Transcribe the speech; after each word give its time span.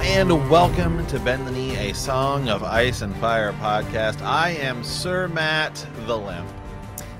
And 0.00 0.50
welcome 0.50 1.06
to 1.08 1.18
Bend 1.20 1.46
the 1.46 1.50
Knee, 1.50 1.76
a 1.76 1.94
Song 1.94 2.48
of 2.48 2.62
Ice 2.62 3.02
and 3.02 3.14
Fire 3.16 3.52
podcast. 3.54 4.22
I 4.22 4.50
am 4.50 4.82
Sir 4.82 5.28
Matt 5.28 5.86
the 6.06 6.16
Limp. 6.16 6.48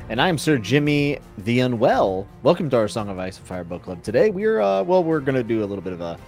And 0.08 0.20
I'm 0.20 0.38
Sir 0.38 0.58
Jimmy 0.58 1.18
the 1.38 1.60
Unwell. 1.60 2.26
Welcome 2.42 2.70
to 2.70 2.76
our 2.76 2.88
Song 2.88 3.08
of 3.08 3.18
Ice 3.18 3.38
and 3.38 3.46
Fire 3.46 3.64
Book 3.64 3.82
Club. 3.82 4.02
Today 4.02 4.30
we're 4.30 4.60
uh 4.60 4.82
well, 4.82 5.04
we're 5.04 5.20
gonna 5.20 5.42
do 5.42 5.62
a 5.62 5.66
little 5.66 5.82
bit 5.82 5.92
of 5.92 6.00
a 6.00 6.18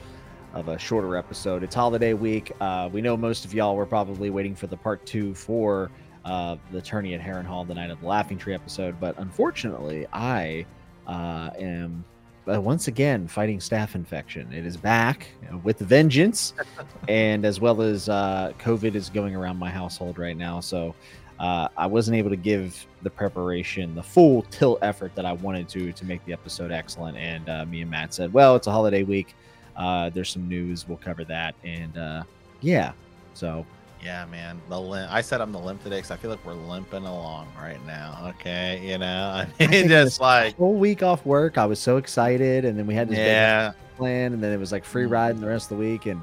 of 0.53 0.69
a 0.69 0.79
shorter 0.79 1.17
episode. 1.17 1.63
It's 1.63 1.75
holiday 1.75 2.15
week. 2.15 2.53
Uh, 2.61 2.89
we 2.93 3.01
know 3.01 3.17
most 3.17 3.45
of 3.45 3.55
y'all 3.55 3.77
were 3.77 3.87
probably 3.87 4.31
waiting 4.31 4.55
for 4.55 4.67
the 4.67 4.77
part 4.77 5.07
two 5.07 5.35
for 5.35 5.91
uh, 6.25 6.57
the 6.73 6.83
tourney 6.83 7.15
at 7.15 7.21
Harrenhal, 7.21 7.67
the 7.67 7.75
Knight 7.75 7.91
of 7.91 8.01
the 8.01 8.07
Laughing 8.07 8.39
Tree 8.39 8.55
episode, 8.55 8.99
but 9.01 9.17
unfortunately, 9.19 10.07
I 10.13 10.67
uh, 11.07 11.51
am 11.59 12.05
uh, 12.53 12.61
once 12.61 12.89
again 12.89 13.29
fighting 13.29 13.59
staph 13.59 13.95
infection. 13.95 14.53
It 14.53 14.67
is 14.67 14.77
back 14.77 15.29
with 15.63 15.79
vengeance, 15.79 16.55
and 17.09 17.45
as 17.45 17.61
well 17.61 17.83
as 17.83 18.09
uh, 18.09 18.53
COVID 18.59 18.95
is 18.95 19.09
going 19.11 19.37
around 19.37 19.59
my 19.59 19.71
household 19.71 20.19
right 20.19 20.37
now. 20.37 20.61
So 20.61 20.95
uh, 21.39 21.69
I 21.77 21.87
wasn't 21.87 22.17
able 22.17 22.31
to 22.31 22.37
give 22.37 22.87
the 23.03 23.11
preparation 23.11 23.95
the 23.95 24.03
full 24.03 24.43
tilt 24.43 24.79
effort 24.83 25.15
that 25.15 25.25
I 25.25 25.33
wanted 25.33 25.69
to 25.71 25.93
to 25.93 26.05
make 26.05 26.25
the 26.27 26.33
episode 26.33 26.71
excellent. 26.71 27.17
And 27.17 27.49
uh, 27.49 27.65
me 27.67 27.83
and 27.83 27.91
Matt 27.91 28.15
said, 28.15 28.33
"Well, 28.33 28.57
it's 28.57 28.67
a 28.67 28.73
holiday 28.73 29.03
week. 29.03 29.35
Uh, 29.77 30.11
there's 30.11 30.31
some 30.31 30.49
news. 30.49 30.87
We'll 30.89 30.99
cover 30.99 31.25
that." 31.25 31.55
And 31.65 31.97
uh, 31.97 32.23
yeah, 32.61 32.93
so 33.35 33.65
Yeah, 34.03 34.25
man. 34.27 34.61
The 34.69 34.81
limp. 34.81 35.13
I 35.13 35.21
said 35.21 35.41
I'm 35.41 35.53
the 35.53 35.59
limp 35.59 35.83
today 35.83 35.97
because 35.97 36.11
I 36.11 36.17
feel 36.17 36.31
like 36.31 36.45
we're 36.45 36.55
limping 36.55 37.05
along 37.05 37.49
right 37.61 37.85
now. 37.87 38.33
Okay, 38.39 38.81
you 38.83 38.97
know, 38.99 39.45
I 39.61 39.67
mean, 39.67 39.89
just 39.89 40.21
like 40.21 40.57
whole 40.57 40.75
week 40.75 41.03
off 41.03 41.25
work, 41.27 41.59
I 41.59 41.67
was 41.67 41.79
so 41.79 41.99
excited, 41.99 42.65
and 42.65 42.79
then 42.79 42.87
we 42.87 42.95
had 42.95 43.09
this 43.09 43.19
big 43.19 43.27
yeah, 43.27 43.73
plan, 43.99 44.33
and 44.33 44.43
then 44.43 44.53
it 44.53 44.59
was 44.59 44.73
like 44.73 44.85
free 44.85 45.05
Mhm. 45.05 45.11
riding 45.11 45.41
the 45.41 45.49
rest 45.49 45.71
of 45.71 45.77
the 45.77 45.85
week, 45.85 46.07
and 46.07 46.23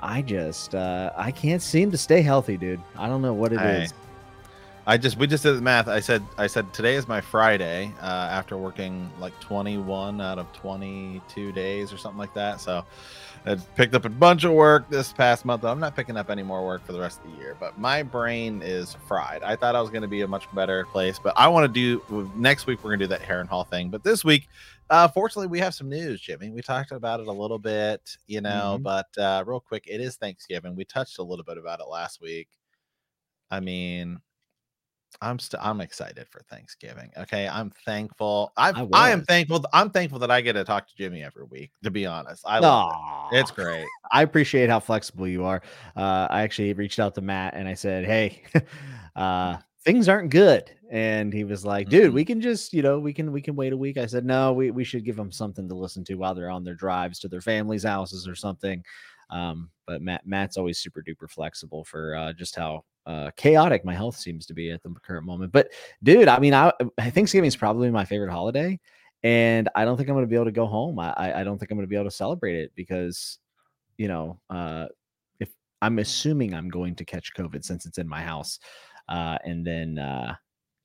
I 0.00 0.20
just 0.20 0.74
uh, 0.74 1.10
I 1.16 1.30
can't 1.30 1.62
seem 1.62 1.90
to 1.90 1.96
stay 1.98 2.20
healthy, 2.20 2.58
dude. 2.58 2.80
I 2.98 3.08
don't 3.08 3.22
know 3.22 3.32
what 3.34 3.52
it 3.52 3.60
is. 3.62 3.92
I- 3.92 3.94
I 4.88 4.96
just 4.96 5.16
we 5.18 5.26
just 5.26 5.42
did 5.42 5.56
the 5.56 5.60
math. 5.62 5.88
I 5.88 5.98
said 5.98 6.22
I 6.38 6.46
said 6.46 6.72
today 6.72 6.94
is 6.94 7.08
my 7.08 7.20
Friday 7.20 7.92
uh, 8.00 8.04
after 8.30 8.56
working 8.56 9.10
like 9.18 9.32
21 9.40 10.20
out 10.20 10.38
of 10.38 10.52
22 10.52 11.50
days 11.50 11.92
or 11.92 11.96
something 11.96 12.20
like 12.20 12.32
that. 12.34 12.60
So 12.60 12.84
I 13.46 13.54
picked 13.76 13.94
up 13.94 14.04
a 14.04 14.08
bunch 14.08 14.42
of 14.42 14.52
work 14.52 14.90
this 14.90 15.12
past 15.12 15.44
month. 15.44 15.64
I'm 15.64 15.78
not 15.78 15.94
picking 15.94 16.16
up 16.16 16.30
any 16.30 16.42
more 16.42 16.66
work 16.66 16.84
for 16.84 16.92
the 16.92 16.98
rest 16.98 17.20
of 17.24 17.30
the 17.30 17.38
year, 17.38 17.56
but 17.60 17.78
my 17.78 18.02
brain 18.02 18.60
is 18.60 18.96
fried. 19.06 19.44
I 19.44 19.54
thought 19.54 19.76
I 19.76 19.80
was 19.80 19.88
going 19.88 20.02
to 20.02 20.08
be 20.08 20.22
a 20.22 20.26
much 20.28 20.52
better 20.52 20.84
place, 20.86 21.20
but 21.22 21.32
I 21.36 21.46
want 21.46 21.72
to 21.72 21.72
do 21.72 22.28
next 22.34 22.66
week. 22.66 22.82
We're 22.82 22.90
going 22.90 22.98
to 22.98 23.04
do 23.04 23.08
that 23.10 23.22
Harrenhal 23.22 23.68
thing, 23.70 23.88
but 23.88 24.02
this 24.02 24.24
week, 24.24 24.48
uh, 24.90 25.06
fortunately, 25.06 25.46
we 25.46 25.60
have 25.60 25.74
some 25.74 25.88
news, 25.88 26.20
Jimmy. 26.20 26.50
We 26.50 26.60
talked 26.60 26.90
about 26.90 27.20
it 27.20 27.28
a 27.28 27.32
little 27.32 27.58
bit, 27.60 28.16
you 28.26 28.40
know, 28.40 28.78
Mhm. 28.80 28.82
but 28.82 29.18
uh, 29.18 29.44
real 29.46 29.60
quick, 29.60 29.84
it 29.86 30.00
is 30.00 30.16
Thanksgiving. 30.16 30.74
We 30.74 30.84
touched 30.84 31.18
a 31.18 31.22
little 31.22 31.44
bit 31.44 31.56
about 31.56 31.78
it 31.78 31.86
last 31.86 32.20
week. 32.20 32.48
I 33.50 33.60
mean, 33.60 34.20
I'm 35.20 35.38
still 35.38 35.60
I'm 35.62 35.80
excited 35.80 36.28
for 36.28 36.40
Thanksgiving. 36.50 37.10
Okay, 37.16 37.48
I'm 37.48 37.70
thankful. 37.70 38.52
I've, 38.56 38.76
I 38.76 38.86
I 38.92 39.10
am 39.10 39.22
thankful. 39.22 39.64
I'm 39.72 39.90
thankful 39.90 40.18
that 40.20 40.30
I 40.30 40.40
get 40.40 40.54
to 40.54 40.64
talk 40.64 40.86
to 40.88 40.96
Jimmy 40.96 41.22
every 41.22 41.44
week. 41.44 41.72
To 41.84 41.90
be 41.90 42.06
honest, 42.06 42.44
I 42.46 42.60
love 42.60 42.84
it. 42.88 42.98
It's 43.30 43.50
great. 43.50 43.92
I 44.12 44.22
appreciate 44.22 44.70
how 44.70 44.78
flexible 44.80 45.26
you 45.26 45.44
are. 45.44 45.62
Uh, 45.96 46.28
I 46.30 46.42
actually 46.42 46.72
reached 46.74 46.98
out 47.00 47.14
to 47.16 47.20
Matt 47.22 47.54
and 47.54 47.68
I 47.68 47.74
said, 47.74 48.04
"Hey, 48.04 48.42
uh, 49.16 49.58
things 49.84 50.08
aren't 50.08 50.30
good," 50.30 50.70
and 50.90 51.32
he 51.32 51.44
was 51.44 51.64
like, 51.64 51.88
"Dude, 51.88 52.12
Mhm. 52.12 52.14
we 52.14 52.24
can 52.24 52.40
just, 52.40 52.72
you 52.72 52.82
know, 52.82 52.98
we 53.00 53.12
can 53.12 53.32
we 53.32 53.40
can 53.42 53.56
wait 53.56 53.72
a 53.72 53.76
week." 53.76 53.96
I 53.96 54.06
said, 54.06 54.24
"No, 54.24 54.52
we 54.52 54.70
we 54.70 54.84
should 54.84 55.04
give 55.04 55.16
them 55.16 55.32
something 55.32 55.68
to 55.68 55.74
listen 55.74 56.04
to 56.04 56.14
while 56.16 56.34
they're 56.34 56.50
on 56.50 56.64
their 56.64 56.74
drives 56.74 57.18
to 57.20 57.28
their 57.28 57.40
families' 57.40 57.84
houses 57.84 58.28
or 58.28 58.34
something." 58.34 58.84
Um, 59.30 59.70
but 59.86 60.02
Matt 60.02 60.26
Matt's 60.26 60.56
always 60.56 60.78
super 60.78 61.02
duper 61.02 61.28
flexible 61.28 61.84
for 61.84 62.14
uh, 62.14 62.32
just 62.32 62.54
how 62.56 62.84
uh, 63.06 63.30
chaotic 63.36 63.84
my 63.84 63.94
health 63.94 64.16
seems 64.16 64.46
to 64.46 64.54
be 64.54 64.70
at 64.70 64.82
the 64.82 64.90
current 65.02 65.26
moment. 65.26 65.52
But 65.52 65.68
dude, 66.02 66.28
I 66.28 66.38
mean, 66.38 66.54
I 66.54 66.72
Thanksgiving 67.00 67.48
is 67.48 67.56
probably 67.56 67.90
my 67.90 68.04
favorite 68.04 68.30
holiday, 68.30 68.78
and 69.22 69.68
I 69.74 69.84
don't 69.84 69.96
think 69.96 70.08
I'm 70.08 70.14
going 70.14 70.24
to 70.24 70.30
be 70.30 70.36
able 70.36 70.46
to 70.46 70.52
go 70.52 70.66
home. 70.66 70.98
I 70.98 71.40
I 71.40 71.44
don't 71.44 71.58
think 71.58 71.70
I'm 71.70 71.76
going 71.76 71.86
to 71.86 71.90
be 71.90 71.96
able 71.96 72.10
to 72.10 72.16
celebrate 72.16 72.56
it 72.56 72.72
because 72.74 73.38
you 73.96 74.08
know, 74.08 74.38
uh, 74.50 74.86
if 75.40 75.50
I'm 75.80 75.98
assuming 75.98 76.54
I'm 76.54 76.68
going 76.68 76.94
to 76.96 77.04
catch 77.04 77.34
COVID 77.34 77.64
since 77.64 77.86
it's 77.86 77.98
in 77.98 78.08
my 78.08 78.22
house, 78.22 78.58
uh, 79.08 79.38
and 79.44 79.66
then 79.66 79.98
uh, 79.98 80.34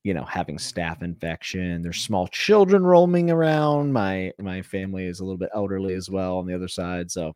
you 0.03 0.13
know, 0.13 0.23
having 0.25 0.57
staph 0.57 1.03
infection. 1.03 1.81
There's 1.81 2.01
small 2.01 2.27
children 2.27 2.83
roaming 2.83 3.29
around. 3.29 3.93
My 3.93 4.31
my 4.39 4.61
family 4.61 5.05
is 5.05 5.19
a 5.19 5.23
little 5.23 5.37
bit 5.37 5.51
elderly 5.53 5.93
as 5.93 6.09
well 6.09 6.37
on 6.37 6.47
the 6.47 6.55
other 6.55 6.67
side, 6.67 7.11
so 7.11 7.35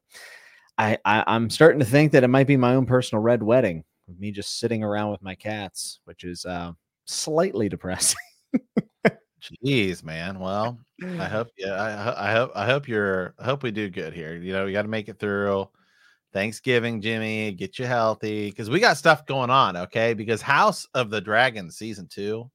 I, 0.77 0.97
I 1.05 1.23
I'm 1.27 1.49
starting 1.49 1.79
to 1.79 1.85
think 1.85 2.11
that 2.11 2.23
it 2.23 2.29
might 2.29 2.47
be 2.47 2.57
my 2.57 2.75
own 2.75 2.85
personal 2.85 3.21
red 3.21 3.43
wedding, 3.43 3.83
me 4.19 4.31
just 4.31 4.59
sitting 4.59 4.83
around 4.83 5.11
with 5.11 5.21
my 5.21 5.35
cats, 5.35 5.99
which 6.05 6.23
is 6.23 6.45
uh, 6.45 6.71
slightly 7.05 7.69
depressing. 7.69 8.17
Jeez, 9.63 10.03
man. 10.03 10.39
Well, 10.39 10.79
I 11.03 11.25
hope. 11.25 11.49
Yeah, 11.57 11.73
I, 11.73 12.29
I 12.29 12.31
hope. 12.31 12.51
I 12.55 12.65
hope 12.65 12.87
you're. 12.87 13.35
I 13.39 13.45
hope 13.45 13.63
we 13.63 13.71
do 13.71 13.89
good 13.89 14.13
here. 14.13 14.35
You 14.35 14.53
know, 14.53 14.65
we 14.65 14.71
got 14.71 14.83
to 14.83 14.87
make 14.87 15.07
it 15.07 15.19
through 15.19 15.69
Thanksgiving, 16.33 17.01
Jimmy. 17.01 17.51
Get 17.51 17.77
you 17.77 17.85
healthy 17.85 18.49
because 18.49 18.69
we 18.69 18.79
got 18.79 18.97
stuff 18.97 19.25
going 19.25 19.49
on. 19.49 19.77
Okay, 19.77 20.13
because 20.13 20.41
House 20.41 20.87
of 20.93 21.09
the 21.09 21.21
Dragon 21.21 21.69
season 21.69 22.07
two, 22.07 22.49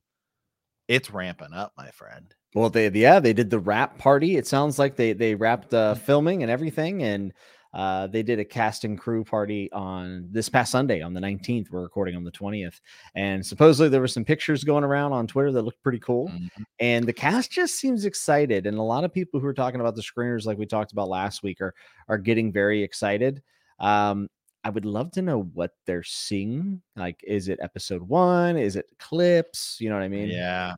it's 0.89 1.11
ramping 1.11 1.53
up, 1.53 1.73
my 1.77 1.91
friend. 1.91 2.35
Well, 2.55 2.71
they 2.71 2.91
yeah 2.91 3.21
they 3.21 3.33
did 3.33 3.51
the 3.51 3.61
wrap 3.61 3.99
party. 3.99 4.37
It 4.37 4.47
sounds 4.47 4.79
like 4.79 4.97
they 4.97 5.13
they 5.13 5.35
wrapped 5.35 5.73
uh, 5.73 5.95
filming 5.95 6.43
and 6.43 6.51
everything, 6.51 7.03
and 7.05 7.33
uh, 7.73 8.07
they 8.09 8.23
did 8.23 8.39
a 8.39 8.45
cast 8.45 8.85
and 8.85 8.99
crew 8.99 9.23
party 9.25 9.71
on 9.73 10.27
this 10.31 10.49
past 10.49 10.73
Sunday 10.73 11.03
on 11.03 11.15
the 11.15 11.21
nineteenth. 11.21 11.69
We're 11.71 11.83
recording 11.83 12.17
on 12.17 12.25
the 12.25 12.31
twentieth, 12.31 12.81
and 13.15 13.45
supposedly 13.45 13.89
there 13.89 14.01
were 14.01 14.09
some 14.09 14.25
pictures 14.25 14.65
going 14.65 14.85
around 14.85 15.13
on 15.13 15.27
Twitter 15.27 15.53
that 15.53 15.63
looked 15.63 15.83
pretty 15.83 16.01
cool. 16.01 16.29
Mhm. 16.29 16.49
And 16.81 17.07
the 17.07 17.13
cast 17.13 17.51
just 17.51 17.77
seems 17.77 18.05
excited, 18.05 18.67
and 18.67 18.77
a 18.79 18.83
lot 18.83 19.05
of 19.05 19.13
people 19.13 19.41
who 19.41 19.47
are 19.47 19.55
talking 19.55 19.81
about 19.81 19.95
the 19.97 20.03
screeners, 20.03 20.47
like 20.47 20.59
we 20.59 20.67
talked 20.67 20.93
about 20.93 21.09
last 21.09 21.43
week, 21.43 21.61
are 21.61 21.75
are 22.09 22.19
getting 22.19 22.53
very 22.53 22.83
excited. 22.83 23.43
Um, 23.79 24.29
I 24.63 24.69
would 24.71 24.85
love 24.85 25.11
to 25.13 25.23
know 25.23 25.45
what 25.55 25.71
they're 25.87 26.03
seeing. 26.03 26.83
Like, 26.97 27.19
is 27.27 27.49
it 27.49 27.59
episode 27.63 28.03
one? 28.03 28.59
Is 28.59 28.77
it 28.77 28.87
clips? 28.99 29.79
You 29.81 29.89
know 29.89 29.95
what 29.95 30.05
I 30.05 30.09
mean? 30.09 30.29
Yeah. 30.29 30.75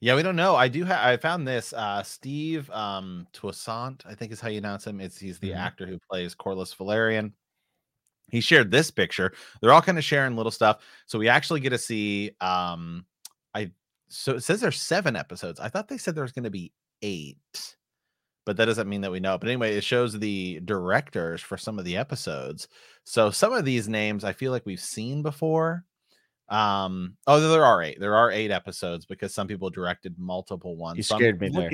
Yeah, 0.00 0.16
we 0.16 0.22
don't 0.22 0.36
know. 0.36 0.56
I 0.56 0.68
do 0.68 0.84
have 0.84 0.98
I 1.06 1.16
found 1.18 1.46
this 1.46 1.72
uh 1.72 2.02
Steve 2.02 2.70
um 2.70 3.26
Toussaint, 3.32 4.02
I 4.06 4.14
think 4.14 4.32
is 4.32 4.40
how 4.40 4.48
you 4.48 4.58
announce 4.58 4.86
him. 4.86 5.00
It's 5.00 5.18
he's 5.18 5.38
the 5.38 5.50
Mhm. 5.50 5.56
actor 5.56 5.86
who 5.86 5.98
plays 6.10 6.34
Corlys 6.34 6.74
Velaryon. 6.76 7.32
He 8.30 8.40
shared 8.40 8.70
this 8.70 8.90
picture. 8.90 9.32
They're 9.60 9.72
all 9.72 9.82
kind 9.82 9.98
of 9.98 10.04
sharing 10.04 10.36
little 10.36 10.52
stuff. 10.52 10.82
So 11.06 11.18
we 11.18 11.28
actually 11.28 11.60
get 11.60 11.70
to 11.70 11.78
see 11.78 12.32
um 12.40 13.06
I 13.54 13.72
so 14.08 14.36
it 14.36 14.42
says 14.44 14.60
there's 14.60 14.80
seven 14.82 15.16
episodes. 15.16 15.60
I 15.60 15.68
thought 15.70 15.88
they 15.88 15.98
said 15.98 16.14
there 16.14 16.24
was 16.24 16.32
going 16.32 16.44
to 16.44 16.50
be 16.50 16.72
eight. 17.02 17.76
But 18.46 18.56
that 18.58 18.66
doesn't 18.66 18.88
mean 18.88 19.02
that 19.02 19.12
we 19.12 19.20
know. 19.20 19.38
But 19.38 19.48
anyway, 19.48 19.76
it 19.76 19.84
shows 19.84 20.18
the 20.18 20.60
directors 20.64 21.40
for 21.42 21.56
some 21.58 21.78
of 21.78 21.84
the 21.84 21.96
episodes. 21.96 22.68
So 23.04 23.30
some 23.30 23.52
of 23.52 23.64
these 23.64 23.88
names 23.88 24.24
I 24.24 24.32
feel 24.32 24.52
like 24.52 24.66
we've 24.66 24.80
seen 24.80 25.22
before. 25.22 25.84
Um, 26.50 27.16
oh, 27.26 27.40
there 27.40 27.64
are 27.64 27.82
eight. 27.82 28.00
There 28.00 28.16
are 28.16 28.30
eight 28.30 28.50
episodes 28.50 29.06
because 29.06 29.32
some 29.32 29.46
people 29.46 29.70
directed 29.70 30.18
multiple 30.18 30.76
ones. 30.76 30.96
You 30.96 31.02
So 31.02 31.16
scared 31.16 31.40
me 31.40 31.48
there. 31.48 31.70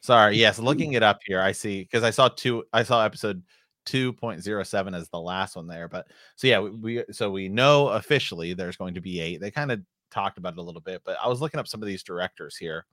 Sorry, 0.00 0.36
yes, 0.36 0.58
looking 0.60 0.92
it 0.92 1.02
up 1.02 1.20
here, 1.24 1.40
I 1.40 1.52
see 1.52 1.80
because 1.80 2.04
I 2.04 2.10
saw 2.10 2.28
two. 2.28 2.64
I 2.72 2.82
saw 2.82 3.02
episode 3.02 3.42
two 3.86 4.12
point 4.12 4.42
zero 4.42 4.62
seven 4.62 4.94
as 4.94 5.08
the 5.08 5.20
last 5.20 5.56
one 5.56 5.66
there. 5.66 5.88
But 5.88 6.06
so 6.36 6.46
yeah, 6.46 6.60
we, 6.60 6.70
we 6.70 7.04
so 7.10 7.30
we 7.30 7.48
know 7.48 7.88
officially 7.88 8.52
there's 8.54 8.76
going 8.76 8.94
to 8.94 9.00
be 9.00 9.20
eight. 9.20 9.40
They 9.40 9.50
kind 9.50 9.72
of 9.72 9.80
talked 10.10 10.38
about 10.38 10.52
it 10.52 10.58
a 10.58 10.62
little 10.62 10.80
bit, 10.80 11.02
but 11.04 11.16
I 11.22 11.28
was 11.28 11.40
looking 11.40 11.58
up 11.58 11.66
some 11.66 11.82
of 11.82 11.88
these 11.88 12.02
directors 12.02 12.56
here. 12.56 12.84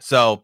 So, 0.00 0.42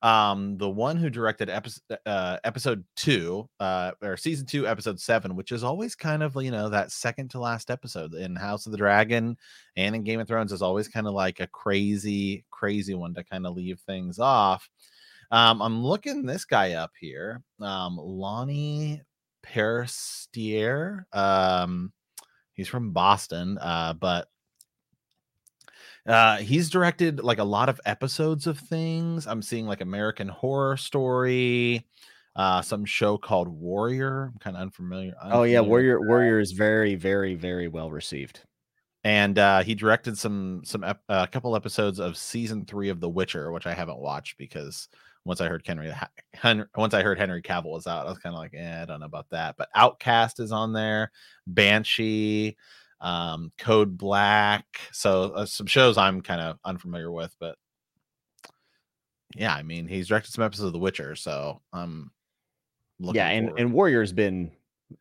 um, 0.00 0.56
the 0.56 0.68
one 0.68 0.96
who 0.96 1.10
directed 1.10 1.50
episode 1.50 1.98
uh, 2.06 2.38
episode 2.44 2.84
two, 2.96 3.48
uh, 3.60 3.92
or 4.02 4.16
season 4.16 4.46
two, 4.46 4.66
episode 4.66 4.98
seven, 4.98 5.36
which 5.36 5.52
is 5.52 5.64
always 5.64 5.94
kind 5.94 6.22
of 6.22 6.34
you 6.42 6.50
know 6.50 6.68
that 6.70 6.90
second 6.90 7.30
to 7.30 7.40
last 7.40 7.70
episode 7.70 8.14
in 8.14 8.34
House 8.34 8.66
of 8.66 8.72
the 8.72 8.78
Dragon 8.78 9.36
and 9.76 9.94
in 9.94 10.02
Game 10.02 10.20
of 10.20 10.28
Thrones 10.28 10.52
is 10.52 10.62
always 10.62 10.88
kind 10.88 11.06
of 11.06 11.14
like 11.14 11.40
a 11.40 11.46
crazy, 11.48 12.44
crazy 12.50 12.94
one 12.94 13.14
to 13.14 13.24
kind 13.24 13.46
of 13.46 13.54
leave 13.54 13.80
things 13.80 14.18
off. 14.18 14.68
Um, 15.30 15.62
I'm 15.62 15.82
looking 15.82 16.26
this 16.26 16.44
guy 16.44 16.72
up 16.72 16.92
here, 16.98 17.42
um, 17.60 17.98
Loni 17.98 19.00
Peristere. 19.44 21.04
Um, 21.12 21.92
he's 22.52 22.68
from 22.68 22.92
Boston, 22.92 23.58
uh, 23.58 23.94
but 23.94 24.28
uh, 26.06 26.38
he's 26.38 26.70
directed 26.70 27.20
like 27.22 27.38
a 27.38 27.44
lot 27.44 27.68
of 27.68 27.80
episodes 27.86 28.46
of 28.46 28.58
things. 28.58 29.26
I'm 29.26 29.42
seeing 29.42 29.66
like 29.66 29.80
American 29.80 30.28
Horror 30.28 30.76
Story, 30.76 31.86
uh, 32.36 32.62
some 32.62 32.84
show 32.84 33.18
called 33.18 33.48
Warrior. 33.48 34.30
I'm 34.32 34.38
kind 34.40 34.56
of 34.56 34.62
unfamiliar. 34.62 35.14
Oh 35.22 35.42
yeah, 35.44 35.60
unfamiliar 35.60 36.00
Warrior. 36.00 36.00
Warrior 36.00 36.40
is 36.40 36.52
very 36.52 36.94
very 36.96 37.34
very 37.34 37.68
well 37.68 37.90
received. 37.90 38.40
and 39.04 39.38
uh, 39.38 39.62
he 39.62 39.74
directed 39.74 40.18
some 40.18 40.62
some 40.64 40.84
ep- 40.84 41.02
a 41.08 41.26
couple 41.28 41.56
episodes 41.56 41.98
of 42.00 42.16
season 42.16 42.64
three 42.64 42.88
of 42.88 43.00
The 43.00 43.08
Witcher, 43.08 43.52
which 43.52 43.66
I 43.66 43.74
haven't 43.74 43.98
watched 43.98 44.38
because 44.38 44.88
once 45.24 45.40
I 45.40 45.46
heard 45.48 45.64
Henry, 45.66 45.92
Henry 46.34 46.66
once 46.76 46.94
I 46.94 47.02
heard 47.02 47.18
Henry 47.18 47.42
Cavill 47.42 47.72
was 47.72 47.86
out, 47.86 48.06
I 48.06 48.10
was 48.10 48.18
kind 48.18 48.34
of 48.34 48.40
like, 48.40 48.54
eh, 48.56 48.82
I 48.82 48.84
don't 48.86 49.00
know 49.00 49.06
about 49.06 49.30
that. 49.30 49.56
But 49.56 49.68
Outcast 49.74 50.40
is 50.40 50.50
on 50.52 50.72
there, 50.72 51.12
Banshee, 51.46 52.56
um, 53.02 53.52
Code 53.58 53.98
Black. 53.98 54.64
So 54.92 55.32
uh, 55.32 55.44
some 55.44 55.66
shows 55.66 55.98
I'm 55.98 56.22
kind 56.22 56.40
of 56.40 56.58
unfamiliar 56.64 57.10
with, 57.10 57.34
but 57.38 57.56
yeah, 59.36 59.54
I 59.54 59.62
mean, 59.62 59.86
he's 59.88 60.08
directed 60.08 60.32
some 60.32 60.44
episodes 60.44 60.68
of 60.68 60.72
The 60.72 60.78
Witcher, 60.78 61.16
so 61.16 61.60
um, 61.72 62.10
yeah, 63.00 63.28
and 63.28 63.48
forward. 63.48 63.60
and 63.60 63.72
Warrior's 63.72 64.12
been, 64.12 64.52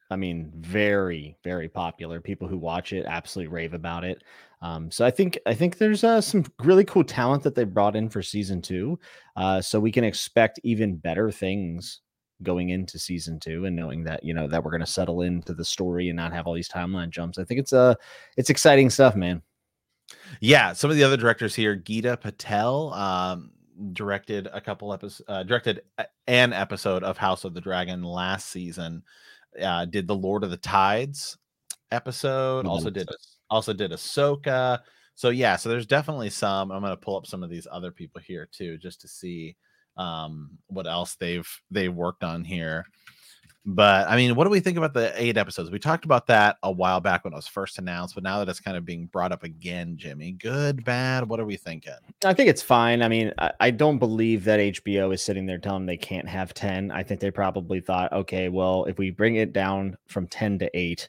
I 0.10 0.16
mean, 0.16 0.52
very 0.56 1.38
very 1.44 1.70
popular. 1.70 2.20
People 2.20 2.48
who 2.48 2.58
watch 2.58 2.94
it 2.94 3.06
absolutely 3.06 3.54
rave 3.54 3.74
about 3.74 4.04
it. 4.04 4.24
Um, 4.62 4.90
so 4.90 5.06
I 5.06 5.12
think 5.12 5.38
I 5.46 5.54
think 5.54 5.78
there's 5.78 6.04
uh, 6.04 6.22
some 6.22 6.46
really 6.64 6.86
cool 6.86 7.04
talent 7.04 7.44
that 7.44 7.56
they 7.56 7.66
brought 7.66 7.96
in 7.96 8.10
for 8.10 8.22
season 8.22 8.62
two. 8.62 9.00
Uh, 9.36 9.62
so 9.62 9.80
we 9.80 9.92
can 9.92 10.04
expect 10.04 10.60
even 10.64 10.96
better 10.96 11.32
things 11.32 12.02
going 12.44 12.70
into 12.70 12.98
season 12.98 13.40
two 13.40 13.66
and 13.66 13.76
knowing 13.76 14.04
that 14.04 14.24
you 14.24 14.34
know 14.34 14.48
that 14.48 14.64
we're 14.64 14.72
going 14.72 14.82
to 14.82 14.88
settle 14.88 15.22
into 15.22 15.54
the 15.54 15.66
story 15.66 16.10
and 16.10 16.18
not 16.18 16.34
have 16.34 16.48
all 16.48 16.54
these 16.54 16.70
timeline 16.70 17.10
jumps 17.10 17.38
i 17.38 17.44
think 17.44 17.60
it's 17.60 17.74
uh 17.74 17.94
it's 18.38 18.50
exciting 18.50 18.90
stuff 18.90 19.16
man. 19.16 19.42
Yeah 20.40 20.74
some 20.74 20.90
of 20.90 20.98
the 20.98 21.04
other 21.04 21.18
directors 21.18 21.56
here 21.56 21.76
Geeta 21.76 22.20
Patel 22.20 22.94
um 22.94 23.52
directed 23.94 24.48
a 24.52 24.62
couple 24.62 24.94
episodes 24.94 25.22
uh, 25.28 25.44
directed 25.44 25.82
an 26.28 26.54
episode 26.54 27.04
of 27.04 27.18
house 27.18 27.44
of 27.46 27.54
the 27.54 27.62
dragon 27.62 28.04
last 28.04 28.50
season. 28.50 29.04
Uh 29.62 29.86
did 29.86 30.08
the 30.08 30.16
lord 30.16 30.44
of 30.44 30.50
the 30.50 30.58
tides 30.58 31.38
episode 31.92 32.66
also 32.66 32.90
did 32.90 33.08
also 33.50 33.74
did 33.74 33.92
ahsoka. 33.92 34.80
So 35.16 35.30
yeah 35.30 35.56
so 35.56 35.70
there's 35.70 35.86
definitely 35.86 36.30
some 36.30 36.72
i'm 36.72 36.82
going 36.82 36.92
to 36.92 36.98
pull 36.98 37.18
up 37.18 37.26
some 37.26 37.44
of 37.44 37.50
these 37.50 37.68
other 37.72 37.92
people 37.92 38.22
here 38.22 38.50
too 38.52 38.78
just 38.78 39.02
to 39.02 39.08
see 39.08 39.56
um, 39.98 40.58
what 40.68 40.88
else 40.88 41.16
they've 41.16 41.50
they've 41.70 41.94
worked 41.94 42.24
on 42.24 42.44
here. 42.44 42.86
But 43.64 44.10
I 44.10 44.16
mean, 44.16 44.36
what 44.36 44.46
do 44.46 44.50
we 44.50 44.60
think 44.60 44.78
about 44.78 44.94
the 44.94 45.14
eight 45.22 45.38
episodes? 45.38 45.70
We 45.70 45.78
talked 45.78 46.04
about 46.04 46.26
that 46.28 46.58
a 46.64 46.72
while 46.72 47.00
back 47.00 47.24
when 47.24 47.34
it 47.34 47.36
was 47.36 47.48
first 47.48 47.78
announced, 47.78 48.16
but 48.16 48.24
now 48.24 48.40
that 48.40 48.50
it's 48.50 48.60
kind 48.60 48.76
of 48.76 48.86
being 48.86 49.06
brought 49.06 49.32
up 49.32 49.44
again, 49.44 49.98
Jimmy, 49.98 50.32
good, 50.32 50.84
bad, 50.84 51.30
what 51.30 51.40
are 51.40 51.46
we 51.46 51.58
thinking? 51.58 51.94
I 52.26 52.34
think 52.34 52.50
it's 52.50 52.64
fine. 52.64 53.04
I 53.04 53.08
mean, 53.08 53.32
I, 53.38 53.52
I 53.60 53.70
don't 53.70 54.00
believe 54.00 54.46
that 54.46 54.60
HBO 54.60 55.14
is 55.14 55.22
sitting 55.24 55.46
there 55.46 55.60
telling 55.60 55.82
them 55.82 55.86
they 55.86 55.98
can't 55.98 56.28
have 56.28 56.56
10. 56.56 56.90
I 56.90 57.04
think 57.04 57.20
they 57.20 57.30
probably 57.30 57.82
thought, 57.82 58.12
okay, 58.12 58.50
well, 58.50 58.86
if 58.86 58.98
we 58.98 59.12
bring 59.12 59.36
it 59.36 59.54
down 59.54 59.96
from 60.08 60.26
10 60.26 60.58
to 60.60 60.72
eight, 60.74 61.08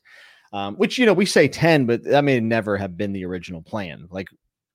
um, 0.53 0.75
which, 0.77 0.99
you 0.99 1.07
know, 1.07 1.15
we 1.15 1.25
say 1.25 1.49
10, 1.49 1.87
but 1.87 2.05
that 2.05 2.23
may 2.23 2.39
never 2.39 2.77
have 2.77 2.99
been 2.99 3.15
the 3.15 3.25
original 3.25 3.63
plan. 3.63 4.09
Like 4.11 4.29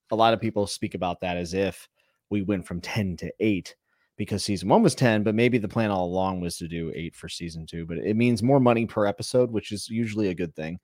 a 0.09 0.15
lot 0.15 0.33
of 0.33 0.41
people 0.41 0.65
speak 0.65 0.95
about 0.95 1.21
that 1.21 1.37
as 1.37 1.53
if 1.53 1.87
we 2.31 2.41
went 2.41 2.65
from 2.65 2.81
10 2.81 3.17
to 3.17 3.31
eight 3.39 3.75
because 4.17 4.43
season 4.43 4.67
one 4.67 4.83
was 4.83 4.95
10, 4.95 5.23
but 5.23 5.35
maybe 5.35 5.57
the 5.57 5.67
plan 5.67 5.91
all 5.91 6.05
along 6.05 6.41
was 6.41 6.57
to 6.57 6.67
do 6.67 6.91
eight 6.95 7.15
for 7.15 7.29
season 7.29 7.65
two. 7.65 7.85
But 7.85 7.99
it 7.99 8.15
means 8.15 8.43
more 8.43 8.59
money 8.59 8.85
per 8.85 9.05
episode, 9.05 9.51
which 9.51 9.71
is 9.71 9.89
usually 9.89 10.29
a 10.29 10.35
good 10.35 10.55
thing. 10.55 10.79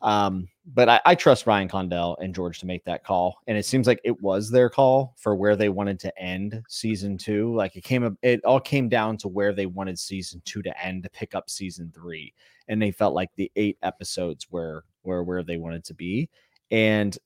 Um, 0.00 0.48
but 0.66 0.88
I, 0.88 1.00
I, 1.06 1.14
trust 1.14 1.46
Ryan 1.46 1.68
Condal 1.68 2.16
and 2.20 2.34
George 2.34 2.58
to 2.58 2.66
make 2.66 2.84
that 2.86 3.04
call. 3.04 3.36
And 3.46 3.56
it 3.56 3.64
seems 3.64 3.86
like 3.86 4.00
it 4.02 4.20
was 4.20 4.50
their 4.50 4.68
call 4.68 5.14
for 5.16 5.36
where 5.36 5.54
they 5.54 5.68
wanted 5.68 6.00
to 6.00 6.18
end 6.20 6.60
season 6.68 7.16
two. 7.16 7.54
Like 7.54 7.76
it 7.76 7.84
came, 7.84 8.18
it 8.20 8.44
all 8.44 8.58
came 8.58 8.88
down 8.88 9.16
to 9.18 9.28
where 9.28 9.52
they 9.52 9.66
wanted 9.66 9.96
season 9.96 10.42
two 10.44 10.60
to 10.62 10.84
end 10.84 11.04
to 11.04 11.10
pick 11.10 11.36
up 11.36 11.48
season 11.48 11.92
three. 11.94 12.34
And 12.66 12.82
they 12.82 12.90
felt 12.90 13.14
like 13.14 13.30
the 13.36 13.52
eight 13.54 13.78
episodes 13.82 14.50
were, 14.50 14.84
were 15.04 15.22
where 15.22 15.44
they 15.44 15.56
wanted 15.56 15.84
to 15.84 15.94
be. 15.94 16.28
And 16.72 17.16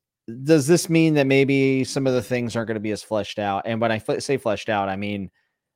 does 0.42 0.66
this 0.66 0.90
mean 0.90 1.14
that 1.14 1.26
maybe 1.26 1.84
some 1.84 2.06
of 2.06 2.14
the 2.14 2.22
things 2.22 2.56
aren't 2.56 2.68
going 2.68 2.74
to 2.74 2.80
be 2.80 2.90
as 2.90 3.02
fleshed 3.02 3.38
out? 3.38 3.62
And 3.66 3.80
when 3.80 3.92
I 3.92 3.96
f- 3.96 4.22
say 4.22 4.36
fleshed 4.36 4.68
out, 4.68 4.88
I 4.88 4.96
mean 4.96 5.30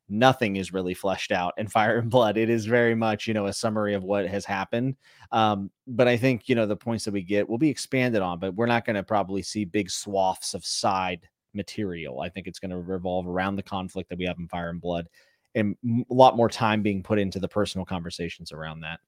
nothing 0.08 0.56
is 0.56 0.72
really 0.72 0.92
fleshed 0.92 1.30
out 1.30 1.54
in 1.56 1.68
Fire 1.68 1.98
and 1.98 2.10
Blood. 2.10 2.36
It 2.36 2.50
is 2.50 2.66
very 2.66 2.94
much, 2.94 3.26
you 3.26 3.34
know, 3.34 3.46
a 3.46 3.52
summary 3.52 3.94
of 3.94 4.02
what 4.02 4.26
has 4.26 4.44
happened. 4.44 4.96
Um, 5.32 5.70
but 5.86 6.08
I 6.08 6.16
think, 6.16 6.48
you 6.48 6.54
know, 6.54 6.66
the 6.66 6.76
points 6.76 7.04
that 7.04 7.14
we 7.14 7.22
get 7.22 7.48
will 7.48 7.58
be 7.58 7.70
expanded 7.70 8.22
on, 8.22 8.38
but 8.38 8.54
we're 8.54 8.66
not 8.66 8.84
going 8.84 8.96
to 8.96 9.02
probably 9.02 9.42
see 9.42 9.64
big 9.64 9.90
swaths 9.90 10.54
of 10.54 10.64
side 10.64 11.28
material. 11.54 12.20
I 12.20 12.28
think 12.28 12.46
it's 12.46 12.58
going 12.58 12.70
to 12.72 12.78
revolve 12.78 13.28
around 13.28 13.56
the 13.56 13.62
conflict 13.62 14.10
that 14.10 14.18
we 14.18 14.26
have 14.26 14.38
in 14.38 14.48
Fire 14.48 14.70
and 14.70 14.80
Blood 14.80 15.08
and 15.54 15.76
a 16.10 16.14
lot 16.14 16.36
more 16.36 16.48
time 16.48 16.82
being 16.82 17.02
put 17.02 17.18
into 17.18 17.38
the 17.38 17.48
personal 17.48 17.84
conversations 17.84 18.52
around 18.52 18.80
that. 18.80 19.00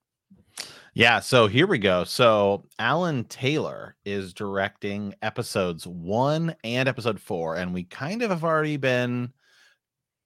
Yeah, 0.94 1.20
so 1.20 1.46
here 1.46 1.66
we 1.66 1.78
go. 1.78 2.04
So 2.04 2.64
Alan 2.78 3.24
Taylor 3.24 3.96
is 4.04 4.34
directing 4.34 5.14
episodes 5.22 5.86
one 5.86 6.54
and 6.64 6.88
episode 6.88 7.18
four, 7.18 7.56
and 7.56 7.72
we 7.72 7.84
kind 7.84 8.22
of 8.22 8.30
have 8.30 8.44
already 8.44 8.76
been 8.76 9.32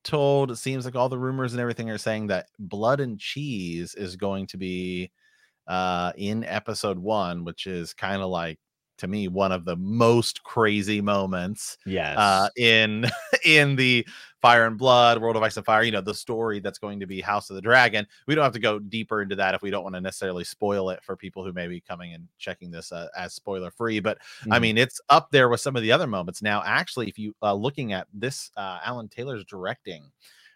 told. 0.03 0.51
It 0.51 0.57
seems 0.57 0.85
like 0.85 0.97
all 0.97 1.09
the 1.09 1.19
rumors 1.19 1.53
and 1.53 1.61
everything 1.61 1.89
are 1.91 1.99
saying 1.99 2.29
that 2.29 2.49
Blood 2.59 3.01
and 3.01 3.19
Cheese 3.19 3.95
is 3.95 4.17
going 4.17 4.47
to 4.49 4.57
be 4.57 5.11
uh 5.69 6.13
in 6.17 6.45
episode 6.45 6.99
one, 6.99 7.45
which 7.45 7.67
is 7.67 7.95
kind 7.95 8.23
of 8.23 8.29
like 8.29 8.59
to 8.99 9.07
me 9.07 9.29
one 9.29 9.53
of 9.53 9.65
the 9.65 9.77
most 9.77 10.43
crazy 10.43 11.01
moments 11.01 11.77
uh, 11.87 11.91
yes 11.91 12.17
uh 12.19 12.49
in 12.57 13.05
in 13.45 13.77
the 13.77 14.07
fire 14.47 14.67
and 14.67 14.79
blood 14.79 15.21
world 15.21 15.35
of 15.35 15.43
ice 15.43 15.57
and 15.57 15.67
fire 15.67 15.83
you 15.83 15.91
know 15.91 16.01
the 16.01 16.15
story 16.15 16.61
that's 16.61 16.79
going 16.79 17.01
to 17.01 17.07
be 17.07 17.21
house 17.21 17.51
of 17.51 17.57
the 17.57 17.63
dragon 17.63 18.07
we 18.29 18.35
don't 18.35 18.45
have 18.45 18.53
to 18.53 18.61
go 18.61 18.79
deeper 18.79 19.21
into 19.21 19.35
that 19.35 19.57
if 19.57 19.63
we 19.63 19.71
don't 19.71 19.83
want 19.83 19.95
to 19.97 20.01
necessarily 20.01 20.45
spoil 20.45 20.91
it 20.91 21.03
for 21.03 21.17
people 21.17 21.45
who 21.45 21.53
may 21.53 21.67
be 21.67 21.81
coming 21.81 22.15
and 22.15 22.29
checking 22.39 22.71
this 22.71 22.93
uh, 22.93 23.09
as 23.17 23.35
spoiler 23.35 23.73
free 23.73 23.99
but 23.99 24.19
mm-hmm. 24.19 24.53
i 24.53 24.61
mean 24.61 24.79
it's 24.79 25.01
up 25.09 25.33
there 25.33 25.49
with 25.49 25.61
some 25.61 25.75
of 25.75 25.83
the 25.83 25.91
other 25.91 26.07
moments 26.07 26.43
now 26.43 26.63
actually 26.65 27.09
if 27.09 27.19
you 27.19 27.35
uh 27.43 27.53
looking 27.53 27.93
at 27.93 28.07
this 28.15 28.53
uh 28.57 28.79
alan 28.85 29.09
taylor's 29.09 29.45
directing 29.47 30.05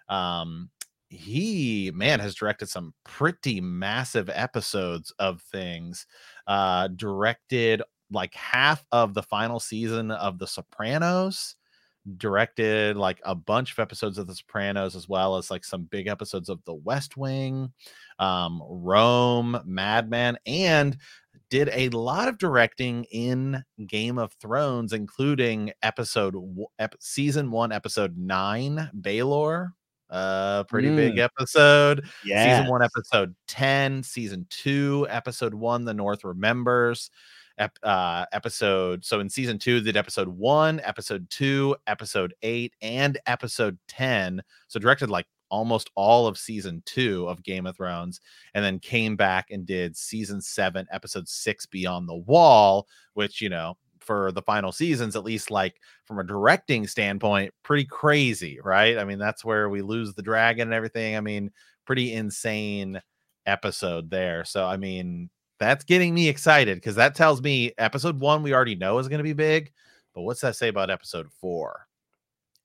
um 0.08 0.70
he 1.08 1.90
man 1.92 2.20
has 2.20 2.36
directed 2.36 2.68
some 2.68 2.94
pretty 3.02 3.60
massive 3.60 4.30
episodes 4.32 5.12
of 5.18 5.42
things 5.42 6.06
uh 6.46 6.86
directed 6.94 7.82
like 8.12 8.34
half 8.34 8.84
of 8.92 9.14
the 9.14 9.22
final 9.22 9.60
season 9.60 10.10
of 10.10 10.38
The 10.38 10.46
Sopranos, 10.46 11.56
directed 12.16 12.96
like 12.96 13.20
a 13.24 13.34
bunch 13.34 13.72
of 13.72 13.78
episodes 13.78 14.18
of 14.18 14.26
The 14.26 14.34
Sopranos, 14.34 14.96
as 14.96 15.08
well 15.08 15.36
as 15.36 15.50
like 15.50 15.64
some 15.64 15.84
big 15.84 16.06
episodes 16.06 16.48
of 16.48 16.62
The 16.64 16.74
West 16.74 17.16
Wing, 17.16 17.72
um, 18.18 18.62
Rome, 18.68 19.60
Mad 19.64 20.10
Men, 20.10 20.38
and 20.46 20.96
did 21.50 21.68
a 21.72 21.88
lot 21.90 22.28
of 22.28 22.38
directing 22.38 23.04
in 23.04 23.62
Game 23.86 24.18
of 24.18 24.32
Thrones, 24.34 24.92
including 24.92 25.72
episode 25.82 26.36
ep- 26.78 26.94
season 27.00 27.50
one, 27.50 27.72
episode 27.72 28.16
nine, 28.16 28.90
Baelor. 29.00 29.70
Uh, 30.08 30.64
pretty 30.64 30.88
mm. 30.88 30.96
big 30.96 31.18
episode. 31.18 32.04
Yeah. 32.24 32.58
Season 32.58 32.70
one, 32.70 32.82
episode 32.82 33.34
10, 33.46 34.02
season 34.02 34.46
two, 34.50 35.06
episode 35.08 35.54
one, 35.54 35.84
The 35.84 35.94
North 35.94 36.24
Remembers 36.24 37.10
ep- 37.58 37.78
uh, 37.82 38.26
episode. 38.32 39.04
So 39.04 39.20
in 39.20 39.28
season 39.28 39.58
two, 39.58 39.80
did 39.80 39.96
episode 39.96 40.28
one, 40.28 40.80
episode 40.84 41.28
two, 41.30 41.76
episode 41.86 42.34
eight, 42.42 42.74
and 42.82 43.18
episode 43.26 43.78
10. 43.88 44.42
So 44.68 44.80
directed 44.80 45.10
like 45.10 45.26
almost 45.50 45.90
all 45.94 46.26
of 46.26 46.38
season 46.38 46.82
two 46.86 47.28
of 47.28 47.42
Game 47.42 47.66
of 47.66 47.76
Thrones, 47.76 48.20
and 48.54 48.64
then 48.64 48.78
came 48.78 49.16
back 49.16 49.50
and 49.50 49.66
did 49.66 49.96
season 49.96 50.40
seven, 50.40 50.86
episode 50.92 51.28
six, 51.28 51.66
Beyond 51.66 52.08
the 52.08 52.16
Wall, 52.16 52.86
which, 53.14 53.40
you 53.40 53.48
know, 53.48 53.76
for 54.00 54.32
the 54.32 54.42
final 54.42 54.72
seasons, 54.72 55.14
at 55.14 55.24
least 55.24 55.50
like 55.50 55.80
from 56.04 56.18
a 56.18 56.24
directing 56.24 56.86
standpoint, 56.86 57.52
pretty 57.62 57.84
crazy, 57.84 58.58
right? 58.64 58.96
I 58.98 59.04
mean, 59.04 59.18
that's 59.18 59.44
where 59.44 59.68
we 59.68 59.82
lose 59.82 60.14
the 60.14 60.22
dragon 60.22 60.68
and 60.68 60.74
everything. 60.74 61.16
I 61.16 61.20
mean, 61.20 61.50
pretty 61.84 62.12
insane 62.14 63.00
episode 63.46 64.10
there. 64.10 64.44
So, 64.44 64.66
I 64.66 64.76
mean, 64.76 65.28
that's 65.60 65.84
getting 65.84 66.14
me 66.14 66.28
excited 66.28 66.78
because 66.78 66.96
that 66.96 67.14
tells 67.14 67.42
me 67.42 67.72
episode 67.78 68.18
one 68.18 68.42
we 68.42 68.54
already 68.54 68.74
know 68.74 68.98
is 68.98 69.08
going 69.08 69.18
to 69.18 69.24
be 69.24 69.34
big. 69.34 69.70
But 70.14 70.22
what's 70.22 70.40
that 70.40 70.56
say 70.56 70.68
about 70.68 70.90
episode 70.90 71.28
four? 71.40 71.86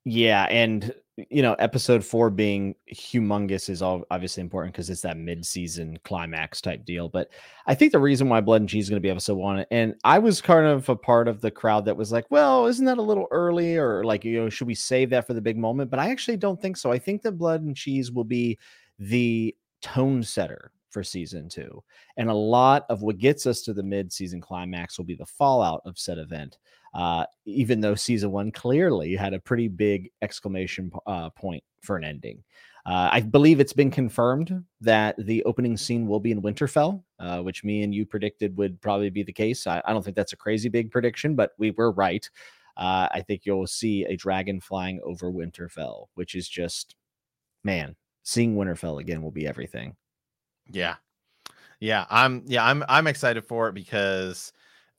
Yeah, 0.06 0.46
and 0.46 0.94
you 1.30 1.42
know, 1.42 1.54
episode 1.56 2.04
four 2.04 2.30
being 2.30 2.76
humongous 2.94 3.70
is 3.70 3.82
all 3.82 4.04
obviously 4.12 4.42
important 4.42 4.74
because 4.74 4.90
it's 4.90 5.02
that 5.02 5.18
mid-season 5.18 5.98
climax 6.04 6.60
type 6.60 6.84
deal. 6.84 7.08
But 7.08 7.30
I 7.66 7.74
think 7.74 7.92
the 7.92 8.00
reason 8.00 8.28
why 8.28 8.42
Blood 8.42 8.62
and 8.62 8.70
Cheese 8.70 8.86
is 8.86 8.90
going 8.90 9.02
to 9.02 9.06
be 9.06 9.10
episode 9.10 9.36
one, 9.36 9.66
and 9.72 9.96
I 10.04 10.20
was 10.20 10.42
kind 10.42 10.66
of 10.66 10.88
a 10.90 10.96
part 10.96 11.28
of 11.28 11.42
the 11.42 11.52
crowd 11.52 11.86
that 11.86 11.98
was 11.98 12.12
like, 12.12 12.26
"Well, 12.30 12.66
isn't 12.68 12.86
that 12.86 12.98
a 12.98 13.02
little 13.02 13.28
early?" 13.32 13.78
Or 13.78 14.04
like, 14.04 14.24
you 14.26 14.40
know, 14.40 14.50
should 14.50 14.68
we 14.68 14.76
save 14.76 15.10
that 15.12 15.26
for 15.26 15.34
the 15.34 15.42
big 15.42 15.58
moment? 15.58 15.90
But 15.90 16.00
I 16.00 16.12
actually 16.12 16.38
don't 16.38 16.62
think 16.62 16.78
so. 16.78 16.92
I 16.92 17.00
think 17.00 17.22
that 17.24 17.34
Blood 17.34 17.62
and 17.64 17.76
Cheese 17.76 18.12
will 18.12 18.26
be 18.26 18.58
the 19.00 19.56
tone 19.82 20.24
setter 20.24 20.72
for 20.96 21.04
season 21.04 21.50
two. 21.50 21.84
And 22.16 22.30
a 22.30 22.34
lot 22.34 22.86
of 22.88 23.02
what 23.02 23.18
gets 23.18 23.46
us 23.46 23.62
to 23.64 23.74
the 23.74 23.84
mid 23.84 24.14
season 24.14 24.40
climax 24.40 24.98
will 24.98 25.04
be 25.04 25.14
the 25.14 25.26
fallout 25.26 25.82
of 25.86 26.00
said 26.00 26.18
event. 26.18 26.58
Uh, 26.94 27.26
even 27.44 27.82
though 27.82 27.96
season 27.96 28.32
one 28.32 28.50
clearly 28.50 29.14
had 29.14 29.34
a 29.34 29.40
pretty 29.40 29.68
big 29.68 30.10
exclamation 30.22 30.90
uh, 31.06 31.30
point 31.32 31.62
for 31.82 31.98
an 31.98 32.06
ending. 32.06 32.42
Uh, 32.86 33.10
I 33.12 33.20
believe 33.20 33.60
it's 33.60 33.74
been 33.74 33.92
confirmed 33.92 34.64
that 34.80 35.18
the 35.18 35.44
opening 35.44 35.76
scene 35.76 36.08
will 36.08 36.22
be 36.22 36.32
in 36.32 36.42
Winterfell, 36.42 37.04
uh, 37.20 37.42
which 37.42 37.66
me 37.66 37.84
and 37.84 37.94
you 37.94 38.06
predicted 38.06 38.56
would 38.56 38.80
probably 38.80 39.10
be 39.10 39.24
the 39.24 39.34
case. 39.34 39.68
I, 39.68 39.82
I, 39.84 39.92
don't 39.92 40.02
think 40.02 40.16
that's 40.16 40.32
a 40.32 40.38
crazy 40.38 40.70
big 40.70 40.92
prediction, 40.92 41.36
but 41.36 41.52
we 41.58 41.72
were 41.72 41.92
right. 41.92 42.30
Uh, 42.78 43.10
I 43.12 43.22
think 43.28 43.42
you'll 43.44 43.68
see 43.68 44.06
a 44.06 44.16
dragon 44.16 44.62
flying 44.62 45.02
over 45.04 45.30
Winterfell, 45.30 46.06
which 46.14 46.36
is 46.36 46.48
just 46.48 46.96
man, 47.66 47.98
seeing 48.24 48.56
Winterfell 48.56 49.02
again 49.02 49.22
will 49.22 49.32
be 49.32 49.48
everything. 49.48 49.98
Yeah. 50.72 50.96
Yeah, 51.80 52.06
I'm 52.10 52.44
yeah, 52.48 52.66
I'm 52.66 52.84
I'm 52.88 53.08
excited 53.08 53.46
for 53.46 53.68
it 53.68 53.74
because 53.74 54.54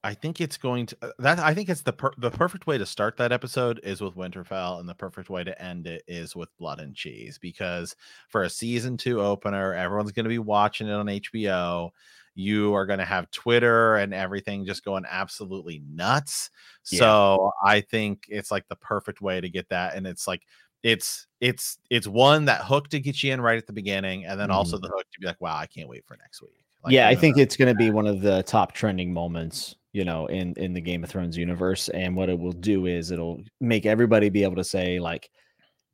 I 0.05 0.15
think 0.15 0.41
it's 0.41 0.57
going 0.59 0.87
to 0.87 0.97
uh, 1.03 1.11
that 1.19 1.39
I 1.39 1.55
think 1.55 1.69
it's 1.69 1.81
the 1.83 1.93
per, 1.93 2.13
the 2.19 2.31
perfect 2.31 2.67
way 2.67 2.79
to 2.79 2.87
start 2.87 3.17
that 3.17 3.33
episode 3.33 3.81
is 3.83 4.01
with 4.01 4.15
Winterfell 4.15 4.79
and 4.79 4.89
the 4.89 4.95
perfect 4.95 5.31
way 5.31 5.43
to 5.43 5.61
end 5.61 5.87
it 5.87 6.03
is 6.07 6.37
with 6.37 6.57
Blood 6.59 6.81
and 6.81 6.95
Cheese 6.95 7.39
because 7.39 7.97
for 8.29 8.43
a 8.43 8.51
season 8.51 8.97
2 8.97 9.21
opener 9.21 9.73
everyone's 9.75 10.13
going 10.13 10.25
to 10.25 10.31
be 10.31 10.39
watching 10.39 10.87
it 10.87 10.93
on 10.93 11.07
HBO 11.07 11.91
you 12.37 12.75
are 12.75 12.87
going 12.87 12.99
to 12.99 13.05
have 13.05 13.31
Twitter 13.31 13.97
and 13.97 14.13
everything 14.13 14.67
just 14.67 14.85
going 14.85 15.05
absolutely 15.11 15.83
nuts. 15.91 16.51
Yeah. 16.91 16.99
So 16.99 17.51
I 17.65 17.81
think 17.81 18.27
it's 18.29 18.51
like 18.51 18.69
the 18.69 18.77
perfect 18.77 19.23
way 19.23 19.41
to 19.41 19.49
get 19.49 19.71
that 19.71 19.95
and 19.95 20.07
it's 20.07 20.29
like 20.29 20.43
it's 20.87 21.27
it's 21.41 21.79
it's 21.91 22.07
one 22.07 22.45
that 22.45 22.63
hook 22.63 22.89
to 22.91 23.01
get 23.01 23.21
you 23.21 23.33
in 23.33 23.41
right 23.41 23.59
at 23.59 23.67
the 23.67 23.73
beginning 23.73 24.25
and 24.25 24.39
then 24.39 24.51
mm. 24.51 24.55
also 24.55 24.79
the 24.79 24.87
hook 24.87 25.05
to 25.13 25.21
be 25.21 25.27
like 25.27 25.41
wow, 25.41 25.57
I 25.57 25.67
can't 25.67 25.89
wait 25.89 26.05
for 26.07 26.17
next 26.17 26.41
week. 26.41 26.65
Like, 26.85 26.93
yeah, 26.93 27.09
I 27.09 27.17
think 27.17 27.39
it's 27.39 27.57
going 27.57 27.75
to 27.75 27.75
be 27.75 27.91
one 27.91 28.07
of 28.07 28.21
the 28.21 28.45
top 28.45 28.73
trending 28.73 29.13
moments, 29.13 29.75
you 29.93 30.05
know, 30.05 30.27
in 30.27 30.55
in 30.55 30.75
the 30.75 30.81
Game 30.81 31.03
of 31.03 31.11
Thrones 31.11 31.37
universe. 31.37 31.89
And 31.89 32.15
what 32.15 32.29
it 32.29 32.39
will 32.39 32.53
do 32.53 32.87
is 32.87 33.11
it'll 33.11 33.43
make 33.61 33.85
everybody 33.85 34.29
be 34.29 34.45
able 34.45 34.55
to 34.55 34.65
say 34.65 35.01
like, 35.01 35.29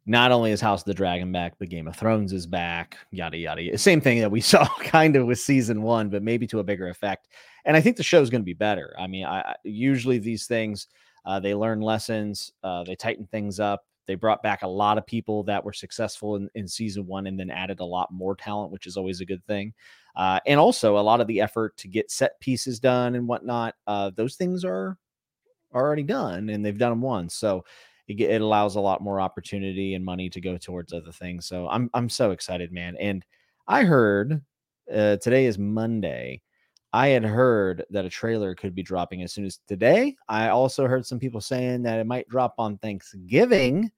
not 0.04 0.30
only 0.30 0.50
is 0.50 0.60
House 0.60 0.82
of 0.82 0.86
the 0.86 0.94
Dragon 0.94 1.32
back, 1.32 1.54
but 1.58 1.70
Game 1.70 1.88
of 1.88 1.96
Thrones 1.96 2.34
is 2.34 2.46
back. 2.46 2.98
Yada 3.12 3.38
yada. 3.38 3.78
Same 3.78 4.02
thing 4.02 4.20
that 4.20 4.30
we 4.30 4.40
saw 4.52 4.66
kind 4.80 5.16
of 5.16 5.26
with 5.26 5.38
season 5.38 5.80
one, 5.80 6.10
but 6.10 6.22
maybe 6.22 6.46
to 6.48 6.58
a 6.58 6.64
bigger 6.64 6.88
effect. 6.88 7.28
And 7.64 7.74
I 7.78 7.80
think 7.80 7.96
the 7.96 8.02
show 8.02 8.20
is 8.20 8.28
going 8.28 8.42
to 8.42 8.44
be 8.44 8.52
better. 8.52 8.94
I 8.98 9.06
mean, 9.06 9.24
I 9.24 9.54
usually 9.64 10.18
these 10.18 10.46
things 10.46 10.88
uh, 11.24 11.40
they 11.40 11.54
learn 11.54 11.80
lessons, 11.80 12.52
uh, 12.62 12.84
they 12.84 12.96
tighten 12.96 13.26
things 13.26 13.60
up. 13.60 13.86
They 14.06 14.14
brought 14.14 14.42
back 14.42 14.62
a 14.62 14.68
lot 14.68 14.98
of 14.98 15.06
people 15.06 15.42
that 15.44 15.64
were 15.64 15.72
successful 15.72 16.36
in, 16.36 16.48
in 16.54 16.66
season 16.66 17.06
one 17.06 17.26
and 17.26 17.38
then 17.38 17.50
added 17.50 17.80
a 17.80 17.84
lot 17.84 18.12
more 18.12 18.34
talent, 18.34 18.72
which 18.72 18.86
is 18.86 18.96
always 18.96 19.20
a 19.20 19.26
good 19.26 19.44
thing. 19.46 19.72
Uh, 20.16 20.40
and 20.46 20.58
also 20.58 20.98
a 20.98 21.00
lot 21.00 21.20
of 21.20 21.26
the 21.26 21.40
effort 21.40 21.76
to 21.78 21.88
get 21.88 22.10
set 22.10 22.38
pieces 22.40 22.80
done 22.80 23.14
and 23.14 23.26
whatnot. 23.26 23.74
Uh, 23.86 24.10
those 24.14 24.36
things 24.36 24.64
are 24.64 24.98
already 25.74 26.02
done 26.02 26.50
and 26.50 26.64
they've 26.64 26.78
done 26.78 26.92
them 26.92 27.00
once. 27.00 27.34
So 27.34 27.64
it, 28.08 28.20
it 28.20 28.40
allows 28.40 28.76
a 28.76 28.80
lot 28.80 29.00
more 29.00 29.20
opportunity 29.20 29.94
and 29.94 30.04
money 30.04 30.28
to 30.30 30.40
go 30.40 30.58
towards 30.58 30.92
other 30.92 31.12
things. 31.12 31.46
So 31.46 31.68
I'm, 31.68 31.88
I'm 31.94 32.08
so 32.08 32.32
excited, 32.32 32.72
man. 32.72 32.96
And 32.98 33.24
I 33.68 33.84
heard 33.84 34.42
uh, 34.92 35.16
today 35.16 35.46
is 35.46 35.58
Monday. 35.58 36.42
I 36.92 37.08
had 37.08 37.24
heard 37.24 37.84
that 37.90 38.04
a 38.04 38.10
trailer 38.10 38.54
could 38.54 38.74
be 38.74 38.82
dropping 38.82 39.22
as 39.22 39.32
soon 39.32 39.46
as 39.46 39.60
today. 39.66 40.16
I 40.28 40.48
also 40.48 40.86
heard 40.86 41.06
some 41.06 41.18
people 41.18 41.40
saying 41.40 41.82
that 41.84 41.98
it 41.98 42.06
might 42.06 42.28
drop 42.28 42.54
on 42.58 42.78
Thanksgiving, 42.78 43.90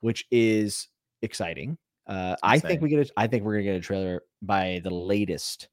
which 0.00 0.26
is 0.30 0.88
exciting. 1.22 1.76
Uh, 2.06 2.36
I 2.42 2.58
think 2.58 2.82
we 2.82 2.88
get. 2.88 3.08
A, 3.08 3.12
I 3.16 3.26
think 3.26 3.44
we're 3.44 3.54
gonna 3.54 3.64
get 3.64 3.76
a 3.76 3.80
trailer 3.80 4.22
by 4.42 4.80
the 4.84 4.90
latest 4.90 5.68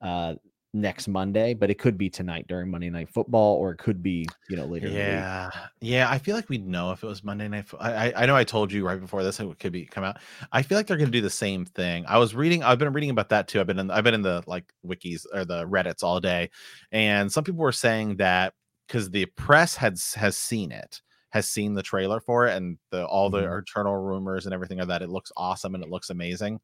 uh, 0.00 0.34
next 0.74 1.08
Monday, 1.08 1.54
but 1.54 1.70
it 1.70 1.78
could 1.78 1.96
be 1.96 2.10
tonight 2.10 2.46
during 2.48 2.70
Monday 2.70 2.90
Night 2.90 3.08
Football, 3.08 3.56
or 3.56 3.70
it 3.70 3.78
could 3.78 4.02
be 4.02 4.26
you 4.50 4.56
know 4.56 4.66
later. 4.66 4.88
Yeah, 4.88 5.50
yeah. 5.80 6.10
I 6.10 6.18
feel 6.18 6.34
like 6.34 6.48
we'd 6.48 6.66
know 6.66 6.92
if 6.92 7.02
it 7.02 7.06
was 7.06 7.24
Monday 7.24 7.48
Night. 7.48 7.66
Fo- 7.66 7.78
I 7.78 8.12
I 8.14 8.26
know 8.26 8.36
I 8.36 8.44
told 8.44 8.72
you 8.72 8.86
right 8.86 9.00
before 9.00 9.22
this 9.22 9.40
it 9.40 9.58
could 9.58 9.72
be 9.72 9.86
come 9.86 10.04
out. 10.04 10.18
I 10.52 10.62
feel 10.62 10.76
like 10.76 10.86
they're 10.86 10.96
going 10.96 11.10
to 11.10 11.12
do 11.12 11.22
the 11.22 11.30
same 11.30 11.64
thing. 11.64 12.04
I 12.06 12.18
was 12.18 12.34
reading. 12.34 12.62
I've 12.62 12.78
been 12.78 12.92
reading 12.92 13.10
about 13.10 13.30
that 13.30 13.48
too. 13.48 13.60
I've 13.60 13.66
been 13.66 13.78
in. 13.78 13.90
I've 13.90 14.04
been 14.04 14.14
in 14.14 14.22
the 14.22 14.42
like 14.46 14.72
wikis 14.86 15.24
or 15.32 15.44
the 15.44 15.66
Reddit's 15.66 16.02
all 16.02 16.20
day, 16.20 16.50
and 16.92 17.32
some 17.32 17.44
people 17.44 17.60
were 17.60 17.72
saying 17.72 18.16
that 18.16 18.54
because 18.86 19.10
the 19.10 19.26
press 19.26 19.76
had 19.76 19.96
has 20.16 20.36
seen 20.36 20.72
it 20.72 21.00
has 21.34 21.48
seen 21.48 21.74
the 21.74 21.82
trailer 21.82 22.20
for 22.20 22.46
it 22.46 22.56
and 22.56 22.78
the 22.90 23.04
all 23.06 23.28
the 23.28 23.42
mm-hmm. 23.42 23.58
internal 23.58 23.96
rumors 23.96 24.46
and 24.46 24.54
everything 24.54 24.78
of 24.78 24.86
that 24.86 25.02
it 25.02 25.10
looks 25.10 25.32
awesome 25.36 25.74
and 25.74 25.82
it 25.82 25.90
looks 25.90 26.10
amazing. 26.10 26.60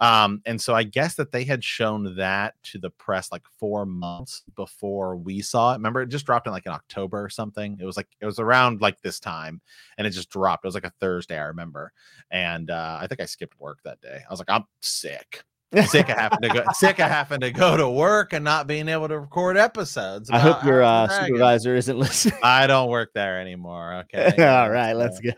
Um 0.00 0.40
and 0.46 0.58
so 0.58 0.74
i 0.74 0.82
guess 0.82 1.16
that 1.16 1.32
they 1.32 1.44
had 1.44 1.62
shown 1.62 2.16
that 2.16 2.54
to 2.62 2.78
the 2.78 2.88
press 2.88 3.30
like 3.30 3.42
four 3.58 3.84
months 3.84 4.42
before 4.56 5.16
we 5.16 5.42
saw 5.42 5.72
it. 5.72 5.76
Remember 5.76 6.00
it 6.00 6.08
just 6.08 6.24
dropped 6.24 6.46
in 6.46 6.54
like 6.54 6.64
in 6.64 6.72
october 6.72 7.22
or 7.22 7.28
something? 7.28 7.76
It 7.78 7.84
was 7.84 7.98
like 7.98 8.08
it 8.18 8.24
was 8.24 8.38
around 8.38 8.80
like 8.80 9.02
this 9.02 9.20
time 9.20 9.60
and 9.98 10.06
it 10.06 10.10
just 10.10 10.30
dropped. 10.30 10.64
It 10.64 10.68
was 10.68 10.74
like 10.74 10.86
a 10.86 10.94
thursday 10.98 11.38
i 11.38 11.44
remember. 11.44 11.92
And 12.30 12.70
uh 12.70 12.98
i 12.98 13.06
think 13.06 13.20
i 13.20 13.26
skipped 13.26 13.60
work 13.60 13.80
that 13.84 14.00
day. 14.00 14.22
I 14.26 14.32
was 14.32 14.40
like 14.40 14.50
i'm 14.50 14.64
sick 14.80 15.44
sick 15.86 16.08
of 16.08 16.16
having 16.16 16.40
to 16.40 16.48
go 16.48 16.64
sick 16.72 16.98
of 17.00 17.10
having 17.10 17.40
to 17.40 17.50
go 17.50 17.76
to 17.76 17.88
work 17.88 18.32
and 18.32 18.44
not 18.44 18.66
being 18.66 18.88
able 18.88 19.08
to 19.08 19.18
record 19.18 19.56
episodes. 19.56 20.30
I 20.30 20.38
hope 20.38 20.64
your 20.64 20.82
uh, 20.82 21.08
supervisor 21.08 21.76
isn't 21.76 21.98
listening. 21.98 22.38
I 22.42 22.66
don't 22.66 22.88
work 22.88 23.12
there 23.14 23.40
anymore. 23.40 24.04
Okay. 24.04 24.26
All 24.46 24.70
right, 24.70 24.94
let's 24.94 25.20
go. 25.20 25.32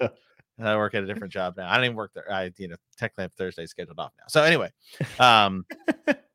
I 0.61 0.77
work 0.77 0.95
at 0.95 1.05
a 1.05 1.07
different 1.07 1.33
job 1.33 1.55
now. 1.57 1.71
I 1.71 1.77
don't 1.77 1.85
even 1.85 1.97
work 1.97 2.13
there. 2.15 2.31
I 2.31 2.53
you 2.57 2.69
know 2.69 2.77
technically 2.97 3.23
have 3.23 3.33
Thursday 3.35 3.67
scheduled 3.67 3.99
off 3.99 4.13
now. 4.19 4.25
So 4.29 4.43
anyway, 4.43 4.73
um, 5.21 5.65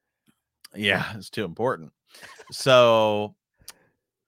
yeah, 0.76 1.16
it's 1.18 1.30
too 1.30 1.44
important. 1.44 1.92
So 2.52 3.36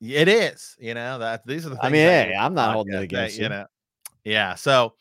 it 0.02 0.28
is. 0.28 0.76
You 0.80 0.94
know 0.96 1.20
that 1.20 1.46
these 1.46 1.66
are 1.66 1.70
the. 1.70 1.80
I 1.82 1.90
mean, 1.90 2.02
hey, 2.02 2.36
I'm 2.38 2.54
not 2.54 2.74
holding 2.74 2.94
it 2.94 3.04
against 3.04 3.36
that, 3.36 3.40
you. 3.40 3.44
you 3.44 3.50
know. 3.50 3.66
Yeah. 4.26 4.56
So 4.56 4.96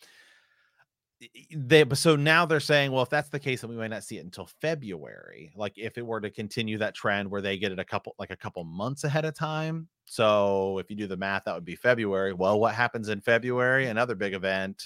they 1.56 1.82
but 1.84 1.98
so 1.98 2.16
now 2.16 2.44
they're 2.44 2.60
saying 2.60 2.90
well 2.90 3.02
if 3.02 3.08
that's 3.08 3.28
the 3.28 3.38
case 3.38 3.60
then 3.60 3.70
we 3.70 3.76
might 3.76 3.88
not 3.88 4.04
see 4.04 4.18
it 4.18 4.24
until 4.24 4.46
february. 4.60 5.52
Like 5.56 5.74
if 5.76 5.96
it 5.98 6.06
were 6.06 6.20
to 6.20 6.30
continue 6.30 6.78
that 6.78 6.94
trend 6.94 7.30
where 7.30 7.40
they 7.40 7.56
get 7.56 7.72
it 7.72 7.78
a 7.78 7.84
couple 7.84 8.14
like 8.18 8.30
a 8.30 8.36
couple 8.36 8.64
months 8.64 9.04
ahead 9.04 9.24
of 9.24 9.34
time 9.34 9.88
so 10.04 10.78
if 10.78 10.90
you 10.90 10.96
do 10.96 11.06
the 11.06 11.16
math 11.16 11.44
that 11.44 11.54
would 11.54 11.64
be 11.64 11.76
february. 11.76 12.32
Well 12.32 12.58
what 12.60 12.74
happens 12.74 13.08
in 13.08 13.20
february? 13.20 13.86
Another 13.86 14.14
big 14.14 14.34
event. 14.34 14.82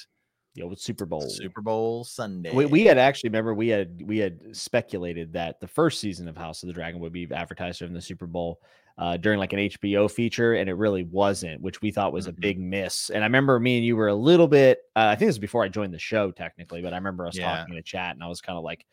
Yeah, 0.55 0.65
with 0.65 0.81
Super 0.81 1.07
Bowl. 1.07 1.29
Super 1.29 1.61
Bowl 1.61 2.03
Sunday. 2.05 2.53
We, 2.53 2.67
we 2.67 2.85
had 2.85 2.99
actually 2.99 3.31
remember 3.31 3.55
we 3.55 3.69
had 3.69 4.03
we 4.05 4.19
had 4.19 4.41
speculated 4.57 5.33
that 5.35 5.61
the 5.61 5.69
first 5.69 6.01
season 6.01 6.27
of 6.27 6.37
House 6.37 6.63
of 6.63 6.67
the 6.67 6.73
Dragon 6.73 7.01
would 7.01 7.13
be 7.13 7.29
advertised 7.33 7.79
during 7.79 7.95
the 7.95 8.03
Super 8.03 8.27
Bowl 8.27 8.61
uh, 8.99 9.17
during 9.17 9.39
like 9.39 9.53
an 9.53 9.61
HBO 9.61 10.11
feature, 10.11 10.55
and 10.55 10.69
it 10.69 10.75
really 10.75 11.05
wasn't, 11.05 11.61
which 11.61 11.81
we 11.81 11.91
thought 11.91 12.13
was 12.13 12.27
mm-hmm. 12.27 12.39
a 12.39 12.41
big 12.41 12.61
miss. 12.61 13.11
And 13.11 13.23
I 13.23 13.27
remember 13.27 13.59
me 13.61 13.77
and 13.77 13.87
you 13.87 13.97
were 13.97 14.09
a 14.09 14.15
little 14.15 14.49
bit. 14.49 14.81
Uh, 14.97 15.07
I 15.07 15.15
think 15.15 15.29
this 15.29 15.35
was 15.35 15.39
before 15.39 15.63
I 15.63 15.69
joined 15.69 15.95
the 15.95 15.99
show, 15.99 16.31
technically, 16.33 16.83
but 16.83 16.93
I 16.93 16.97
remember 16.97 17.27
us 17.27 17.37
yeah. 17.37 17.59
talking 17.59 17.75
in 17.75 17.79
a 17.79 17.83
chat, 17.83 18.15
and 18.15 18.25
I 18.25 18.27
was 18.27 18.41
kind 18.41 18.59
of 18.59 18.65
like, 18.65 18.85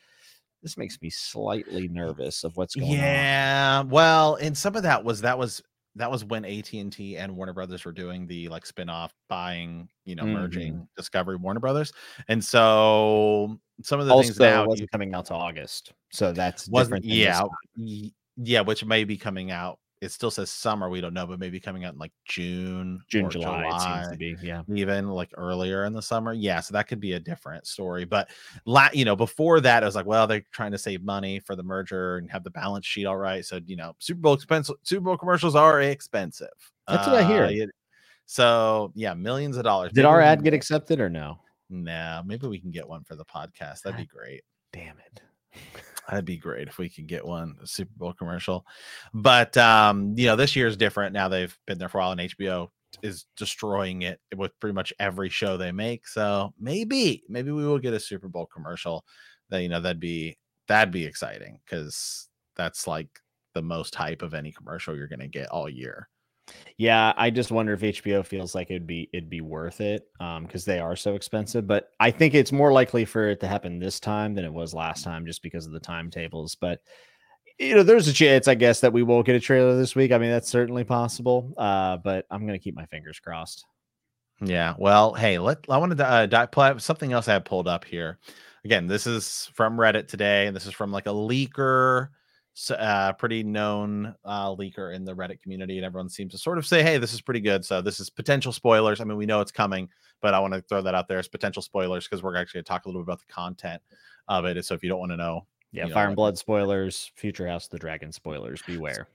"This 0.61 0.77
makes 0.77 1.01
me 1.01 1.09
slightly 1.09 1.87
nervous 1.87 2.43
of 2.43 2.55
what's 2.55 2.75
going 2.75 2.91
yeah, 2.91 2.99
on." 3.79 3.87
Yeah, 3.87 3.91
well, 3.91 4.35
and 4.35 4.55
some 4.55 4.75
of 4.75 4.83
that 4.83 5.03
was 5.03 5.21
that 5.21 5.37
was 5.37 5.63
that 5.95 6.11
was 6.11 6.25
when 6.25 6.43
AT&T 6.43 7.17
and 7.17 7.35
Warner 7.35 7.53
Brothers 7.53 7.85
were 7.85 7.93
doing 7.93 8.27
the 8.27 8.49
like 8.49 8.65
spin-off 8.65 9.13
buying, 9.29 9.87
you 10.03 10.15
know, 10.15 10.23
mm-hmm. 10.23 10.33
merging 10.33 10.87
Discovery 10.97 11.37
Warner 11.37 11.61
Brothers. 11.61 11.93
And 12.27 12.43
so 12.43 13.57
some 13.81 14.01
of 14.01 14.05
the 14.05 14.11
also, 14.11 14.27
things 14.27 14.39
now 14.39 14.67
wasn't 14.67 14.91
coming 14.91 15.15
out 15.15 15.25
to 15.27 15.33
August. 15.33 15.93
So 16.11 16.33
that's 16.33 16.67
wasn't 16.67 17.05
yeah. 17.05 17.43
Yeah, 18.37 18.61
which 18.61 18.83
may 18.83 19.05
be 19.05 19.15
coming 19.15 19.51
out 19.51 19.79
it 20.05 20.11
still 20.11 20.31
says 20.31 20.49
summer. 20.51 20.89
We 20.89 21.01
don't 21.01 21.13
know, 21.13 21.25
but 21.25 21.39
maybe 21.39 21.59
coming 21.59 21.83
out 21.83 21.93
in 21.93 21.99
like 21.99 22.11
June, 22.25 23.01
June, 23.07 23.29
July, 23.29 23.63
July, 23.63 23.75
it 23.75 23.81
seems 23.81 24.11
to 24.11 24.17
be. 24.17 24.35
Yeah, 24.41 24.61
even 24.73 25.09
like 25.09 25.31
earlier 25.35 25.85
in 25.85 25.93
the 25.93 26.01
summer. 26.01 26.31
Yeah, 26.33 26.59
so 26.59 26.73
that 26.73 26.87
could 26.87 26.99
be 26.99 27.13
a 27.13 27.19
different 27.19 27.67
story. 27.67 28.05
But 28.05 28.29
la- 28.65 28.89
you 28.93 29.03
know, 29.03 29.15
before 29.15 29.59
that, 29.61 29.83
I 29.83 29.85
was 29.85 29.95
like, 29.95 30.05
well, 30.05 30.27
they're 30.27 30.45
trying 30.51 30.71
to 30.71 30.77
save 30.77 31.03
money 31.03 31.39
for 31.39 31.55
the 31.55 31.63
merger 31.63 32.17
and 32.17 32.31
have 32.31 32.43
the 32.43 32.51
balance 32.51 32.85
sheet 32.85 33.05
all 33.05 33.17
right. 33.17 33.43
So 33.43 33.59
you 33.65 33.75
know, 33.75 33.95
Super 33.99 34.21
Bowl 34.21 34.33
expensive. 34.33 34.75
Super 34.83 35.05
Bowl 35.05 35.17
commercials 35.17 35.55
are 35.55 35.81
expensive. 35.81 36.47
That's 36.87 37.07
uh, 37.07 37.11
what 37.11 37.23
I 37.23 37.27
hear. 37.27 37.65
Uh, 37.65 37.67
so 38.27 38.91
yeah, 38.95 39.13
millions 39.13 39.57
of 39.57 39.63
dollars. 39.63 39.89
Did 39.89 40.01
maybe 40.01 40.07
our 40.07 40.21
ad 40.21 40.43
get 40.43 40.53
accepted 40.53 40.99
or 40.99 41.09
no? 41.09 41.39
No, 41.69 42.21
maybe 42.25 42.47
we 42.47 42.59
can 42.59 42.71
get 42.71 42.87
one 42.87 43.03
for 43.03 43.15
the 43.15 43.25
podcast. 43.25 43.81
That'd 43.81 43.97
be 43.97 44.05
great. 44.05 44.43
Damn 44.71 44.97
it. 44.99 45.21
That'd 46.07 46.25
be 46.25 46.37
great 46.37 46.67
if 46.67 46.77
we 46.77 46.89
could 46.89 47.07
get 47.07 47.25
one 47.25 47.55
Super 47.63 47.91
Bowl 47.97 48.13
commercial. 48.13 48.65
But 49.13 49.57
um, 49.57 50.13
you 50.15 50.27
know, 50.27 50.35
this 50.35 50.55
year 50.55 50.67
is 50.67 50.77
different. 50.77 51.13
Now 51.13 51.27
they've 51.27 51.57
been 51.65 51.77
there 51.77 51.89
for 51.89 51.99
a 51.99 52.01
while, 52.01 52.11
and 52.11 52.21
HBO 52.21 52.69
is 53.01 53.25
destroying 53.35 54.03
it 54.03 54.19
with 54.35 54.57
pretty 54.59 54.73
much 54.73 54.93
every 54.99 55.29
show 55.29 55.57
they 55.57 55.71
make. 55.71 56.07
So 56.07 56.53
maybe, 56.59 57.23
maybe 57.27 57.51
we 57.51 57.65
will 57.65 57.79
get 57.79 57.93
a 57.93 57.99
Super 57.99 58.27
Bowl 58.27 58.45
commercial. 58.45 59.05
That 59.49 59.61
you 59.61 59.69
know, 59.69 59.81
that'd 59.81 59.99
be 59.99 60.37
that'd 60.67 60.93
be 60.93 61.05
exciting 61.05 61.59
because 61.65 62.29
that's 62.55 62.87
like 62.87 63.09
the 63.53 63.61
most 63.61 63.95
hype 63.95 64.21
of 64.21 64.33
any 64.33 64.51
commercial 64.51 64.95
you're 64.95 65.07
gonna 65.07 65.27
get 65.27 65.49
all 65.49 65.69
year. 65.69 66.07
Yeah, 66.77 67.13
I 67.15 67.29
just 67.29 67.51
wonder 67.51 67.73
if 67.73 67.81
HBO 67.81 68.25
feels 68.25 68.53
like 68.53 68.69
it'd 68.69 68.87
be 68.87 69.09
it'd 69.13 69.29
be 69.29 69.41
worth 69.41 69.81
it 69.81 70.07
um 70.19 70.45
because 70.45 70.65
they 70.65 70.79
are 70.79 70.95
so 70.95 71.15
expensive. 71.15 71.67
But 71.67 71.89
I 71.99 72.11
think 72.11 72.33
it's 72.33 72.51
more 72.51 72.71
likely 72.71 73.05
for 73.05 73.29
it 73.29 73.39
to 73.41 73.47
happen 73.47 73.79
this 73.79 73.99
time 73.99 74.33
than 74.35 74.45
it 74.45 74.53
was 74.53 74.73
last 74.73 75.03
time, 75.03 75.25
just 75.25 75.41
because 75.41 75.65
of 75.65 75.71
the 75.71 75.79
timetables. 75.79 76.55
But 76.55 76.81
you 77.57 77.75
know, 77.75 77.83
there's 77.83 78.07
a 78.09 78.13
chance, 78.13 78.47
I 78.47 78.55
guess, 78.55 78.81
that 78.81 78.91
we 78.91 79.03
won't 79.03 79.25
get 79.25 79.35
a 79.35 79.39
trailer 79.39 79.77
this 79.77 79.95
week. 79.95 80.11
I 80.11 80.17
mean, 80.17 80.29
that's 80.29 80.49
certainly 80.49 80.83
possible. 80.83 81.53
Uh, 81.57 81.97
but 81.97 82.25
I'm 82.29 82.45
gonna 82.45 82.59
keep 82.59 82.75
my 82.75 82.85
fingers 82.87 83.19
crossed. 83.19 83.65
Yeah. 84.41 84.75
Well, 84.77 85.13
hey, 85.13 85.39
let 85.39 85.59
I 85.69 85.77
wanted 85.77 85.97
to 85.99 86.07
uh, 86.07 86.77
something 86.77 87.13
else 87.13 87.27
I 87.27 87.39
pulled 87.39 87.67
up 87.67 87.85
here. 87.85 88.19
Again, 88.65 88.87
this 88.87 89.07
is 89.07 89.49
from 89.53 89.77
Reddit 89.77 90.07
today, 90.07 90.47
and 90.47 90.55
this 90.55 90.65
is 90.65 90.73
from 90.73 90.91
like 90.91 91.05
a 91.05 91.09
leaker 91.09 92.09
uh, 92.71 93.13
pretty 93.13 93.43
known 93.43 94.15
uh, 94.23 94.49
leaker 94.55 94.93
in 94.95 95.03
the 95.05 95.13
Reddit 95.15 95.41
community, 95.41 95.77
and 95.77 95.85
everyone 95.85 96.09
seems 96.09 96.31
to 96.31 96.37
sort 96.37 96.57
of 96.57 96.65
say, 96.65 96.83
"Hey, 96.83 96.97
this 96.97 97.13
is 97.13 97.21
pretty 97.21 97.41
good." 97.41 97.65
So 97.65 97.81
this 97.81 97.99
is 97.99 98.09
potential 98.09 98.51
spoilers. 98.51 99.01
I 99.01 99.03
mean, 99.03 99.17
we 99.17 99.25
know 99.25 99.41
it's 99.41 99.51
coming, 99.51 99.89
but 100.21 100.33
I 100.33 100.39
want 100.39 100.53
to 100.53 100.61
throw 100.61 100.81
that 100.81 100.95
out 100.95 101.07
there 101.07 101.19
as 101.19 101.27
potential 101.27 101.61
spoilers 101.61 102.07
because 102.07 102.23
we're 102.23 102.35
actually 102.37 102.59
going 102.59 102.65
to 102.65 102.69
talk 102.69 102.85
a 102.85 102.87
little 102.89 103.01
bit 103.01 103.07
about 103.07 103.19
the 103.19 103.33
content 103.33 103.81
of 104.27 104.45
it. 104.45 104.63
So 104.65 104.73
if 104.73 104.83
you 104.83 104.89
don't 104.89 104.99
want 104.99 105.11
to 105.11 105.17
know, 105.17 105.45
Yeah, 105.71 105.87
you 105.87 105.93
Fire 105.93 106.05
know, 106.05 106.09
and 106.09 106.15
Blood 106.15 106.37
spoilers, 106.37 107.11
Future 107.15 107.47
House 107.47 107.65
of 107.65 107.71
the 107.71 107.79
Dragon 107.79 108.11
spoilers. 108.11 108.61
Beware. 108.63 109.07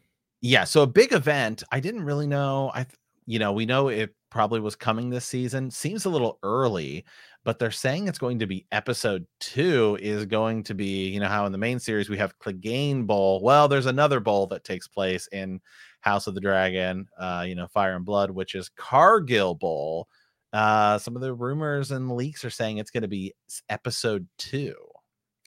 yeah, 0.43 0.65
so 0.65 0.83
a 0.83 0.87
big 0.87 1.13
event. 1.13 1.63
I 1.73 1.81
didn't 1.81 2.05
really 2.05 2.27
know. 2.27 2.71
I, 2.75 2.87
you 3.27 3.39
know, 3.39 3.53
we 3.53 3.65
know 3.67 3.89
it 3.89 4.15
probably 4.31 4.61
was 4.61 4.77
coming 4.77 5.09
this 5.11 5.25
season. 5.25 5.71
Seems 5.71 6.05
a 6.05 6.11
little 6.11 6.39
early, 6.43 7.05
but 7.45 7.59
they're 7.59 7.71
saying 7.71 8.07
it's 8.07 8.19
going 8.19 8.39
to 8.41 8.47
be 8.47 8.67
episode 8.73 9.27
two. 9.39 9.99
Is 10.01 10.27
going 10.27 10.63
to 10.65 10.75
be, 10.75 11.09
you 11.09 11.21
know, 11.21 11.29
how 11.29 11.47
in 11.47 11.53
the 11.53 11.59
main 11.59 11.79
series 11.79 12.09
we 12.09 12.19
have 12.19 12.39
Clegane 12.39 13.07
Bowl. 13.07 13.41
Well, 13.43 13.69
there's 13.69 13.87
another 13.87 14.21
bowl 14.21 14.47
that 14.49 14.65
takes 14.65 14.89
place 14.89 15.29
in 15.33 15.61
House 16.01 16.27
of 16.27 16.35
the 16.35 16.41
Dragon. 16.41 17.07
Uh, 17.19 17.45
you 17.47 17.55
know, 17.55 17.67
Fire 17.69 17.97
and 17.97 18.05
Blood, 18.05 18.31
which 18.31 18.55
is 18.55 18.69
Cargyll 18.77 19.55
Bowl. 19.55 20.09
Uh, 20.53 20.99
some 20.99 21.15
of 21.17 21.23
the 21.23 21.33
rumors 21.33 21.93
and 21.93 22.11
leaks 22.11 22.45
are 22.45 22.51
saying 22.51 22.79
it's 22.79 22.91
going 22.91 23.03
to 23.03 23.09
be 23.09 23.33
episode 23.69 24.27
two. 24.37 24.75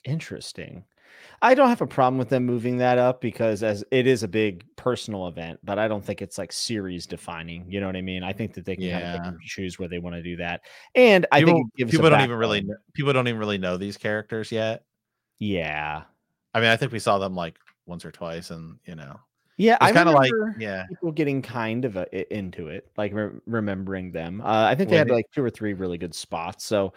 Interesting. 0.04 0.84
I 1.44 1.54
don't 1.54 1.68
have 1.68 1.82
a 1.82 1.86
problem 1.86 2.18
with 2.18 2.30
them 2.30 2.44
moving 2.46 2.78
that 2.78 2.96
up 2.98 3.20
because 3.20 3.62
as 3.62 3.84
it 3.90 4.06
is 4.06 4.22
a 4.22 4.28
big 4.28 4.64
personal 4.76 5.28
event, 5.28 5.60
but 5.62 5.78
I 5.78 5.86
don't 5.88 6.04
think 6.04 6.22
it's 6.22 6.38
like 6.38 6.52
series 6.52 7.06
defining. 7.06 7.70
You 7.70 7.80
know 7.80 7.86
what 7.86 7.96
I 7.96 8.02
mean? 8.02 8.22
I 8.24 8.32
think 8.32 8.54
that 8.54 8.64
they 8.64 8.76
can 8.76 8.90
kind 9.18 9.34
of 9.34 9.40
choose 9.42 9.78
where 9.78 9.88
they 9.88 9.98
want 9.98 10.16
to 10.16 10.22
do 10.22 10.36
that. 10.36 10.62
And 10.94 11.26
I 11.30 11.44
think 11.44 11.66
it 11.74 11.78
gives 11.78 11.90
people 11.90 12.08
don't 12.08 12.22
even 12.22 12.36
really 12.38 12.60
backbone. 12.62 12.76
people 12.94 13.12
don't 13.12 13.28
even 13.28 13.38
really 13.38 13.58
know 13.58 13.76
these 13.76 13.96
characters 13.98 14.50
yet. 14.50 14.84
Yeah. 15.38 16.04
I 16.54 16.60
mean, 16.60 16.70
I 16.70 16.76
think 16.76 16.92
we 16.92 16.98
saw 16.98 17.18
them 17.18 17.34
like 17.34 17.56
once 17.86 18.04
or 18.04 18.10
twice, 18.10 18.50
and 18.50 18.78
you 18.86 18.94
know, 18.94 19.20
Yeah, 19.58 19.76
I 19.80 19.92
kind 19.92 20.08
of 20.08 20.14
like 20.14 20.32
yeah, 20.58 20.86
people 20.88 21.12
getting 21.12 21.42
kind 21.42 21.84
of 21.84 21.96
a, 21.96 22.06
i- 22.16 22.26
into 22.30 22.68
it, 22.68 22.90
like 22.96 23.12
re- 23.12 23.38
remembering 23.46 24.12
them. 24.12 24.40
Uh, 24.40 24.64
I 24.64 24.74
think 24.74 24.88
they 24.88 24.96
had 24.96 25.10
like 25.10 25.26
two 25.34 25.44
or 25.44 25.50
three 25.50 25.74
really 25.74 25.98
good 25.98 26.14
spots. 26.14 26.64
So, 26.64 26.94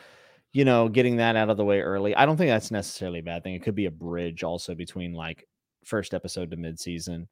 you 0.54 0.66
know, 0.66 0.90
getting 0.90 1.18
that 1.18 1.36
out 1.36 1.50
of 1.50 1.58
the 1.58 1.66
way 1.66 1.82
early, 1.82 2.16
I 2.16 2.26
don't 2.26 2.38
think 2.38 2.50
that's 2.50 2.72
necessarily 2.72 3.20
a 3.20 3.24
bad 3.24 3.44
thing. 3.44 3.54
It 3.56 3.64
could 3.64 3.76
be 3.76 3.86
a 3.86 3.92
bridge 3.92 4.44
also 4.44 4.76
between 4.76 5.14
like 5.14 5.48
first 5.86 6.14
episode 6.14 6.52
to 6.52 6.58
mid 6.58 6.80
season. 6.80 7.28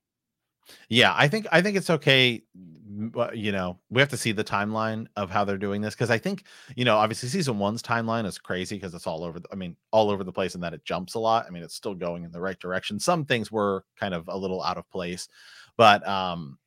yeah. 0.89 1.13
I 1.15 1.27
think 1.27 1.47
I 1.51 1.61
think 1.61 1.77
it's 1.77 1.89
okay. 1.89 2.43
but, 2.55 3.37
You 3.37 3.51
know, 3.51 3.79
we 3.89 4.01
have 4.01 4.09
to 4.09 4.17
see 4.17 4.31
the 4.31 4.43
timeline 4.43 5.07
of 5.15 5.29
how 5.29 5.43
they're 5.45 5.57
doing 5.57 5.81
this 5.81 5.93
because 5.95 6.09
I 6.11 6.17
think 6.17 6.43
you 6.75 6.85
know, 6.85 6.97
obviously, 6.97 7.29
season 7.29 7.59
one's 7.59 7.81
timeline 7.81 8.25
is 8.25 8.37
crazy 8.37 8.75
because 8.75 8.93
it's 8.93 9.07
all 9.07 9.23
over. 9.23 9.39
The, 9.39 9.47
I 9.51 9.55
mean, 9.55 9.75
all 9.91 10.09
over 10.09 10.23
the 10.23 10.31
place, 10.31 10.55
and 10.55 10.63
that 10.63 10.73
it 10.73 10.85
jumps 10.85 11.15
a 11.15 11.19
lot. 11.19 11.45
I 11.47 11.51
mean, 11.51 11.63
it's 11.63 11.75
still 11.75 11.95
going 11.95 12.23
in 12.23 12.31
the 12.31 12.41
right 12.41 12.59
direction. 12.59 12.99
Some 12.99 13.25
things 13.25 13.51
were 13.51 13.85
kind 13.99 14.13
of 14.13 14.27
a 14.27 14.37
little 14.37 14.61
out 14.63 14.77
of 14.77 14.89
place, 14.89 15.27
but 15.77 16.07
um, 16.07 16.57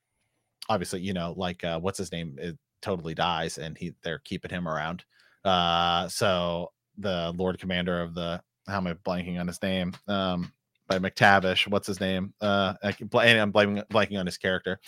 obviously, 0.68 1.00
you 1.00 1.12
know, 1.12 1.34
like 1.36 1.64
uh, 1.64 1.80
what's 1.80 1.98
his 1.98 2.12
name? 2.12 2.36
It 2.38 2.58
totally 2.82 3.14
dies, 3.14 3.58
and 3.58 3.76
he 3.76 3.94
they're 4.02 4.20
keeping 4.20 4.50
him 4.50 4.68
around. 4.68 5.04
Uh, 5.48 6.08
so 6.08 6.72
the 6.98 7.32
Lord 7.36 7.58
Commander 7.58 8.00
of 8.00 8.14
the 8.14 8.42
how 8.66 8.76
am 8.76 8.86
I 8.86 8.94
blanking 8.94 9.40
on 9.40 9.46
his 9.46 9.62
name? 9.62 9.94
Um, 10.06 10.52
by 10.88 10.98
McTavish. 10.98 11.66
What's 11.68 11.86
his 11.86 12.00
name? 12.00 12.34
Uh, 12.40 12.74
I, 12.82 12.94
and 13.00 13.40
I'm 13.40 13.50
blaming 13.50 13.82
blanking 13.90 14.18
on 14.18 14.26
his 14.26 14.36
character, 14.36 14.78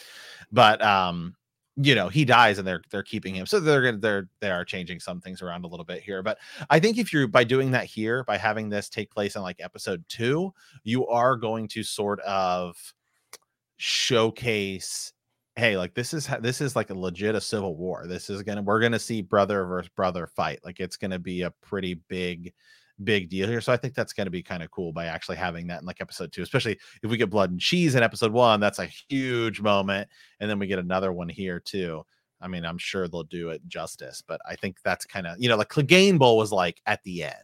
but 0.53 0.83
um, 0.83 1.35
you 1.77 1.95
know, 1.95 2.09
he 2.09 2.25
dies 2.25 2.59
and 2.59 2.67
they're 2.67 2.83
they're 2.91 3.03
keeping 3.03 3.35
him. 3.35 3.47
So 3.47 3.59
they're 3.59 3.83
gonna 3.83 3.99
they're 3.99 4.29
they 4.41 4.51
are 4.51 4.65
changing 4.65 5.01
some 5.01 5.21
things 5.21 5.41
around 5.41 5.65
a 5.65 5.69
little 5.69 5.85
bit 5.85 6.03
here. 6.03 6.23
But 6.23 6.39
I 6.69 6.79
think 6.79 6.99
if 6.99 7.13
you're 7.13 7.27
by 7.27 7.45
doing 7.45 7.71
that 7.71 7.85
here, 7.85 8.25
by 8.25 8.37
having 8.37 8.69
this 8.69 8.89
take 8.89 9.11
place 9.11 9.37
in 9.37 9.43
like 9.43 9.57
episode 9.61 10.05
two, 10.09 10.53
you 10.85 11.07
are 11.07 11.37
going 11.37 11.69
to 11.69 11.83
sort 11.83 12.21
of 12.21 12.77
showcase 13.79 15.13
hey 15.61 15.77
like 15.77 15.95
this 15.95 16.15
is 16.15 16.29
this 16.41 16.61
is 16.61 16.75
like 16.75 16.91
a 16.91 16.95
legit 16.99 17.35
a 17.35 17.41
civil 17.41 17.77
war. 17.77 18.07
This 18.07 18.31
is 18.31 18.43
gonna 18.43 18.63
we're 18.63 18.81
gonna 18.81 18.99
see 18.99 19.21
brother 19.21 19.65
versus 19.67 19.91
brother 19.95 20.27
fight. 20.27 20.61
Like 20.65 20.81
it's 20.81 20.97
gonna 20.97 21.19
be 21.19 21.43
a 21.43 21.51
pretty 21.61 21.95
big 22.09 22.53
big 23.05 23.29
deal 23.31 23.47
here. 23.49 23.61
So 23.61 23.73
i 23.73 23.77
think 23.77 23.95
that's 23.95 24.13
gonna 24.13 24.31
be 24.31 24.43
kind 24.43 24.63
of 24.63 24.71
cool 24.71 24.93
by 24.93 25.07
actually 25.07 25.37
having 25.37 25.67
that 25.69 25.81
in 25.81 25.87
like 25.87 26.01
episode 26.01 26.33
two 26.33 26.43
especially 26.43 26.79
if 27.03 27.11
we 27.11 27.17
get 27.17 27.31
blood 27.31 27.51
and 27.51 27.61
cheese 27.61 27.95
in 27.95 28.03
episode 28.03 28.33
one 28.33 28.59
that's 28.61 28.79
a 28.79 28.87
huge 28.87 29.61
moment. 29.61 30.09
And 30.41 30.51
then 30.51 30.59
we 30.59 30.67
get 30.67 30.79
another 30.79 31.13
one 31.13 31.29
here 31.29 31.61
too. 31.61 32.05
I 32.41 32.49
mean 32.49 32.65
i'm 32.65 32.79
sure 32.79 33.07
they'll 33.07 33.23
do 33.25 33.51
it 33.51 33.61
justice 33.69 34.23
but 34.27 34.41
i 34.49 34.57
think 34.57 34.79
that's 34.83 35.05
kind 35.05 35.27
of 35.27 35.37
you 35.39 35.49
know 35.49 35.57
like 35.57 35.69
Clegane 35.69 36.19
bowl 36.19 36.39
was 36.39 36.53
like 36.53 36.81
at 36.87 37.03
the 37.05 37.23
end 37.25 37.35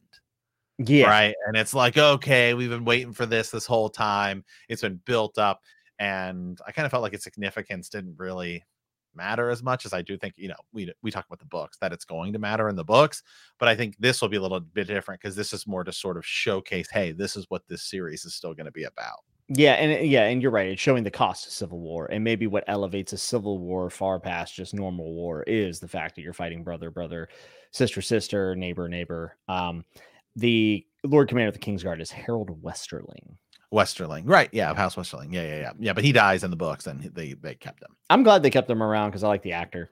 Yeah. 0.78 1.06
right? 1.08 1.34
And 1.46 1.56
it's 1.56 1.74
like 1.74 1.98
okay 1.98 2.54
we've 2.54 2.70
been 2.70 2.84
waiting 2.86 3.12
for 3.12 3.26
this 3.26 3.50
this 3.50 3.66
whole 3.66 3.90
time. 3.90 4.42
It's 4.70 4.82
been 4.82 5.00
built 5.04 5.36
up 5.38 5.60
and 5.98 6.60
i 6.66 6.72
kind 6.72 6.84
of 6.84 6.90
felt 6.90 7.02
like 7.02 7.14
its 7.14 7.24
significance 7.24 7.88
didn't 7.88 8.14
really 8.18 8.62
matter 9.14 9.48
as 9.48 9.62
much 9.62 9.86
as 9.86 9.92
i 9.92 10.02
do 10.02 10.16
think 10.16 10.34
you 10.36 10.48
know 10.48 10.54
we 10.72 10.92
we 11.02 11.10
talk 11.10 11.26
about 11.26 11.38
the 11.38 11.46
books 11.46 11.78
that 11.78 11.92
it's 11.92 12.04
going 12.04 12.32
to 12.32 12.38
matter 12.38 12.68
in 12.68 12.76
the 12.76 12.84
books 12.84 13.22
but 13.58 13.68
i 13.68 13.74
think 13.74 13.96
this 13.98 14.20
will 14.20 14.28
be 14.28 14.36
a 14.36 14.42
little 14.42 14.60
bit 14.60 14.86
different 14.86 15.20
because 15.20 15.34
this 15.34 15.52
is 15.52 15.66
more 15.66 15.84
to 15.84 15.92
sort 15.92 16.16
of 16.16 16.26
showcase 16.26 16.88
hey 16.90 17.12
this 17.12 17.34
is 17.36 17.46
what 17.48 17.62
this 17.68 17.82
series 17.82 18.24
is 18.24 18.34
still 18.34 18.54
going 18.54 18.66
to 18.66 18.72
be 18.72 18.84
about 18.84 19.20
Yeah, 19.48 19.74
and 19.74 20.08
yeah, 20.08 20.24
and 20.24 20.42
you're 20.42 20.50
right. 20.50 20.66
It's 20.66 20.82
showing 20.82 21.04
the 21.04 21.10
cost 21.10 21.46
of 21.46 21.52
civil 21.52 21.78
war, 21.78 22.06
and 22.10 22.24
maybe 22.24 22.48
what 22.48 22.64
elevates 22.66 23.12
a 23.12 23.16
civil 23.16 23.58
war 23.60 23.88
far 23.90 24.18
past 24.18 24.56
just 24.56 24.74
normal 24.74 25.14
war 25.14 25.44
is 25.44 25.78
the 25.78 25.86
fact 25.86 26.16
that 26.16 26.22
you're 26.22 26.32
fighting 26.32 26.64
brother, 26.64 26.90
brother, 26.90 27.28
sister, 27.70 28.02
sister, 28.02 28.56
neighbor, 28.56 28.88
neighbor. 28.88 29.36
Um, 29.46 29.84
the 30.34 30.84
Lord 31.04 31.28
Commander 31.28 31.48
of 31.48 31.54
the 31.54 31.60
Kingsguard 31.60 32.00
is 32.00 32.10
Harrold 32.10 32.60
Westerling. 32.60 33.36
Westerling. 33.72 34.22
Right 34.26 34.48
yeah 34.52 34.70
of 34.70 34.76
house 34.76 34.96
westerling. 34.96 35.32
Yeah 35.32 35.42
yeah 35.42 35.56
yeah. 35.56 35.72
Yeah 35.78 35.92
but 35.92 36.04
he 36.04 36.12
dies 36.12 36.44
in 36.44 36.50
the 36.50 36.56
books 36.56 36.86
and 36.86 37.02
they 37.02 37.34
they 37.34 37.54
kept 37.54 37.82
him. 37.82 37.96
I'm 38.10 38.22
glad 38.22 38.42
they 38.42 38.50
kept 38.50 38.70
him 38.70 38.82
around 38.82 39.10
because 39.10 39.24
I 39.24 39.28
like 39.28 39.42
the 39.42 39.52
actor. 39.52 39.90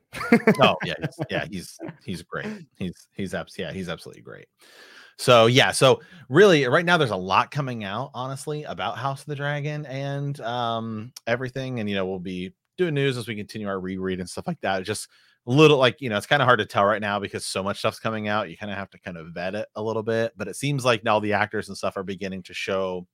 oh 0.60 0.76
yeah 0.84 0.94
he's, 1.00 1.18
yeah 1.30 1.44
he's 1.50 1.78
he's 2.04 2.22
great. 2.22 2.46
He's 2.76 3.08
he's 3.12 3.34
abs- 3.34 3.58
yeah 3.58 3.72
he's 3.72 3.88
absolutely 3.88 4.22
great. 4.22 4.46
So 5.18 5.46
yeah 5.46 5.72
so 5.72 6.00
really 6.28 6.66
right 6.66 6.84
now 6.84 6.96
there's 6.96 7.10
a 7.10 7.16
lot 7.16 7.50
coming 7.50 7.84
out 7.84 8.10
honestly 8.14 8.64
about 8.64 8.98
house 8.98 9.20
of 9.20 9.26
the 9.26 9.36
dragon 9.36 9.86
and 9.86 10.40
um 10.40 11.12
everything 11.26 11.80
and 11.80 11.88
you 11.88 11.96
know 11.96 12.06
we'll 12.06 12.18
be 12.18 12.52
doing 12.76 12.94
news 12.94 13.16
as 13.16 13.28
we 13.28 13.36
continue 13.36 13.68
our 13.68 13.78
reread 13.78 14.20
and 14.20 14.28
stuff 14.28 14.46
like 14.46 14.60
that. 14.60 14.80
It's 14.80 14.86
just 14.86 15.08
a 15.46 15.50
little 15.50 15.78
like 15.78 16.00
you 16.00 16.08
know 16.08 16.16
it's 16.16 16.26
kind 16.26 16.42
of 16.42 16.46
hard 16.46 16.60
to 16.60 16.66
tell 16.66 16.84
right 16.84 17.02
now 17.02 17.18
because 17.18 17.44
so 17.44 17.62
much 17.62 17.80
stuff's 17.80 17.98
coming 17.98 18.28
out. 18.28 18.48
You 18.48 18.56
kind 18.56 18.70
of 18.70 18.78
have 18.78 18.90
to 18.90 18.98
kind 19.00 19.16
of 19.16 19.28
vet 19.28 19.56
it 19.56 19.68
a 19.74 19.82
little 19.82 20.04
bit 20.04 20.32
but 20.36 20.46
it 20.46 20.54
seems 20.54 20.84
like 20.84 21.02
now 21.02 21.18
the 21.18 21.32
actors 21.32 21.68
and 21.68 21.76
stuff 21.76 21.96
are 21.96 22.04
beginning 22.04 22.44
to 22.44 22.54
show 22.54 23.06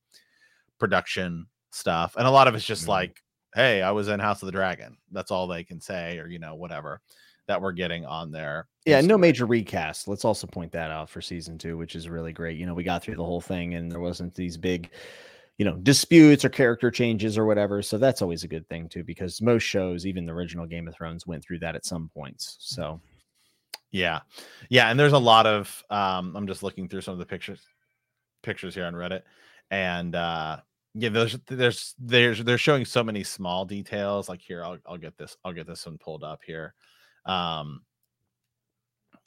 production 0.81 1.47
stuff 1.71 2.16
and 2.16 2.27
a 2.27 2.31
lot 2.31 2.49
of 2.49 2.55
it's 2.57 2.64
just 2.66 2.85
Mhm. 2.87 2.88
like 2.88 3.23
hey 3.55 3.81
i 3.83 3.90
was 3.93 4.09
in 4.09 4.19
house 4.19 4.43
of 4.43 4.47
the 4.47 4.53
dragon 4.53 4.97
that's 5.12 5.31
all 5.31 5.47
they 5.47 5.62
can 5.62 5.81
say 5.81 6.19
or 6.19 6.27
you 6.27 6.38
know 6.40 6.57
whatever 6.57 7.01
that 7.47 7.61
we're 7.62 7.73
getting 7.73 8.05
on 8.07 8.31
there 8.33 8.69
Yeah, 8.87 9.01
no 9.01 9.19
major 9.19 9.45
recast. 9.45 10.07
Let's 10.09 10.25
also 10.25 10.47
point 10.47 10.71
that 10.73 10.90
out 10.93 11.11
for 11.11 11.21
season 11.21 11.59
two, 11.59 11.77
which 11.77 11.97
is 11.97 12.09
really 12.09 12.33
great. 12.33 12.57
You 12.57 12.64
know, 12.64 12.75
we 12.75 12.85
got 12.85 13.03
through 13.03 13.16
the 13.16 13.25
whole 13.25 13.40
thing 13.40 13.75
and 13.75 13.90
there 13.90 13.99
wasn't 13.99 14.35
these 14.37 14.57
big, 14.57 14.90
you 15.59 15.64
know, 15.64 15.75
disputes 15.79 16.45
or 16.45 16.49
character 16.49 16.93
changes 16.93 17.37
or 17.37 17.47
whatever. 17.47 17.83
So 17.83 17.99
that's 17.99 18.23
always 18.23 18.45
a 18.45 18.49
good 18.49 18.69
thing 18.69 18.88
too, 18.88 19.03
because 19.03 19.43
most 19.43 19.64
shows, 19.64 20.07
even 20.07 20.27
the 20.27 20.33
original 20.33 20.64
Game 20.64 20.87
of 20.87 20.95
Thrones, 20.95 21.27
went 21.27 21.43
through 21.43 21.59
that 21.61 21.75
at 21.75 21.85
some 21.85 22.09
points. 22.14 22.57
So 22.61 23.01
Yeah. 23.90 24.21
Yeah. 24.69 24.88
And 24.88 25.01
there's 25.01 25.12
a 25.14 25.19
lot 25.19 25.47
of 25.47 25.83
um 25.90 26.37
I'm 26.37 26.47
just 26.47 26.62
looking 26.62 26.88
through 26.88 27.01
some 27.01 27.12
of 27.14 27.19
the 27.19 27.27
pictures 27.27 27.66
pictures 28.45 28.77
here 28.77 28.85
on 28.87 28.95
Reddit. 28.95 29.23
And 29.73 30.14
uh 30.14 30.61
yeah, 30.94 31.09
there's 31.09 31.38
there's 31.46 31.94
there's 31.98 32.44
they're 32.44 32.59
showing 32.59 32.85
so 32.85 33.05
many 33.05 33.22
small 33.24 33.64
details. 33.64 34.29
Like 34.29 34.40
here, 34.40 34.64
I'll 34.64 34.79
I'll 34.87 34.98
get 34.98 35.16
this, 35.16 35.37
I'll 35.44 35.53
get 35.53 35.66
this 35.66 35.87
one 35.87 35.98
pulled 35.98 36.24
up 36.24 36.40
here. 36.44 36.74
Um 37.26 37.83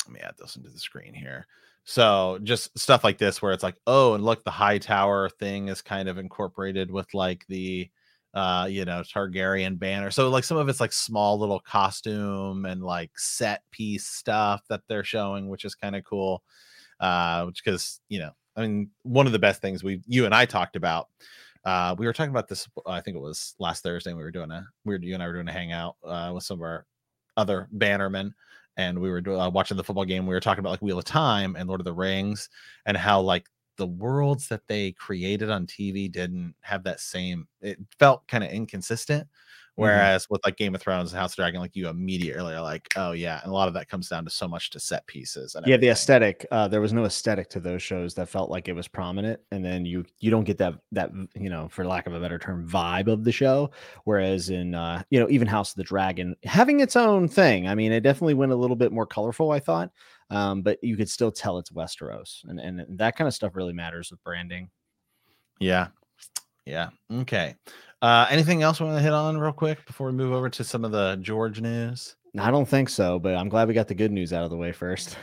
let 0.05 0.13
me 0.13 0.19
add 0.19 0.35
this 0.37 0.55
into 0.55 0.69
the 0.69 0.79
screen 0.79 1.13
here. 1.13 1.47
So 1.85 2.39
just 2.43 2.77
stuff 2.77 3.03
like 3.03 3.17
this 3.17 3.41
where 3.41 3.53
it's 3.53 3.63
like, 3.63 3.75
oh, 3.87 4.13
and 4.13 4.23
look, 4.23 4.43
the 4.43 4.51
Hightower 4.51 5.29
thing 5.29 5.67
is 5.67 5.81
kind 5.81 6.09
of 6.09 6.17
incorporated 6.17 6.91
with 6.91 7.13
like 7.13 7.45
the 7.47 7.89
uh, 8.33 8.67
you 8.69 8.83
know, 8.83 9.01
Targaryen 9.01 9.77
banner. 9.77 10.09
So 10.09 10.29
like 10.29 10.43
some 10.43 10.57
of 10.57 10.67
it's 10.67 10.79
like 10.79 10.91
small 10.91 11.37
little 11.39 11.59
costume 11.59 12.65
and 12.65 12.81
like 12.81 13.11
set 13.15 13.61
piece 13.71 14.07
stuff 14.07 14.61
that 14.69 14.81
they're 14.87 15.03
showing, 15.03 15.49
which 15.49 15.65
is 15.65 15.75
kind 15.75 15.95
of 15.95 16.03
cool. 16.03 16.43
Uh, 16.99 17.45
which 17.45 17.63
because 17.63 17.99
you 18.09 18.19
know, 18.19 18.31
I 18.55 18.61
mean, 18.61 18.89
one 19.03 19.27
of 19.27 19.33
the 19.33 19.39
best 19.39 19.61
things 19.61 19.83
we 19.83 20.01
you 20.07 20.25
and 20.25 20.33
I 20.33 20.45
talked 20.45 20.75
about. 20.75 21.09
Uh, 21.65 21.95
we 21.97 22.05
were 22.05 22.13
talking 22.13 22.31
about 22.31 22.47
this. 22.47 22.67
I 22.85 23.01
think 23.01 23.15
it 23.15 23.21
was 23.21 23.55
last 23.59 23.83
Thursday. 23.83 24.13
We 24.13 24.23
were 24.23 24.31
doing 24.31 24.51
a 24.51 24.65
we 24.85 24.93
were 24.93 25.01
you 25.01 25.13
and 25.13 25.23
I 25.23 25.27
were 25.27 25.33
doing 25.33 25.47
a 25.47 25.53
hangout 25.53 25.95
uh, 26.03 26.31
with 26.33 26.43
some 26.43 26.57
of 26.57 26.61
our 26.63 26.85
other 27.37 27.69
bannermen, 27.77 28.31
and 28.77 28.99
we 28.99 29.09
were 29.09 29.21
uh, 29.29 29.49
watching 29.49 29.77
the 29.77 29.83
football 29.83 30.05
game. 30.05 30.27
We 30.27 30.33
were 30.33 30.41
talking 30.41 30.59
about 30.59 30.71
like 30.71 30.81
Wheel 30.81 30.99
of 30.99 31.05
Time 31.05 31.55
and 31.55 31.67
Lord 31.67 31.79
of 31.79 31.85
the 31.85 31.93
Rings, 31.93 32.49
and 32.85 32.97
how 32.97 33.21
like 33.21 33.47
the 33.77 33.87
worlds 33.87 34.47
that 34.49 34.67
they 34.67 34.91
created 34.91 35.49
on 35.49 35.65
TV 35.65 36.11
didn't 36.11 36.53
have 36.61 36.83
that 36.83 36.99
same. 36.99 37.47
It 37.61 37.79
felt 37.97 38.27
kind 38.27 38.43
of 38.43 38.51
inconsistent 38.51 39.27
Whereas 39.75 40.27
with 40.29 40.41
like 40.45 40.55
Game 40.57 40.75
of 40.75 40.81
Thrones 40.81 41.11
and 41.11 41.19
House 41.19 41.33
of 41.33 41.37
Dragon, 41.37 41.59
like 41.59 41.75
you 41.75 41.89
immediately 41.89 42.53
are 42.53 42.61
like, 42.61 42.87
oh 42.95 43.11
yeah, 43.13 43.41
and 43.43 43.51
a 43.51 43.53
lot 43.55 43.67
of 43.67 43.73
that 43.73 43.89
comes 43.89 44.07
down 44.07 44.23
to 44.23 44.29
so 44.29 44.47
much 44.47 44.69
to 44.71 44.79
set 44.79 45.05
pieces. 45.07 45.55
And 45.55 45.65
yeah 45.65 45.77
the 45.77 45.89
aesthetic 45.89 46.45
uh 46.51 46.67
there 46.67 46.81
was 46.81 46.93
no 46.93 47.05
aesthetic 47.05 47.49
to 47.49 47.59
those 47.59 47.81
shows 47.81 48.13
that 48.13 48.29
felt 48.29 48.49
like 48.51 48.67
it 48.67 48.73
was 48.73 48.87
prominent 48.87 49.39
and 49.51 49.63
then 49.65 49.85
you 49.85 50.05
you 50.19 50.29
don't 50.29 50.43
get 50.43 50.57
that 50.57 50.75
that 50.91 51.11
you 51.35 51.49
know 51.49 51.67
for 51.69 51.85
lack 51.85 52.05
of 52.05 52.13
a 52.13 52.19
better 52.19 52.37
term 52.37 52.67
vibe 52.67 53.07
of 53.07 53.23
the 53.23 53.31
show 53.31 53.71
whereas 54.03 54.49
in 54.49 54.75
uh 54.75 55.01
you 55.09 55.19
know 55.19 55.27
even 55.29 55.47
house 55.47 55.71
of 55.71 55.77
the 55.77 55.83
dragon 55.83 56.35
having 56.43 56.79
its 56.79 56.95
own 56.95 57.27
thing 57.27 57.67
i 57.67 57.75
mean 57.75 57.91
it 57.91 58.01
definitely 58.01 58.33
went 58.33 58.51
a 58.51 58.55
little 58.55 58.75
bit 58.75 58.91
more 58.91 59.05
colorful 59.05 59.51
i 59.51 59.59
thought 59.59 59.89
um 60.29 60.61
but 60.61 60.77
you 60.83 60.95
could 60.95 61.09
still 61.09 61.31
tell 61.31 61.57
it's 61.57 61.71
westeros 61.71 62.43
and 62.47 62.59
and 62.59 62.85
that 62.97 63.15
kind 63.15 63.27
of 63.27 63.33
stuff 63.33 63.55
really 63.55 63.73
matters 63.73 64.11
with 64.11 64.23
branding 64.23 64.69
Yeah. 65.59 65.87
Yeah. 66.65 66.89
Okay. 67.11 67.55
Uh 68.03 68.27
anything 68.29 68.61
else 68.61 68.79
we 68.79 68.85
want 68.85 68.97
to 68.97 69.03
hit 69.03 69.13
on 69.13 69.37
real 69.37 69.53
quick 69.53 69.85
before 69.87 70.07
we 70.07 70.13
move 70.13 70.33
over 70.33 70.49
to 70.49 70.63
some 70.63 70.83
of 70.85 70.91
the 70.91 71.15
George 71.21 71.59
news? 71.61 72.15
i 72.39 72.49
don't 72.49 72.67
think 72.67 72.89
so 72.89 73.19
but 73.19 73.35
i'm 73.35 73.47
glad 73.47 73.67
we 73.67 73.75
got 73.75 73.87
the 73.87 73.93
good 73.93 74.11
news 74.11 74.33
out 74.33 74.43
of 74.43 74.49
the 74.49 74.57
way 74.57 74.71
first 74.71 75.15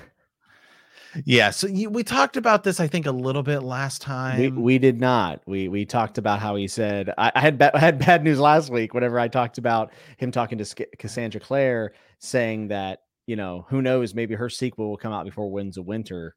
Yeah. 1.24 1.50
So 1.50 1.66
you, 1.66 1.90
we 1.90 2.04
talked 2.04 2.36
about 2.36 2.62
this, 2.62 2.78
I 2.78 2.86
think, 2.86 3.06
a 3.06 3.10
little 3.10 3.42
bit 3.42 3.64
last 3.64 4.00
time. 4.00 4.38
We, 4.38 4.48
we 4.48 4.78
did 4.78 5.00
not. 5.00 5.42
We 5.44 5.66
we 5.68 5.84
talked 5.84 6.18
about 6.18 6.38
how 6.38 6.54
he 6.54 6.68
said 6.68 7.12
I, 7.18 7.32
I 7.34 7.40
had 7.40 7.58
ba- 7.58 7.76
I 7.76 7.80
had 7.80 7.98
bad 7.98 8.22
news 8.22 8.38
last 8.38 8.70
week. 8.70 8.94
Whenever 8.94 9.18
I 9.18 9.26
talked 9.26 9.58
about 9.58 9.92
him 10.18 10.30
talking 10.30 10.58
to 10.58 10.64
Sk- 10.64 10.92
Cassandra 10.98 11.40
Clare, 11.40 11.94
saying 12.20 12.68
that 12.68 13.00
you 13.26 13.34
know 13.34 13.66
who 13.68 13.82
knows 13.82 14.14
maybe 14.14 14.36
her 14.36 14.48
sequel 14.48 14.88
will 14.88 14.96
come 14.96 15.12
out 15.12 15.24
before 15.24 15.50
Winds 15.50 15.76
of 15.76 15.84
Winter. 15.86 16.36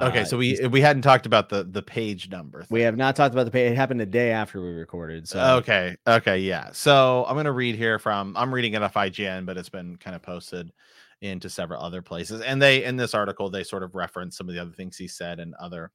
Okay. 0.00 0.20
Uh, 0.20 0.24
So 0.24 0.36
we 0.36 0.58
we 0.68 0.80
hadn't 0.80 1.02
talked 1.02 1.26
about 1.26 1.48
the 1.48 1.64
the 1.64 1.82
page 1.82 2.30
number. 2.30 2.64
we 2.70 2.80
have 2.82 2.96
not 2.96 3.16
talked 3.16 3.34
about 3.34 3.44
the 3.44 3.50
page. 3.50 3.72
It 3.72 3.76
happened 3.76 4.00
a 4.00 4.06
day 4.06 4.30
after 4.32 4.60
we 4.60 4.68
recorded. 4.68 5.28
So 5.28 5.56
Okay. 5.58 5.96
Okay. 6.06 6.38
Yeah. 6.38 6.70
So 6.72 7.24
I'm 7.28 7.34
going 7.34 7.44
to 7.44 7.52
read 7.52 7.76
here 7.76 7.98
from, 7.98 8.36
I'm 8.36 8.52
reading 8.52 8.74
it 8.74 8.82
off 8.82 8.94
IGN, 8.94 9.46
but 9.46 9.56
it's 9.56 9.68
been 9.68 9.96
kind 9.96 10.16
of 10.16 10.22
posted 10.22 10.72
into 11.20 11.48
several 11.48 11.82
other 11.82 12.02
places. 12.02 12.40
And 12.40 12.60
they, 12.60 12.84
in 12.84 12.96
this 12.96 13.14
article, 13.14 13.48
they 13.48 13.64
sort 13.64 13.82
of 13.82 13.94
reference 13.94 14.36
some 14.36 14.48
of 14.48 14.54
the 14.54 14.60
other 14.60 14.72
things 14.72 14.96
he 14.96 15.08
said 15.08 15.40
and 15.40 15.54
other 15.54 15.90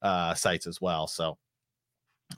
uh, 0.00 0.34
sites 0.34 0.66
as 0.66 0.80
well. 0.80 1.06
So 1.06 1.36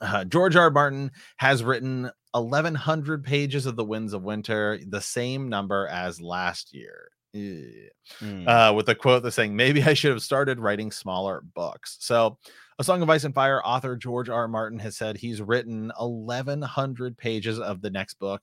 uh, 0.01 0.25
George 0.25 0.55
R. 0.55 0.63
R. 0.63 0.71
Martin 0.71 1.11
has 1.37 1.63
written 1.63 2.09
1,100 2.33 3.23
pages 3.23 3.65
of 3.65 3.75
The 3.75 3.85
Winds 3.85 4.13
of 4.13 4.23
Winter, 4.23 4.79
the 4.87 4.99
same 5.01 5.49
number 5.49 5.87
as 5.87 6.19
last 6.19 6.73
year. 6.73 7.09
Ew 7.33 7.89
mm, 8.21 8.47
uh, 8.47 8.73
with 8.73 8.89
a 8.89 8.95
quote 8.95 9.23
that's 9.23 9.35
saying, 9.35 9.55
Maybe 9.55 9.81
I 9.83 9.93
should 9.93 10.11
have 10.11 10.21
started 10.21 10.59
writing 10.59 10.91
smaller 10.91 11.43
books. 11.55 11.97
So, 11.99 12.37
A 12.79 12.83
Song 12.83 13.01
of 13.01 13.09
Ice 13.09 13.23
and 13.23 13.33
Fire 13.33 13.61
author 13.65 13.95
George 13.95 14.29
R. 14.29 14.41
R. 14.41 14.47
Martin 14.47 14.79
has 14.79 14.95
said 14.95 15.17
he's 15.17 15.41
written 15.41 15.91
1,100 15.97 17.17
pages 17.17 17.59
of 17.59 17.81
the 17.81 17.89
next 17.89 18.15
book, 18.15 18.41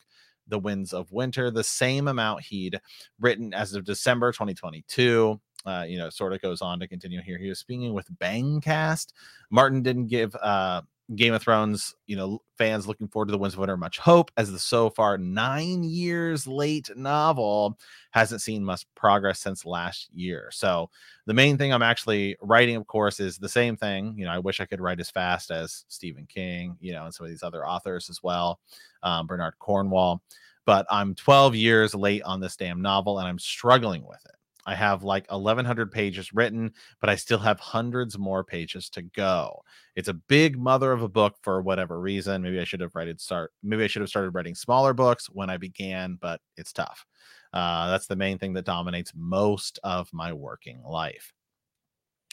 The 0.48 0.58
Winds 0.58 0.92
of 0.92 1.12
Winter, 1.12 1.50
the 1.50 1.64
same 1.64 2.08
amount 2.08 2.42
he'd 2.42 2.80
written 3.20 3.54
as 3.54 3.74
of 3.74 3.84
December 3.84 4.32
2022. 4.32 5.40
Uh, 5.66 5.84
you 5.86 5.98
know, 5.98 6.08
sort 6.08 6.32
of 6.32 6.40
goes 6.40 6.62
on 6.62 6.80
to 6.80 6.88
continue 6.88 7.20
here. 7.20 7.36
He 7.36 7.48
was 7.48 7.58
speaking 7.58 7.92
with 7.92 8.08
Bangcast. 8.18 9.12
Martin 9.50 9.82
didn't 9.82 10.06
give 10.06 10.34
uh, 10.36 10.80
Game 11.16 11.34
of 11.34 11.42
Thrones, 11.42 11.94
you 12.06 12.16
know, 12.16 12.40
fans 12.56 12.86
looking 12.86 13.08
forward 13.08 13.26
to 13.26 13.32
The 13.32 13.38
Winds 13.38 13.54
of 13.54 13.60
Winter 13.60 13.76
much 13.76 13.98
hope, 13.98 14.30
as 14.36 14.52
the 14.52 14.58
so 14.58 14.90
far 14.90 15.18
nine 15.18 15.82
years 15.82 16.46
late 16.46 16.88
novel 16.94 17.76
hasn't 18.12 18.42
seen 18.42 18.64
much 18.64 18.86
progress 18.94 19.40
since 19.40 19.66
last 19.66 20.08
year. 20.12 20.50
So 20.52 20.88
the 21.26 21.34
main 21.34 21.58
thing 21.58 21.72
I'm 21.72 21.82
actually 21.82 22.36
writing, 22.40 22.76
of 22.76 22.86
course, 22.86 23.18
is 23.18 23.38
the 23.38 23.48
same 23.48 23.76
thing. 23.76 24.14
You 24.16 24.24
know, 24.24 24.30
I 24.30 24.38
wish 24.38 24.60
I 24.60 24.66
could 24.66 24.80
write 24.80 25.00
as 25.00 25.10
fast 25.10 25.50
as 25.50 25.84
Stephen 25.88 26.26
King, 26.26 26.76
you 26.80 26.92
know, 26.92 27.04
and 27.04 27.14
some 27.14 27.24
of 27.24 27.30
these 27.30 27.42
other 27.42 27.66
authors 27.66 28.08
as 28.08 28.22
well, 28.22 28.60
um, 29.02 29.26
Bernard 29.26 29.58
Cornwell. 29.58 30.22
But 30.64 30.86
I'm 30.90 31.14
12 31.14 31.56
years 31.56 31.94
late 31.94 32.22
on 32.22 32.38
this 32.38 32.56
damn 32.56 32.80
novel, 32.82 33.18
and 33.18 33.26
I'm 33.26 33.38
struggling 33.38 34.06
with 34.06 34.24
it. 34.26 34.34
I 34.66 34.74
have 34.74 35.02
like 35.02 35.30
1,100 35.30 35.90
pages 35.90 36.32
written, 36.32 36.72
but 37.00 37.10
I 37.10 37.16
still 37.16 37.38
have 37.38 37.60
hundreds 37.60 38.18
more 38.18 38.44
pages 38.44 38.88
to 38.90 39.02
go. 39.02 39.62
It's 39.96 40.08
a 40.08 40.14
big 40.14 40.58
mother 40.58 40.92
of 40.92 41.02
a 41.02 41.08
book 41.08 41.36
for 41.42 41.62
whatever 41.62 42.00
reason. 42.00 42.42
Maybe 42.42 42.60
I 42.60 42.64
should 42.64 42.80
have 42.80 42.94
writed 42.94 43.20
start. 43.20 43.52
Maybe 43.62 43.84
I 43.84 43.86
should 43.86 44.02
have 44.02 44.08
started 44.08 44.30
writing 44.30 44.54
smaller 44.54 44.92
books 44.92 45.26
when 45.26 45.50
I 45.50 45.56
began, 45.56 46.18
but 46.20 46.40
it's 46.56 46.72
tough. 46.72 47.06
Uh, 47.52 47.90
that's 47.90 48.06
the 48.06 48.16
main 48.16 48.38
thing 48.38 48.52
that 48.54 48.64
dominates 48.64 49.12
most 49.14 49.78
of 49.82 50.08
my 50.12 50.32
working 50.32 50.82
life. 50.82 51.32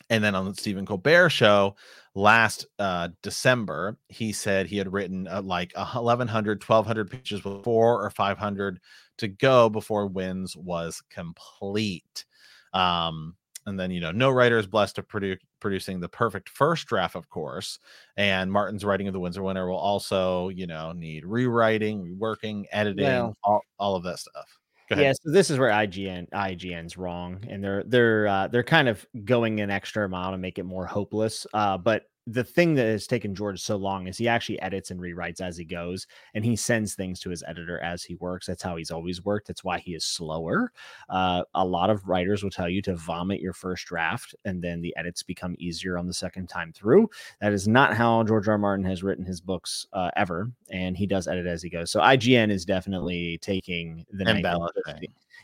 And 0.10 0.24
then 0.24 0.36
on 0.36 0.46
the 0.46 0.54
Stephen 0.56 0.86
Colbert 0.86 1.30
show 1.30 1.76
last 2.16 2.66
uh, 2.80 3.10
December, 3.22 3.98
he 4.10 4.32
said 4.32 4.68
he 4.68 4.78
had 4.78 4.92
written 4.92 5.28
uh, 5.28 5.42
like 5.42 5.74
a 5.76 5.86
1,100, 5.86 6.64
1,200 6.64 7.12
pages 7.12 7.42
four 7.42 8.04
or 8.04 8.10
500 8.10 8.80
to 9.18 9.28
go 9.28 9.70
before 9.70 10.08
Wins 10.08 10.56
was 10.56 11.02
complete. 11.10 12.26
Um, 12.74 13.36
and 13.66 13.78
then, 13.78 13.92
you 13.92 14.00
know, 14.00 14.12
no 14.12 14.30
writer 14.30 14.58
is 14.58 14.66
blessed 14.66 14.96
to 14.96 15.04
produ- 15.04 15.40
producing 15.60 16.00
the 16.00 16.08
perfect 16.08 16.48
first 16.48 16.88
draft, 16.88 17.16
of 17.16 17.30
course. 17.30 17.80
And 18.16 18.50
Martin's 18.52 18.86
writing 18.86 19.08
of 19.08 19.14
the 19.14 19.20
Winds 19.20 19.36
of 19.38 19.44
Winter 19.44 19.68
will 19.68 19.76
also, 19.78 20.48
you 20.50 20.68
know, 20.68 20.94
need 20.94 21.26
rewriting, 21.26 22.16
reworking, 22.18 22.66
editing, 22.72 23.04
Well- 23.06 23.38
all, 23.44 23.62
all 23.78 23.96
of 23.98 24.04
that 24.04 24.20
stuff. 24.20 24.58
Yeah, 24.94 25.12
so 25.14 25.32
this 25.32 25.50
is 25.50 25.60
where 25.60 25.70
IGN 25.70 26.30
IGN's 26.32 26.98
wrong, 26.98 27.44
and 27.50 27.64
they're 27.64 27.84
they're 27.86 28.28
uh, 28.28 28.48
they're 28.48 28.64
kind 28.64 28.88
of 28.88 29.06
going 29.26 29.60
an 29.60 29.70
extra 29.70 30.08
mile 30.08 30.32
to 30.32 30.38
make 30.38 30.58
it 30.60 30.64
more 30.64 30.86
hopeless. 30.86 31.46
Uh, 31.54 31.78
but 31.78 32.04
the 32.28 32.44
thing 32.44 32.76
that 32.76 32.86
has 32.86 33.08
taken 33.08 33.34
George 33.34 33.62
so 33.62 33.78
long 33.78 34.08
is 34.08 34.18
he 34.18 34.28
actually 34.28 34.62
edits 34.62 34.92
and 34.92 35.00
rewrites 35.00 35.40
as 35.40 35.56
he 35.56 35.64
goes, 35.64 36.06
and 36.34 36.44
he 36.44 36.58
sends 36.58 36.94
things 36.94 37.22
to 37.22 37.30
his 37.30 37.42
editor 37.48 37.80
as 37.80 38.04
he 38.04 38.16
works. 38.16 38.46
That's 38.46 38.62
how 38.62 38.76
he's 38.76 38.92
always 38.92 39.24
worked. 39.24 39.48
That's 39.48 39.64
why 39.64 39.80
he 39.80 39.96
is 39.96 40.04
slower. 40.04 40.74
Uh, 41.10 41.44
a 41.56 41.66
lot 41.66 41.90
of 41.90 42.06
writers 42.08 42.44
will 42.44 42.50
tell 42.50 42.68
you 42.68 42.82
to 42.82 42.96
vomit 42.98 43.40
your 43.40 43.54
first 43.54 43.86
draft, 43.86 44.36
and 44.44 44.62
then 44.62 44.82
the 44.82 44.94
edits 44.98 45.24
become 45.24 45.56
easier 45.58 45.98
on 45.98 46.06
the 46.06 46.14
second 46.14 46.48
time 46.48 46.74
through. 46.74 47.10
That 47.40 47.54
is 47.54 47.66
not 47.66 47.96
how 47.96 48.24
George 48.24 48.50
R. 48.50 48.56
R. 48.56 48.58
Martin 48.58 48.86
has 48.86 49.04
written 49.04 49.24
his 49.24 49.40
books 49.40 49.88
uh, 49.94 50.12
ever, 50.18 50.52
and 50.70 50.98
he 50.98 51.08
does 51.08 51.30
edit 51.30 51.48
as 51.48 51.64
he 51.64 51.70
goes. 51.70 51.92
So 51.92 52.02
IGN 52.02 52.52
is 52.52 52.66
definitely 52.66 53.38
taking 53.42 54.06
the 54.12 54.26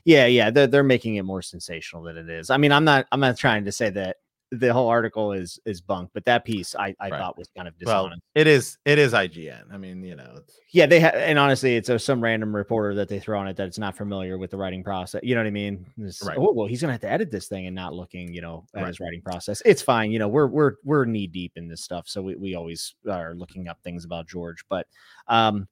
yeah 0.06 0.26
yeah 0.26 0.50
they're, 0.50 0.68
they're 0.68 0.84
making 0.84 1.16
it 1.16 1.24
more 1.24 1.42
sensational 1.42 2.04
than 2.04 2.18
it 2.18 2.30
is 2.30 2.50
i 2.50 2.58
mean 2.58 2.72
i'm 2.72 2.84
not 2.84 3.06
i'm 3.12 3.20
not 3.20 3.38
trying 3.38 3.64
to 3.64 3.72
say 3.72 3.90
that 3.90 4.18
the 4.60 4.72
whole 4.72 4.88
article 4.88 5.32
is 5.32 5.60
is 5.66 5.82
bunk 5.82 6.10
but 6.14 6.24
that 6.26 6.46
piece 6.46 6.76
i 6.76 6.96
i 7.00 7.10
Right. 7.10 7.20
thought 7.20 7.38
was 7.38 7.50
kind 7.56 7.68
of 7.68 7.74
Well, 7.86 8.12
it 8.36 8.48
is 8.48 8.78
it 8.86 9.00
is 9.00 9.14
IGN. 9.14 9.72
I 9.72 9.78
mean, 9.78 10.04
you 10.04 10.16
know, 10.16 10.42
yeah 10.72 10.86
they 10.86 11.00
have 11.00 11.14
and 11.16 11.38
honestly 11.40 11.76
it's 11.76 11.90
a, 11.90 11.98
some 12.00 12.22
random 12.22 12.56
reporter 12.56 12.96
that 12.96 13.08
they 13.08 13.20
throw 13.20 13.40
on 13.40 13.48
it 13.48 13.56
that 13.58 13.68
it's 13.68 13.78
not 13.78 13.96
familiar 13.96 14.38
with 14.38 14.52
the 14.52 14.58
writing 14.58 14.84
process 14.84 15.22
you 15.24 15.36
know 15.36 15.42
what 15.42 15.48
i 15.48 15.52
mean 15.52 15.86
It's, 15.98 16.22
Right. 16.24 16.38
oh 16.38 16.52
well 16.52 16.68
he's 16.68 16.82
gonna 16.82 16.94
have 16.94 17.02
to 17.02 17.10
edit 17.12 17.30
this 17.32 17.48
thing 17.48 17.68
and 17.68 17.76
not 17.76 17.94
looking 17.94 18.34
you 18.34 18.42
know 18.42 18.66
at 18.74 18.82
Right. 18.82 18.88
his 18.88 19.00
writing 19.00 19.22
process 19.22 19.62
it's 19.66 19.82
fine 19.82 20.12
you 20.12 20.20
know 20.20 20.28
we're 20.28 20.48
we're 20.48 20.74
we're 20.84 21.06
knee 21.06 21.28
deep 21.28 21.54
in 21.56 21.68
this 21.68 21.82
stuff 21.82 22.08
so 22.08 22.22
we, 22.22 22.36
we 22.36 22.56
always 22.56 22.96
are 23.10 23.36
looking 23.36 23.68
up 23.68 23.80
things 23.84 24.04
about 24.04 24.28
george 24.28 24.66
but 24.70 24.88
um 25.28 25.68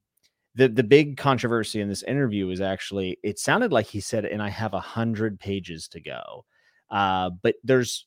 the 0.54 0.68
the 0.68 0.84
big 0.84 1.16
controversy 1.16 1.80
in 1.80 1.88
this 1.88 2.02
interview 2.04 2.48
is 2.50 2.60
actually 2.60 3.18
it 3.22 3.38
sounded 3.38 3.72
like 3.72 3.86
he 3.86 4.00
said 4.00 4.24
and 4.24 4.42
i 4.42 4.48
have 4.48 4.74
a 4.74 4.80
hundred 4.80 5.38
pages 5.40 5.88
to 5.88 6.00
go 6.00 6.44
uh 6.90 7.28
but 7.42 7.56
there's 7.64 8.06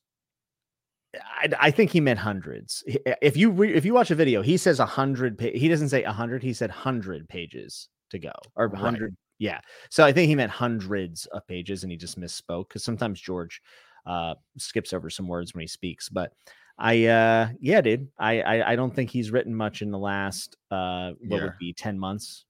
I, 1.23 1.49
I 1.59 1.71
think 1.71 1.91
he 1.91 1.99
meant 2.01 2.19
hundreds. 2.19 2.83
If 3.21 3.35
you 3.37 3.51
re, 3.51 3.73
if 3.73 3.85
you 3.85 3.93
watch 3.93 4.11
a 4.11 4.15
video, 4.15 4.41
he 4.41 4.57
says 4.57 4.79
a 4.79 4.85
hundred. 4.85 5.37
Pa- 5.37 5.53
he 5.53 5.67
doesn't 5.67 5.89
say 5.89 6.03
a 6.03 6.11
hundred. 6.11 6.41
He 6.43 6.53
said 6.53 6.69
hundred 6.71 7.27
pages 7.29 7.89
to 8.11 8.19
go 8.19 8.31
or 8.55 8.67
Right. 8.67 8.79
hundred. 8.81 9.15
Yeah. 9.39 9.59
So 9.89 10.03
I 10.05 10.11
think 10.11 10.29
he 10.29 10.35
meant 10.35 10.51
hundreds 10.51 11.25
of 11.27 11.45
pages, 11.47 11.83
and 11.83 11.91
he 11.91 11.97
just 11.97 12.19
misspoke 12.19 12.69
because 12.69 12.83
sometimes 12.83 13.19
George 13.19 13.61
uh, 14.05 14.35
skips 14.57 14.93
over 14.93 15.09
some 15.09 15.27
words 15.27 15.53
when 15.53 15.61
he 15.61 15.67
speaks. 15.67 16.07
But 16.09 16.31
I, 16.77 17.05
uh, 17.05 17.49
yeah, 17.59 17.81
dude, 17.81 18.07
I, 18.19 18.41
I 18.41 18.71
I 18.71 18.75
don't 18.75 18.93
think 18.93 19.09
he's 19.09 19.31
written 19.31 19.53
much 19.55 19.81
in 19.81 19.91
the 19.91 19.99
last 19.99 20.55
uh, 20.71 21.11
what 21.27 21.37
Year. 21.37 21.43
would 21.45 21.57
be 21.59 21.73
ten 21.73 21.97
months. 21.99 22.45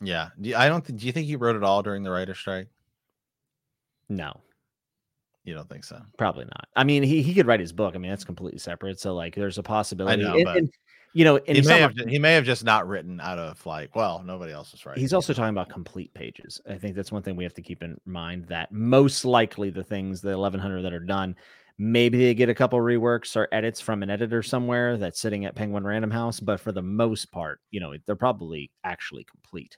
yeah. 0.00 0.28
Do 0.40 0.48
you- 0.50 0.56
I 0.56 0.68
don't. 0.68 0.84
think 0.84 1.00
do 1.00 1.06
you 1.06 1.12
think 1.12 1.26
he 1.26 1.36
wrote 1.36 1.56
it 1.56 1.62
all 1.64 1.82
during 1.82 2.02
the 2.02 2.10
writer 2.10 2.34
strike? 2.34 2.68
No, 4.08 4.40
You 5.50 5.56
don't 5.56 5.68
think 5.68 5.82
so? 5.82 6.00
probably 6.16 6.44
not. 6.44 6.68
I 6.76 6.84
mean, 6.84 7.02
he 7.02 7.22
he 7.22 7.34
could 7.34 7.44
write 7.44 7.58
his 7.58 7.72
book. 7.72 7.96
I 7.96 7.98
mean, 7.98 8.10
that's 8.10 8.22
completely 8.22 8.60
separate. 8.60 9.00
So 9.00 9.16
like, 9.16 9.34
there's 9.34 9.58
a 9.58 9.64
possibility. 9.64 10.24
I 10.24 10.28
know, 10.28 10.36
and, 10.36 10.44
but 10.44 10.56
and, 10.58 10.72
you 11.12 11.24
know, 11.24 11.38
and 11.38 11.56
he 11.56 11.66
may 11.66 11.80
have. 11.80 11.96
He 11.96 12.20
may 12.20 12.34
have 12.34 12.44
just 12.44 12.62
not 12.62 12.86
written 12.86 13.20
out 13.20 13.40
of 13.40 13.66
like, 13.66 13.96
well, 13.96 14.22
nobody 14.24 14.52
else 14.52 14.72
is 14.72 14.86
writing. 14.86 15.00
He's 15.00 15.12
also 15.12 15.32
talking 15.32 15.50
about 15.50 15.68
complete 15.68 16.14
pages. 16.14 16.60
I 16.70 16.76
think 16.76 16.94
that's 16.94 17.10
one 17.10 17.22
thing 17.22 17.34
we 17.34 17.42
have 17.42 17.54
to 17.54 17.62
keep 17.62 17.82
in 17.82 18.00
mind 18.06 18.46
that 18.46 18.70
most 18.70 19.24
likely 19.24 19.70
the 19.70 19.82
things, 19.82 20.20
the 20.20 20.38
1100 20.38 20.82
that 20.82 20.92
are 20.92 21.00
done, 21.00 21.34
maybe 21.78 22.18
they 22.18 22.34
get 22.34 22.48
a 22.48 22.54
couple 22.54 22.78
reworks 22.78 23.34
or 23.34 23.48
edits 23.50 23.80
from 23.80 24.04
an 24.04 24.10
editor 24.10 24.40
somewhere 24.40 24.96
that's 24.98 25.18
sitting 25.18 25.46
at 25.46 25.56
Penguin 25.56 25.82
Random 25.82 26.12
House, 26.12 26.38
but 26.38 26.60
for 26.60 26.70
the 26.70 26.80
most 26.80 27.32
part, 27.32 27.58
you 27.72 27.80
know, 27.80 27.92
they're 28.06 28.14
probably 28.14 28.70
actually 28.84 29.24
complete. 29.24 29.76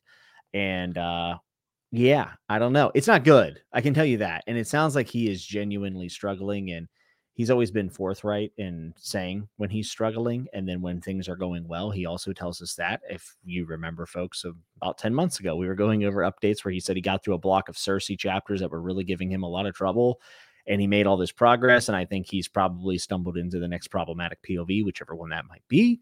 And 0.53 0.99
uh 0.99 1.39
yeah, 1.93 2.31
I 2.49 2.59
don't 2.59 2.73
know. 2.73 2.91
It's 2.95 3.07
not 3.07 3.23
good. 3.23 3.61
I 3.73 3.83
can 3.83 3.93
tell 3.93 4.05
you 4.05 4.17
that. 4.19 4.45
And 4.47 4.57
it 4.57 4.67
sounds 4.67 4.95
like 4.95 5.09
he 5.09 5.31
is 5.31 5.45
genuinely 5.45 6.09
struggling 6.09 6.73
and 6.73 6.89
he's 7.35 7.51
always 7.51 7.71
been 7.71 7.91
forthright 7.91 8.51
in 8.57 8.95
saying 8.97 9.47
when 9.59 9.69
he's 9.69 9.91
struggling 9.91 10.47
and 10.55 10.67
then 10.67 10.81
when 10.81 11.01
things 11.01 11.29
are 11.29 11.37
going 11.37 11.67
well 11.67 11.91
he 11.91 12.05
also 12.05 12.33
tells 12.33 12.61
us 12.61 12.75
that 12.75 13.01
if 13.09 13.37
you 13.45 13.65
remember 13.65 14.07
folks 14.07 14.45
about 14.81 14.99
10 14.99 15.15
months 15.15 15.41
ago 15.41 15.57
we 15.57 15.67
were 15.67 15.75
going 15.75 16.05
over 16.05 16.21
updates 16.21 16.65
where 16.65 16.73
he 16.73 16.81
said 16.81 16.95
he 16.97 17.03
got 17.03 17.25
through 17.25 17.35
a 17.35 17.39
block 17.39 17.69
of 17.69 17.77
cersei 17.77 18.19
chapters 18.19 18.61
that 18.61 18.71
were 18.71 18.83
really 18.83 19.05
giving 19.05 19.31
him 19.31 19.43
a 19.43 19.49
lot 19.49 19.67
of 19.67 19.75
trouble 19.75 20.21
and 20.67 20.81
he 20.81 20.87
made 20.87 21.07
all 21.07 21.17
this 21.17 21.33
progress 21.33 21.89
and 21.89 21.97
i 21.97 22.05
think 22.05 22.27
he's 22.29 22.49
probably 22.49 22.99
stumbled 22.99 23.37
into 23.37 23.59
the 23.59 23.69
next 23.69 23.89
problematic 23.89 24.39
pov 24.43 24.85
whichever 24.85 25.15
one 25.15 25.31
that 25.31 25.47
might 25.49 25.65
be 25.69 26.01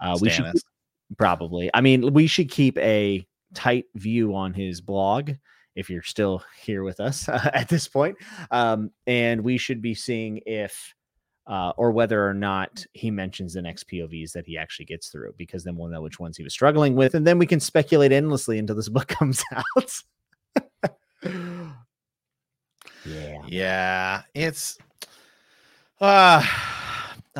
uh, 0.00 0.16
we 0.20 0.30
should 0.30 0.44
probably 1.18 1.68
i 1.74 1.80
mean 1.80 2.12
we 2.12 2.28
should 2.28 2.48
keep 2.48 2.78
a 2.78 3.26
tight 3.54 3.86
view 3.94 4.34
on 4.34 4.54
his 4.54 4.80
blog 4.80 5.32
if 5.76 5.88
you're 5.88 6.02
still 6.02 6.42
here 6.60 6.82
with 6.82 7.00
us 7.00 7.28
uh, 7.28 7.50
at 7.54 7.68
this 7.68 7.88
point. 7.88 8.16
Um, 8.50 8.90
and 9.06 9.42
we 9.42 9.58
should 9.58 9.82
be 9.82 9.94
seeing 9.94 10.40
if 10.46 10.94
uh, 11.46 11.72
or 11.76 11.90
whether 11.90 12.26
or 12.28 12.34
not 12.34 12.84
he 12.92 13.10
mentions 13.10 13.54
the 13.54 13.62
next 13.62 13.88
POVs 13.88 14.32
that 14.32 14.46
he 14.46 14.56
actually 14.56 14.84
gets 14.84 15.08
through, 15.08 15.34
because 15.36 15.64
then 15.64 15.76
we'll 15.76 15.88
know 15.88 16.02
which 16.02 16.20
ones 16.20 16.36
he 16.36 16.44
was 16.44 16.52
struggling 16.52 16.94
with, 16.94 17.14
and 17.14 17.26
then 17.26 17.38
we 17.38 17.46
can 17.46 17.58
speculate 17.58 18.12
endlessly 18.12 18.58
until 18.58 18.76
this 18.76 18.88
book 18.90 19.08
comes 19.08 19.42
out. 19.52 20.02
yeah, 23.04 23.42
yeah, 23.48 24.22
it's 24.34 24.78
uh 26.00 26.44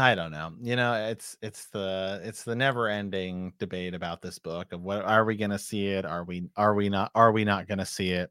I 0.01 0.15
don't 0.15 0.31
know. 0.31 0.53
You 0.63 0.77
know, 0.77 0.95
it's 0.95 1.37
it's 1.43 1.67
the 1.67 2.21
it's 2.25 2.43
the 2.43 2.57
never 2.57 2.89
ending 2.89 3.53
debate 3.59 3.95
about 3.95 4.23
this 4.23 4.39
book 4.39 4.73
of 4.73 4.83
what 4.83 5.05
are 5.05 5.25
we 5.25 5.37
going 5.37 5.51
to 5.51 5.59
see 5.59 5.89
it? 5.89 6.05
Are 6.05 6.25
we 6.25 6.49
are 6.57 6.75
we 6.75 6.89
not 6.89 7.11
are 7.15 7.33
we 7.33 7.45
not 7.45 7.69
going 7.69 7.79
to 7.79 7.87
see 7.87 8.11
it? 8.11 8.31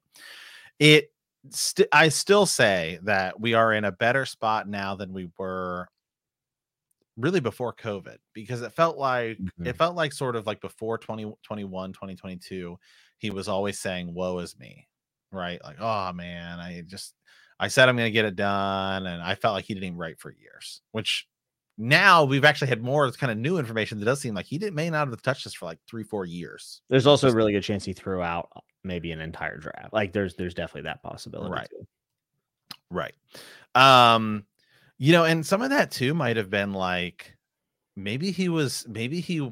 It 0.79 1.11
st- 1.49 1.87
I 1.91 2.09
still 2.09 2.45
say 2.45 2.99
that 3.03 3.39
we 3.39 3.53
are 3.53 3.73
in 3.73 3.85
a 3.85 3.91
better 3.91 4.25
spot 4.25 4.67
now 4.67 4.95
than 4.95 5.13
we 5.13 5.29
were 5.37 5.87
really 7.17 7.39
before 7.39 7.73
COVID 7.73 8.17
because 8.33 8.61
it 8.61 8.73
felt 8.73 8.97
like 8.97 9.37
mm-hmm. 9.37 9.67
it 9.67 9.77
felt 9.77 9.95
like 9.95 10.13
sort 10.13 10.35
of 10.35 10.47
like 10.47 10.61
before 10.61 10.97
2021, 10.97 11.93
2022, 11.93 12.77
he 13.17 13.29
was 13.29 13.47
always 13.47 13.79
saying, 13.79 14.13
Woe 14.13 14.39
is 14.39 14.57
me, 14.57 14.87
right? 15.31 15.59
Like, 15.63 15.77
oh 15.79 16.11
man, 16.13 16.59
I 16.59 16.83
just 16.87 17.13
I 17.59 17.67
said 17.67 17.89
I'm 17.89 17.97
gonna 17.97 18.09
get 18.09 18.25
it 18.25 18.35
done, 18.35 19.05
and 19.05 19.21
I 19.21 19.35
felt 19.35 19.53
like 19.53 19.65
he 19.65 19.73
didn't 19.73 19.87
even 19.87 19.97
write 19.97 20.19
for 20.19 20.31
years, 20.31 20.81
which 20.91 21.27
now 21.81 22.25
we've 22.25 22.43
actually 22.43 22.67
had 22.67 22.83
more 22.83 23.09
kind 23.13 23.31
of 23.31 23.37
new 23.37 23.57
information 23.57 23.99
that 23.99 24.05
does 24.05 24.19
seem 24.19 24.35
like 24.35 24.45
he 24.45 24.57
didn't 24.57 24.75
may 24.75 24.89
not 24.89 25.07
have 25.07 25.21
touched 25.21 25.45
this 25.45 25.53
for 25.53 25.65
like 25.65 25.79
three, 25.87 26.03
four 26.03 26.25
years. 26.25 26.81
There's 26.89 27.07
also 27.07 27.29
a 27.29 27.33
really 27.33 27.53
good 27.53 27.63
chance 27.63 27.85
he 27.85 27.93
threw 27.93 28.21
out 28.21 28.49
uh, 28.53 28.59
maybe 28.83 29.13
an 29.13 29.21
entire 29.21 29.57
draft. 29.57 29.93
Like 29.93 30.11
there's 30.11 30.35
there's 30.35 30.53
definitely 30.53 30.89
that 30.89 31.01
possibility. 31.01 31.51
Right. 31.51 31.69
Too. 31.69 31.87
Right. 32.91 33.13
Um, 33.75 34.45
you 34.97 35.13
know, 35.13 35.23
and 35.23 35.45
some 35.45 35.61
of 35.61 35.69
that 35.69 35.89
too 35.89 36.13
might 36.13 36.35
have 36.35 36.49
been 36.49 36.73
like 36.73 37.37
maybe 37.95 38.31
he 38.31 38.49
was 38.49 38.85
maybe 38.89 39.21
he 39.21 39.49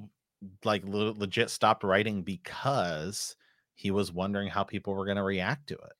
like 0.66 0.84
le- 0.84 1.16
legit 1.18 1.50
stopped 1.50 1.86
writing 1.86 2.24
because 2.24 3.38
he 3.76 3.90
was 3.90 4.12
wondering 4.12 4.50
how 4.50 4.64
people 4.64 4.94
were 4.94 5.06
going 5.06 5.18
to 5.18 5.24
react 5.24 5.68
to 5.68 5.76
it. 5.76 5.94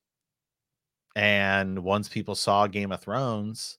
And 1.16 1.80
once 1.86 2.10
people 2.10 2.36
saw 2.36 2.68
Game 2.68 2.92
of 2.92 3.00
Thrones, 3.00 3.78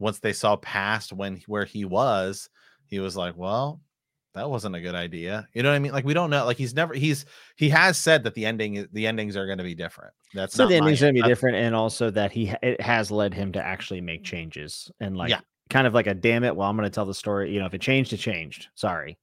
once 0.00 0.18
they 0.18 0.32
saw 0.32 0.56
past 0.56 1.12
when 1.12 1.40
where 1.46 1.64
he 1.64 1.84
was, 1.84 2.48
he 2.86 2.98
was 2.98 3.16
like, 3.16 3.36
well, 3.36 3.80
that 4.34 4.48
wasn't 4.48 4.74
a 4.74 4.80
good 4.80 4.94
idea. 4.94 5.46
You 5.52 5.62
know 5.62 5.70
what 5.70 5.76
I 5.76 5.80
mean? 5.80 5.92
Like 5.92 6.04
we 6.04 6.14
don't 6.14 6.30
know. 6.30 6.44
Like 6.44 6.56
he's 6.56 6.74
never 6.74 6.94
he's 6.94 7.26
he 7.56 7.68
has 7.68 7.98
said 7.98 8.24
that 8.24 8.34
the 8.34 8.46
ending 8.46 8.86
the 8.92 9.06
endings 9.06 9.36
are 9.36 9.46
going 9.46 9.58
to 9.58 9.64
be 9.64 9.74
different. 9.74 10.12
That's 10.34 10.54
so 10.54 10.66
the 10.66 10.76
endings 10.76 11.02
are 11.02 11.06
going 11.06 11.16
to 11.16 11.22
be 11.22 11.28
different, 11.28 11.56
and 11.56 11.74
also 11.74 12.10
that 12.10 12.32
he 12.32 12.52
it 12.62 12.80
has 12.80 13.10
led 13.10 13.34
him 13.34 13.52
to 13.52 13.62
actually 13.62 14.00
make 14.00 14.24
changes 14.24 14.90
and 15.00 15.16
like 15.16 15.30
yeah. 15.30 15.40
kind 15.68 15.86
of 15.86 15.94
like 15.94 16.06
a 16.06 16.14
damn 16.14 16.44
it. 16.44 16.54
Well, 16.54 16.68
I'm 16.68 16.76
going 16.76 16.88
to 16.88 16.94
tell 16.94 17.06
the 17.06 17.14
story. 17.14 17.52
You 17.52 17.60
know, 17.60 17.66
if 17.66 17.74
it 17.74 17.80
changed, 17.80 18.12
it 18.12 18.18
changed. 18.18 18.68
Sorry. 18.74 19.18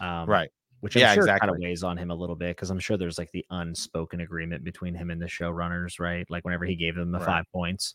Um, 0.00 0.28
right. 0.28 0.50
Which 0.80 0.96
I'm 0.96 1.00
yeah, 1.00 1.14
sure 1.14 1.22
exactly. 1.22 1.46
kind 1.46 1.56
of 1.56 1.62
weighs 1.62 1.84
on 1.84 1.96
him 1.96 2.10
a 2.10 2.14
little 2.14 2.34
bit 2.34 2.56
because 2.56 2.70
I'm 2.70 2.80
sure 2.80 2.96
there's 2.96 3.18
like 3.18 3.30
the 3.30 3.44
unspoken 3.50 4.20
agreement 4.20 4.64
between 4.64 4.96
him 4.96 5.10
and 5.10 5.22
the 5.22 5.26
showrunners, 5.26 6.00
right? 6.00 6.28
Like 6.28 6.44
whenever 6.44 6.64
he 6.64 6.74
gave 6.74 6.96
them 6.96 7.12
the 7.12 7.18
right. 7.18 7.26
five 7.26 7.44
points, 7.52 7.94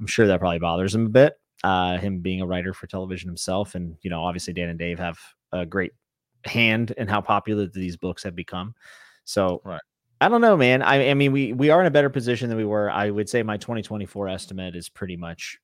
I'm 0.00 0.06
sure 0.06 0.26
that 0.26 0.40
probably 0.40 0.58
bothers 0.58 0.94
him 0.94 1.06
a 1.06 1.10
bit. 1.10 1.34
Uh, 1.62 1.98
him 1.98 2.20
being 2.20 2.40
a 2.40 2.46
writer 2.46 2.72
for 2.72 2.86
television 2.86 3.28
himself, 3.28 3.74
and 3.74 3.96
you 4.00 4.08
know, 4.08 4.22
obviously 4.24 4.54
Dan 4.54 4.70
and 4.70 4.78
Dave 4.78 4.98
have 4.98 5.18
a 5.52 5.66
great 5.66 5.92
hand 6.44 6.92
in 6.92 7.06
how 7.06 7.20
popular 7.20 7.66
these 7.66 7.96
books 7.96 8.22
have 8.22 8.34
become. 8.34 8.74
So, 9.24 9.60
right. 9.64 9.80
I 10.22 10.28
don't 10.28 10.40
know, 10.40 10.56
man. 10.56 10.82
I, 10.82 11.10
I 11.10 11.14
mean, 11.14 11.32
we 11.32 11.52
we 11.52 11.70
are 11.70 11.80
in 11.80 11.86
a 11.86 11.90
better 11.90 12.10
position 12.10 12.48
than 12.48 12.58
we 12.58 12.64
were. 12.64 12.90
I 12.90 13.10
would 13.10 13.28
say 13.28 13.42
my 13.42 13.56
2024 13.56 14.28
estimate 14.28 14.76
is 14.76 14.88
pretty 14.88 15.16
much. 15.16 15.58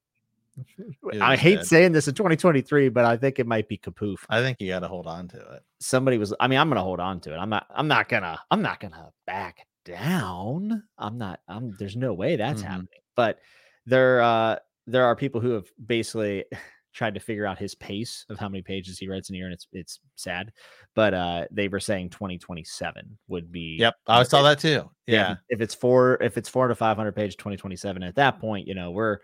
I 1.20 1.36
hate 1.36 1.56
dead. 1.56 1.66
saying 1.66 1.92
this 1.92 2.08
in 2.08 2.14
2023, 2.14 2.88
but 2.88 3.04
I 3.04 3.18
think 3.18 3.38
it 3.38 3.46
might 3.46 3.68
be 3.68 3.76
kapoof. 3.76 4.16
I 4.30 4.40
think 4.40 4.58
you 4.60 4.68
got 4.68 4.80
to 4.80 4.88
hold 4.88 5.06
on 5.06 5.28
to 5.28 5.36
it. 5.36 5.62
Somebody 5.80 6.16
was. 6.16 6.32
I 6.40 6.48
mean, 6.48 6.58
I'm 6.58 6.68
going 6.68 6.76
to 6.76 6.82
hold 6.82 7.00
on 7.00 7.20
to 7.20 7.34
it. 7.34 7.36
I'm 7.36 7.50
not. 7.50 7.66
I'm 7.74 7.88
not 7.88 8.08
gonna. 8.08 8.40
I'm 8.50 8.62
not 8.62 8.80
gonna 8.80 9.10
back 9.26 9.66
down. 9.84 10.84
I'm 10.96 11.18
not. 11.18 11.40
I'm. 11.48 11.74
There's 11.78 11.96
no 11.96 12.14
way 12.14 12.36
that's 12.36 12.60
mm-hmm. 12.60 12.70
happening. 12.70 12.88
But 13.14 13.40
there 13.86 14.20
uh 14.20 14.56
there 14.86 15.04
are 15.04 15.16
people 15.16 15.40
who 15.40 15.50
have 15.50 15.66
basically 15.86 16.44
tried 16.92 17.14
to 17.14 17.20
figure 17.20 17.44
out 17.44 17.58
his 17.58 17.74
pace 17.74 18.24
of 18.30 18.38
how 18.38 18.48
many 18.48 18.62
pages 18.62 18.98
he 18.98 19.06
writes 19.06 19.28
in 19.28 19.34
a 19.34 19.38
year 19.38 19.46
and 19.46 19.52
it's 19.52 19.66
it's 19.72 20.00
sad 20.16 20.50
but 20.94 21.12
uh 21.12 21.44
they 21.50 21.68
were 21.68 21.78
saying 21.78 22.08
2027 22.08 23.18
would 23.28 23.52
be 23.52 23.76
yep 23.78 23.96
i 24.06 24.22
saw 24.22 24.42
that 24.42 24.58
too 24.58 24.88
yeah 25.06 25.32
if, 25.32 25.38
if 25.50 25.60
it's 25.60 25.74
four 25.74 26.16
if 26.22 26.38
it's 26.38 26.48
four 26.48 26.68
to 26.68 26.74
500 26.74 27.12
page 27.12 27.36
2027 27.36 28.02
at 28.02 28.14
that 28.14 28.40
point 28.40 28.66
you 28.66 28.74
know 28.74 28.92
we're 28.92 29.18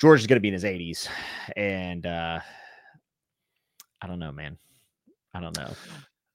george 0.00 0.20
is 0.20 0.28
going 0.28 0.36
to 0.36 0.40
be 0.40 0.46
in 0.48 0.54
his 0.54 0.62
80s 0.62 1.08
and 1.56 2.06
uh 2.06 2.38
i 4.00 4.06
don't 4.06 4.20
know 4.20 4.32
man. 4.32 4.56
I 5.36 5.40
don't 5.40 5.56
know. 5.56 5.72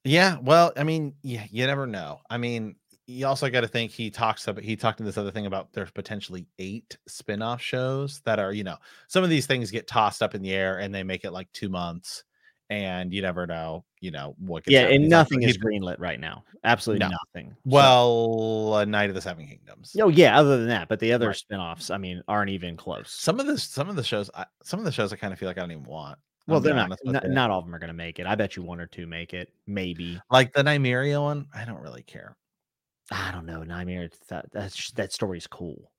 Yeah 0.03 0.37
well 0.41 0.73
i 0.75 0.83
mean 0.83 1.13
yeah 1.21 1.45
you 1.49 1.65
never 1.65 1.87
know. 1.87 2.19
I 2.29 2.37
mean 2.37 2.75
you 3.09 3.25
also 3.25 3.49
got 3.49 3.61
to 3.61 3.67
think 3.67 3.91
he 3.91 4.11
talks 4.11 4.47
about 4.47 4.63
he 4.63 4.75
talked 4.75 4.99
in 4.99 5.05
this 5.05 5.17
other 5.17 5.31
thing 5.31 5.47
about 5.47 5.73
there's 5.73 5.89
potentially 5.91 6.45
eight 6.59 6.95
spin-off 7.07 7.59
shows 7.59 8.21
that 8.21 8.37
are 8.37 8.53
you 8.53 8.63
know 8.63 8.77
some 9.07 9.23
of 9.23 9.29
these 9.29 9.47
things 9.47 9.71
get 9.71 9.87
tossed 9.87 10.21
up 10.21 10.35
in 10.35 10.41
the 10.41 10.51
air 10.51 10.77
and 10.77 10.93
they 10.93 11.01
make 11.01 11.25
it 11.25 11.31
like 11.31 11.51
two 11.51 11.69
months 11.69 12.23
and 12.69 13.11
you 13.11 13.21
never 13.21 13.47
know 13.47 13.83
you 13.99 14.11
know 14.11 14.35
what 14.37 14.63
yeah 14.67 14.81
and 14.81 15.09
nothing 15.09 15.41
is 15.41 15.57
greenlit 15.57 15.99
right 15.99 16.19
now 16.19 16.43
absolutely 16.63 17.03
no. 17.03 17.11
nothing 17.33 17.55
well 17.65 18.73
so. 18.73 18.83
knight 18.83 19.09
of 19.09 19.15
the 19.15 19.21
seven 19.21 19.47
kingdoms 19.47 19.95
oh 19.99 20.09
yeah 20.09 20.39
other 20.39 20.57
than 20.57 20.67
that 20.67 20.87
but 20.87 20.99
the 20.99 21.11
other 21.11 21.27
right. 21.27 21.35
spin-offs 21.35 21.89
i 21.89 21.97
mean 21.97 22.21
aren't 22.27 22.51
even 22.51 22.77
close 22.77 23.11
some 23.11 23.39
of 23.39 23.47
the 23.47 23.57
some 23.57 23.89
of 23.89 23.95
the 23.95 24.03
shows 24.03 24.29
I, 24.35 24.45
some 24.63 24.79
of 24.79 24.85
the 24.85 24.91
shows 24.91 25.11
i 25.11 25.15
kind 25.15 25.33
of 25.33 25.39
feel 25.39 25.49
like 25.49 25.57
i 25.57 25.61
don't 25.61 25.71
even 25.71 25.83
want 25.83 26.19
well, 26.47 26.59
they're 26.59 26.73
not, 26.73 26.97
not, 27.05 27.29
not 27.29 27.51
all 27.51 27.59
of 27.59 27.65
them 27.65 27.75
are 27.75 27.79
going 27.79 27.89
to 27.89 27.93
make 27.93 28.17
it. 28.17 28.25
I 28.25 28.33
bet 28.33 28.55
you 28.55 28.63
one 28.63 28.79
or 28.79 28.87
two 28.87 29.05
make 29.05 29.35
it, 29.35 29.53
maybe. 29.67 30.19
Like 30.31 30.51
the 30.51 30.63
Nymeria 30.63 31.21
one, 31.21 31.45
I 31.53 31.63
don't 31.63 31.79
really 31.79 32.01
care. 32.01 32.35
I 33.11 33.31
don't 33.31 33.45
know, 33.45 33.63
Nightmare. 33.63 34.09
That 34.29 34.51
that's 34.51 34.91
that 34.91 35.13
story's 35.13 35.47
cool. 35.47 35.91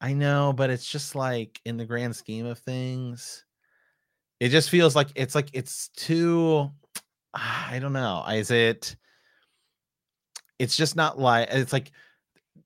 I 0.00 0.12
know, 0.12 0.52
but 0.54 0.70
it's 0.70 0.90
just 0.90 1.14
like 1.14 1.60
in 1.64 1.76
the 1.76 1.84
grand 1.84 2.16
scheme 2.16 2.46
of 2.46 2.58
things, 2.58 3.44
it 4.38 4.48
just 4.48 4.70
feels 4.70 4.96
like 4.96 5.08
it's 5.14 5.34
like 5.34 5.50
it's 5.52 5.88
too. 5.96 6.70
I 7.34 7.78
don't 7.80 7.92
know. 7.92 8.24
Is 8.28 8.50
it? 8.50 8.96
It's 10.58 10.76
just 10.76 10.96
not 10.96 11.18
like 11.18 11.48
it's 11.50 11.72
like 11.72 11.92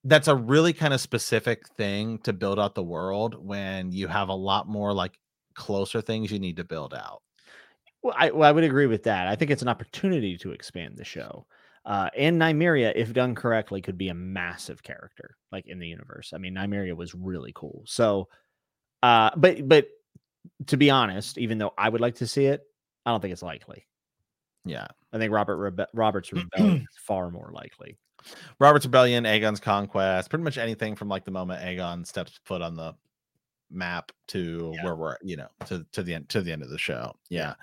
that's 0.04 0.28
a 0.28 0.34
really 0.34 0.72
kind 0.72 0.92
of 0.92 1.00
specific 1.00 1.66
thing 1.76 2.18
to 2.18 2.32
build 2.32 2.58
out 2.58 2.74
the 2.74 2.82
world 2.82 3.36
when 3.44 3.90
you 3.90 4.06
have 4.06 4.28
a 4.28 4.34
lot 4.34 4.68
more 4.68 4.92
like 4.92 5.18
closer 5.54 6.00
things 6.00 6.30
you 6.30 6.38
need 6.38 6.56
to 6.56 6.64
build 6.64 6.92
out. 6.92 7.22
Well, 8.02 8.14
I, 8.16 8.30
well, 8.30 8.48
I 8.48 8.52
would 8.52 8.64
agree 8.64 8.86
with 8.86 9.04
that. 9.04 9.28
I 9.28 9.34
think 9.34 9.50
it's 9.50 9.62
an 9.62 9.68
opportunity 9.68 10.36
to 10.38 10.52
expand 10.52 10.96
the 10.96 11.04
show. 11.04 11.46
Uh, 11.84 12.08
and 12.16 12.40
Nymeria, 12.40 12.92
if 12.96 13.12
done 13.12 13.34
correctly, 13.34 13.82
could 13.82 13.98
be 13.98 14.08
a 14.08 14.14
massive 14.14 14.82
character 14.82 15.36
like 15.52 15.66
in 15.66 15.78
the 15.78 15.86
universe. 15.86 16.32
I 16.34 16.38
mean, 16.38 16.54
Nymeria 16.54 16.96
was 16.96 17.14
really 17.14 17.52
cool. 17.54 17.82
So, 17.86 18.28
uh, 19.02 19.30
but 19.36 19.68
but 19.68 19.88
to 20.66 20.76
be 20.76 20.90
honest, 20.90 21.36
even 21.38 21.58
though 21.58 21.74
I 21.76 21.88
would 21.88 22.00
like 22.00 22.16
to 22.16 22.26
see 22.26 22.46
it, 22.46 22.62
I 23.04 23.10
don't 23.10 23.20
think 23.20 23.32
it's 23.32 23.42
likely. 23.42 23.86
Yeah, 24.64 24.86
I 25.12 25.18
think 25.18 25.32
Robert 25.32 25.58
Rebe- 25.58 25.86
Robert's 25.92 26.32
Rebellion 26.32 26.76
is 26.90 26.98
far 27.06 27.30
more 27.30 27.50
likely. 27.52 27.98
Robert's 28.58 28.86
Rebellion, 28.86 29.24
Aegon's 29.24 29.60
Conquest, 29.60 30.30
pretty 30.30 30.44
much 30.44 30.56
anything 30.56 30.96
from 30.96 31.08
like 31.08 31.26
the 31.26 31.30
moment 31.30 31.62
Aegon 31.62 32.06
steps 32.06 32.40
foot 32.44 32.62
on 32.62 32.74
the 32.74 32.94
map 33.70 34.10
to 34.28 34.72
yeah. 34.74 34.84
where 34.84 34.96
we're, 34.96 35.16
you 35.22 35.36
know, 35.36 35.48
to 35.66 35.84
to 35.92 36.02
the 36.02 36.14
end 36.14 36.30
to 36.30 36.40
the 36.40 36.52
end 36.52 36.62
of 36.62 36.70
the 36.70 36.78
show. 36.78 37.14
Yeah. 37.28 37.54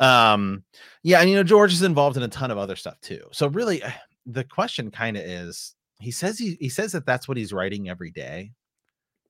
Um, 0.00 0.64
yeah, 1.02 1.20
and 1.20 1.30
you 1.30 1.36
know, 1.36 1.42
George 1.42 1.72
is 1.72 1.82
involved 1.82 2.16
in 2.16 2.22
a 2.22 2.28
ton 2.28 2.50
of 2.50 2.58
other 2.58 2.76
stuff 2.76 3.00
too. 3.00 3.22
So 3.32 3.48
really, 3.48 3.82
eh, 3.82 3.92
the 4.26 4.44
question 4.44 4.90
kind 4.90 5.16
of 5.16 5.22
is, 5.24 5.74
he 6.00 6.10
says 6.10 6.38
he 6.38 6.56
he 6.60 6.68
says 6.68 6.92
that 6.92 7.06
that's 7.06 7.28
what 7.28 7.36
he's 7.36 7.52
writing 7.52 7.88
every 7.88 8.10
day. 8.10 8.52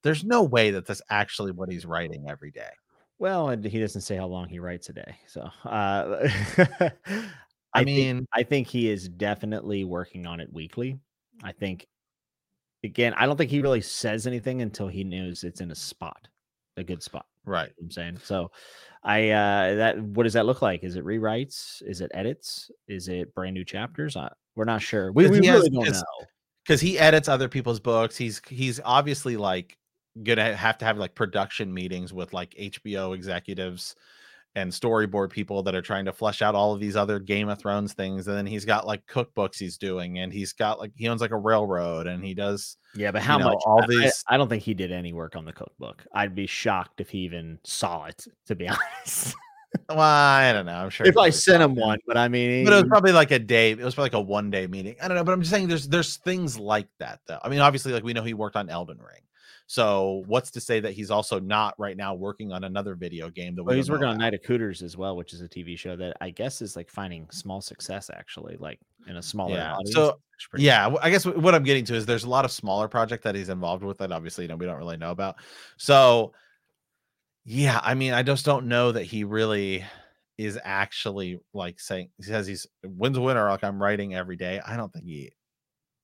There's 0.02 0.24
no 0.24 0.42
way 0.42 0.70
that 0.70 0.86
that's 0.86 1.02
actually 1.10 1.52
what 1.52 1.70
he's 1.70 1.86
writing 1.86 2.26
every 2.28 2.50
day. 2.50 2.70
Well, 3.18 3.50
and 3.50 3.64
he 3.64 3.80
doesn't 3.80 4.02
say 4.02 4.16
how 4.16 4.26
long 4.26 4.48
he 4.48 4.58
writes 4.58 4.88
a 4.88 4.92
day. 4.92 5.16
So, 5.26 5.48
uh, 5.64 6.28
I, 6.68 6.92
I 7.72 7.84
mean, 7.84 8.16
think, 8.18 8.28
I 8.32 8.42
think 8.42 8.68
he 8.68 8.90
is 8.90 9.08
definitely 9.08 9.84
working 9.84 10.26
on 10.26 10.40
it 10.40 10.52
weekly. 10.52 10.98
I 11.42 11.52
think, 11.52 11.86
again, 12.82 13.14
I 13.16 13.26
don't 13.26 13.36
think 13.36 13.50
he 13.50 13.60
really 13.60 13.80
says 13.80 14.26
anything 14.26 14.62
until 14.62 14.88
he 14.88 15.04
knows 15.04 15.44
it's 15.44 15.60
in 15.60 15.70
a 15.70 15.74
spot. 15.74 16.28
a 16.76 16.84
good 16.84 17.02
spot. 17.02 17.26
Right. 17.44 17.70
I'm 17.80 17.90
saying 17.90 18.18
so. 18.24 18.50
I 19.02 19.30
uh 19.30 19.74
that 19.74 20.02
what 20.02 20.22
does 20.24 20.32
that 20.32 20.46
look 20.46 20.62
like? 20.62 20.82
Is 20.82 20.96
it 20.96 21.04
rewrites? 21.04 21.82
Is 21.86 22.00
it 22.00 22.10
edits? 22.14 22.70
Is 22.88 23.08
it 23.08 23.34
brand 23.34 23.54
new 23.54 23.64
chapters? 23.64 24.16
I, 24.16 24.30
we're 24.56 24.64
not 24.64 24.82
sure. 24.82 25.12
We, 25.12 25.28
we 25.28 25.46
has, 25.46 25.56
really 25.56 25.70
don't 25.70 25.90
know 25.90 26.02
because 26.64 26.80
he 26.80 26.98
edits 26.98 27.28
other 27.28 27.48
people's 27.48 27.80
books. 27.80 28.16
He's 28.16 28.40
he's 28.48 28.80
obviously 28.84 29.36
like 29.36 29.76
gonna 30.22 30.56
have 30.56 30.78
to 30.78 30.84
have 30.84 30.96
like 30.96 31.14
production 31.14 31.72
meetings 31.72 32.12
with 32.12 32.32
like 32.32 32.54
HBO 32.54 33.14
executives 33.14 33.96
and 34.56 34.70
storyboard 34.70 35.30
people 35.30 35.62
that 35.64 35.74
are 35.74 35.82
trying 35.82 36.04
to 36.04 36.12
flesh 36.12 36.40
out 36.40 36.54
all 36.54 36.72
of 36.72 36.80
these 36.80 36.94
other 36.96 37.18
Game 37.18 37.48
of 37.48 37.58
Thrones 37.58 37.92
things. 37.92 38.28
And 38.28 38.36
then 38.36 38.46
he's 38.46 38.64
got 38.64 38.86
like 38.86 39.04
cookbooks 39.06 39.58
he's 39.58 39.78
doing, 39.78 40.18
and 40.18 40.32
he's 40.32 40.52
got 40.52 40.78
like 40.78 40.92
he 40.96 41.08
owns 41.08 41.20
like 41.20 41.32
a 41.32 41.36
railroad, 41.36 42.06
and 42.06 42.24
he 42.24 42.34
does 42.34 42.76
yeah. 42.94 43.10
But 43.10 43.22
how 43.22 43.38
you 43.38 43.44
know, 43.44 43.50
much? 43.50 43.62
all 43.66 43.82
I- 43.82 43.86
these 43.86 44.24
I, 44.28 44.34
I 44.34 44.38
don't 44.38 44.48
think 44.48 44.62
he 44.62 44.74
did 44.74 44.92
any 44.92 45.12
work 45.12 45.36
on 45.36 45.44
the 45.44 45.52
cookbook. 45.52 46.04
I'd 46.14 46.34
be 46.34 46.46
shocked 46.46 47.00
if 47.00 47.10
he 47.10 47.18
even 47.20 47.58
saw 47.64 48.04
it. 48.04 48.24
To 48.46 48.54
be 48.54 48.68
honest, 49.04 49.34
well, 49.88 49.98
I 50.00 50.52
don't 50.52 50.66
know. 50.66 50.72
I'm 50.76 50.90
sure 50.90 51.06
if 51.06 51.16
I 51.16 51.30
sent 51.30 51.62
him 51.62 51.74
one, 51.74 51.98
but 52.06 52.16
I 52.16 52.28
mean, 52.28 52.64
But 52.64 52.74
it 52.74 52.76
was 52.76 52.84
probably 52.88 53.12
like 53.12 53.32
a 53.32 53.38
day. 53.40 53.72
It 53.72 53.78
was 53.80 53.94
probably 53.94 54.10
like 54.10 54.14
a 54.14 54.20
one 54.20 54.50
day 54.50 54.66
meeting. 54.68 54.94
I 55.02 55.08
don't 55.08 55.16
know, 55.16 55.24
but 55.24 55.32
I'm 55.32 55.40
just 55.40 55.50
saying 55.50 55.68
there's 55.68 55.88
there's 55.88 56.16
things 56.18 56.58
like 56.58 56.88
that 57.00 57.20
though. 57.26 57.40
I 57.42 57.48
mean, 57.48 57.60
obviously, 57.60 57.92
like 57.92 58.04
we 58.04 58.12
know 58.12 58.22
he 58.22 58.34
worked 58.34 58.56
on 58.56 58.68
Elden 58.68 58.98
Ring. 58.98 59.22
So 59.66 60.24
what's 60.26 60.50
to 60.52 60.60
say 60.60 60.80
that 60.80 60.92
he's 60.92 61.10
also 61.10 61.40
not 61.40 61.74
right 61.78 61.96
now 61.96 62.14
working 62.14 62.52
on 62.52 62.64
another 62.64 62.94
video 62.94 63.30
game 63.30 63.54
that 63.56 63.64
we 63.64 63.72
Well, 63.72 63.76
he's 63.76 63.90
working 63.90 64.08
know 64.08 64.12
on? 64.12 64.18
Night 64.18 64.34
of 64.34 64.42
Cooters 64.42 64.82
as 64.82 64.96
well, 64.96 65.16
which 65.16 65.32
is 65.32 65.40
a 65.40 65.48
TV 65.48 65.76
show 65.76 65.96
that 65.96 66.16
I 66.20 66.30
guess 66.30 66.60
is 66.60 66.76
like 66.76 66.90
finding 66.90 67.30
small 67.30 67.60
success 67.62 68.10
actually, 68.10 68.56
like 68.58 68.78
in 69.06 69.16
a 69.16 69.22
smaller 69.22 69.56
Yeah, 69.56 69.72
audience. 69.72 70.10
so, 70.10 70.20
Yeah, 70.54 70.90
wh- 70.90 71.04
I 71.04 71.10
guess 71.10 71.26
what 71.26 71.54
I'm 71.54 71.64
getting 71.64 71.84
to 71.86 71.94
is 71.94 72.06
there's 72.06 72.24
a 72.24 72.28
lot 72.28 72.44
of 72.44 72.52
smaller 72.52 72.88
project 72.88 73.24
that 73.24 73.34
he's 73.34 73.48
involved 73.48 73.82
with 73.84 73.98
that 73.98 74.12
obviously 74.12 74.44
you 74.44 74.48
know 74.48 74.56
we 74.56 74.66
don't 74.66 74.78
really 74.78 74.96
know 74.96 75.10
about. 75.10 75.36
So 75.78 76.32
yeah, 77.44 77.80
I 77.82 77.94
mean, 77.94 78.14
I 78.14 78.22
just 78.22 78.44
don't 78.44 78.66
know 78.66 78.92
that 78.92 79.04
he 79.04 79.24
really 79.24 79.84
is 80.38 80.58
actually 80.64 81.38
like 81.52 81.78
saying 81.78 82.10
he 82.16 82.24
says 82.24 82.46
he's 82.46 82.66
Winds 82.84 83.18
of 83.18 83.24
Winter 83.24 83.48
like 83.48 83.62
I'm 83.64 83.80
writing 83.82 84.14
every 84.14 84.36
day. 84.36 84.60
I 84.66 84.76
don't 84.76 84.92
think 84.92 85.04
he 85.04 85.32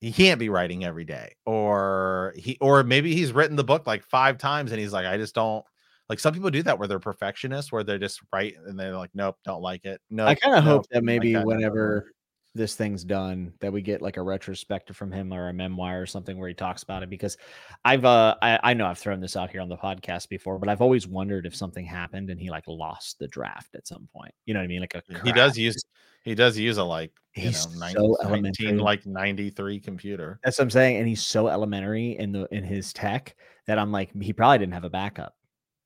he 0.01 0.11
can't 0.11 0.39
be 0.39 0.49
writing 0.49 0.83
every 0.83 1.05
day 1.05 1.33
or 1.45 2.33
he 2.35 2.57
or 2.59 2.83
maybe 2.83 3.15
he's 3.15 3.31
written 3.31 3.55
the 3.55 3.63
book 3.63 3.87
like 3.87 4.03
five 4.03 4.37
times 4.37 4.71
and 4.71 4.79
he's 4.79 4.93
like 4.93 5.05
I 5.05 5.17
just 5.17 5.35
don't 5.35 5.63
like 6.09 6.19
some 6.19 6.33
people 6.33 6.49
do 6.49 6.63
that 6.63 6.77
where 6.77 6.87
they're 6.87 6.99
perfectionists 6.99 7.71
where 7.71 7.83
they 7.83 7.97
just 7.97 8.19
write 8.33 8.55
and 8.65 8.77
they're 8.77 8.97
like 8.97 9.11
nope 9.13 9.37
don't 9.45 9.61
like 9.61 9.85
it 9.85 10.01
no 10.09 10.25
I 10.25 10.35
kind 10.35 10.57
of 10.57 10.63
hope 10.63 10.83
that 10.89 10.95
didn't 10.95 11.05
like 11.07 11.21
maybe 11.21 11.33
that, 11.33 11.45
no, 11.45 11.45
no, 11.45 11.49
no." 11.51 11.55
whenever 11.55 12.11
this 12.53 12.75
thing's 12.75 13.03
done, 13.03 13.53
that 13.61 13.71
we 13.71 13.81
get 13.81 14.01
like 14.01 14.17
a 14.17 14.21
retrospective 14.21 14.95
from 14.95 15.11
him 15.11 15.31
or 15.31 15.49
a 15.49 15.53
memoir 15.53 16.01
or 16.01 16.05
something 16.05 16.37
where 16.37 16.49
he 16.49 16.53
talks 16.53 16.83
about 16.83 17.03
it. 17.03 17.09
Because 17.09 17.37
I've 17.85 18.03
uh 18.03 18.35
I, 18.41 18.59
I 18.63 18.73
know 18.73 18.85
I've 18.87 18.97
thrown 18.97 19.21
this 19.21 19.37
out 19.37 19.49
here 19.49 19.61
on 19.61 19.69
the 19.69 19.77
podcast 19.77 20.29
before, 20.29 20.59
but 20.59 20.69
I've 20.69 20.81
always 20.81 21.07
wondered 21.07 21.45
if 21.45 21.55
something 21.55 21.85
happened 21.85 22.29
and 22.29 22.39
he 22.39 22.49
like 22.49 22.67
lost 22.67 23.19
the 23.19 23.27
draft 23.27 23.75
at 23.75 23.87
some 23.87 24.07
point. 24.13 24.33
You 24.45 24.53
know 24.53 24.59
what 24.59 24.65
I 24.65 24.67
mean? 24.67 24.81
Like 24.81 24.95
a 24.95 25.03
he 25.23 25.31
does 25.31 25.57
use 25.57 25.81
he 26.23 26.35
does 26.35 26.57
use 26.57 26.77
a 26.77 26.83
like 26.83 27.11
you 27.35 27.43
He's 27.43 27.65
know 27.67 27.71
so 27.89 28.17
19, 28.19 28.25
elementary. 28.25 28.77
like 28.77 29.05
93 29.05 29.79
computer 29.79 30.39
That's 30.43 30.57
what 30.57 30.63
I'm 30.65 30.69
saying. 30.69 30.97
And 30.97 31.07
he's 31.07 31.23
so 31.23 31.47
elementary 31.47 32.17
in 32.17 32.31
the 32.31 32.47
in 32.51 32.63
his 32.63 32.91
tech 32.93 33.35
that 33.67 33.79
I'm 33.79 33.91
like, 33.91 34.09
he 34.21 34.33
probably 34.33 34.57
didn't 34.59 34.73
have 34.73 34.83
a 34.83 34.89
backup. 34.89 35.35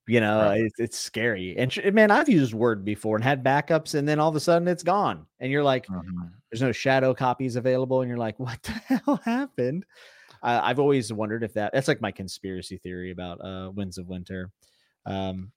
You 0.07 0.21
know, 0.21 0.39
Right. 0.41 0.61
it's, 0.61 0.79
it's 0.79 0.97
scary. 0.99 1.57
And 1.57 1.75
man, 1.93 2.11
I've 2.11 2.29
used 2.29 2.53
Word 2.53 2.85
before 2.85 3.15
and 3.15 3.23
had 3.23 3.43
backups, 3.43 3.95
and 3.95 4.07
then 4.07 4.19
all 4.19 4.29
of 4.29 4.35
a 4.35 4.39
sudden 4.39 4.67
it's 4.67 4.83
gone. 4.83 5.25
And 5.39 5.51
you're 5.51 5.63
like, 5.63 5.87
there's 6.51 6.61
no 6.61 6.71
shadow 6.71 7.13
copies 7.13 7.55
available, 7.55 8.01
and 8.01 8.09
you're 8.09 8.17
like, 8.17 8.39
what 8.39 8.61
the 8.63 8.71
hell 8.71 9.19
happened? 9.23 9.85
Uh, 10.43 10.61
I've 10.63 10.79
always 10.79 11.11
wondered 11.11 11.43
if 11.43 11.53
that 11.53 11.73
that's 11.73 11.87
like 11.87 12.01
my 12.01 12.11
conspiracy 12.11 12.77
theory 12.77 13.09
about 13.11 13.39
uh 13.43 13.71
Winds 13.73 13.97
of 13.97 14.07
Winter. 14.07 14.51
Um, 15.07 15.51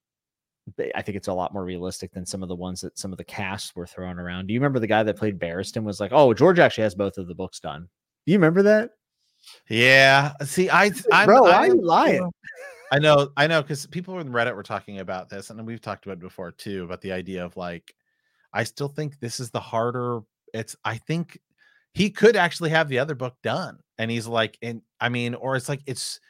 I 0.94 1.02
think 1.02 1.16
it's 1.16 1.28
a 1.28 1.32
lot 1.32 1.52
more 1.52 1.64
realistic 1.64 2.12
than 2.12 2.26
some 2.26 2.42
of 2.42 2.48
the 2.48 2.56
ones 2.56 2.80
that 2.80 2.98
some 2.98 3.12
of 3.12 3.18
the 3.18 3.24
casts 3.24 3.74
were 3.74 3.86
throwing 3.86 4.18
around. 4.18 4.46
Do 4.46 4.54
you 4.54 4.60
remember 4.60 4.78
the 4.78 4.86
guy 4.86 5.02
that 5.02 5.16
played 5.16 5.38
Barristan 5.38 5.84
was 5.84 6.00
like, 6.00 6.12
oh, 6.12 6.34
George 6.34 6.58
actually 6.58 6.84
has 6.84 6.94
both 6.94 7.18
of 7.18 7.28
the 7.28 7.34
books 7.34 7.60
done. 7.60 7.88
Do 8.26 8.32
you 8.32 8.38
remember 8.38 8.62
that? 8.62 8.90
yeah 9.68 10.32
see 10.44 10.70
i 10.70 10.90
i'm 11.12 11.26
Bro, 11.26 11.46
I, 11.46 11.66
you 11.66 11.82
lying? 11.82 12.30
I 12.90 12.98
know 12.98 13.30
i 13.36 13.46
know 13.46 13.62
because 13.62 13.86
people 13.86 14.18
in 14.20 14.30
reddit 14.30 14.54
were 14.54 14.62
talking 14.62 15.00
about 15.00 15.28
this 15.28 15.50
and 15.50 15.66
we've 15.66 15.80
talked 15.80 16.06
about 16.06 16.18
it 16.18 16.20
before 16.20 16.50
too 16.52 16.84
about 16.84 17.00
the 17.00 17.12
idea 17.12 17.44
of 17.44 17.56
like 17.56 17.94
i 18.52 18.64
still 18.64 18.88
think 18.88 19.18
this 19.20 19.40
is 19.40 19.50
the 19.50 19.60
harder 19.60 20.20
it's 20.54 20.76
i 20.84 20.96
think 20.96 21.38
he 21.94 22.10
could 22.10 22.36
actually 22.36 22.70
have 22.70 22.88
the 22.88 22.98
other 22.98 23.14
book 23.14 23.34
done 23.42 23.78
and 23.98 24.10
he's 24.10 24.26
like 24.26 24.58
and 24.62 24.82
i 25.00 25.08
mean 25.08 25.34
or 25.34 25.56
it's 25.56 25.68
like 25.68 25.82
it's 25.86 26.20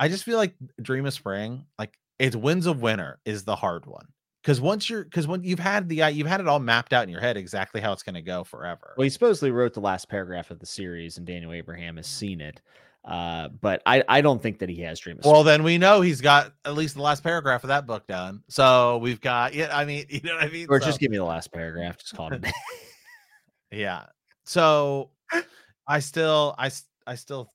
i 0.00 0.08
just 0.08 0.24
feel 0.24 0.38
like 0.38 0.54
dream 0.80 1.06
of 1.06 1.12
spring 1.12 1.64
like 1.78 1.98
it's 2.18 2.36
winds 2.36 2.66
of 2.66 2.80
winter 2.82 3.18
is 3.24 3.44
the 3.44 3.56
hard 3.56 3.86
one 3.86 4.06
because 4.42 4.60
once 4.60 4.88
you're 4.88 5.04
because 5.04 5.26
when 5.26 5.42
you've 5.42 5.58
had 5.58 5.88
the 5.88 5.96
you've 6.12 6.26
had 6.26 6.40
it 6.40 6.48
all 6.48 6.58
mapped 6.60 6.92
out 6.92 7.02
in 7.04 7.08
your 7.08 7.20
head 7.20 7.36
exactly 7.36 7.80
how 7.80 7.92
it's 7.92 8.02
going 8.02 8.14
to 8.14 8.22
go 8.22 8.44
forever 8.44 8.94
Well, 8.96 9.04
he 9.04 9.10
supposedly 9.10 9.50
wrote 9.50 9.74
the 9.74 9.80
last 9.80 10.08
paragraph 10.08 10.50
of 10.50 10.58
the 10.58 10.66
series, 10.66 11.18
and 11.18 11.26
Daniel 11.26 11.52
Abraham 11.52 11.96
has 11.96 12.06
seen 12.06 12.40
it. 12.40 12.60
Uh, 13.04 13.48
but 13.60 13.82
I, 13.86 14.02
I 14.08 14.20
don't 14.20 14.42
think 14.42 14.58
that 14.58 14.68
he 14.68 14.80
has 14.82 14.98
Dream 14.98 15.20
well 15.22 15.44
then 15.44 15.62
we 15.62 15.78
know 15.78 16.00
he's 16.00 16.20
got 16.20 16.52
at 16.64 16.74
least 16.74 16.96
the 16.96 17.02
last 17.02 17.22
paragraph 17.22 17.62
of 17.62 17.68
that 17.68 17.86
book 17.86 18.04
done 18.08 18.42
so 18.48 18.98
we've 18.98 19.20
got 19.20 19.54
yeah 19.54 19.68
i 19.76 19.84
mean 19.84 20.06
you 20.10 20.20
know 20.24 20.34
what 20.34 20.42
i 20.42 20.48
mean 20.48 20.66
Or 20.68 20.80
So- 20.80 20.86
just 20.86 20.98
give 20.98 21.12
me 21.12 21.16
the 21.16 21.22
last 21.24 21.52
paragraph. 21.52 21.98
Just 21.98 22.16
call 22.16 22.32
it. 22.32 22.44
Yeah. 23.70 24.06
So 24.44 25.10
I 25.86 26.00
still 26.00 26.54
I 26.58 26.70
I 27.06 27.14
still 27.16 27.52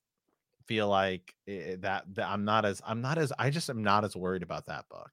feel 0.72 0.88
like 0.88 1.34
eh, 1.46 1.76
that 1.80 2.04
that 2.14 2.26
I'm 2.30 2.46
not 2.46 2.64
as 2.64 2.80
I'm 2.86 3.02
not 3.02 3.18
as 3.18 3.30
I 3.38 3.50
just 3.50 3.68
am 3.68 3.82
not 3.82 4.06
as 4.06 4.16
worried 4.16 4.42
about 4.42 4.64
that 4.66 4.88
book. 4.88 5.10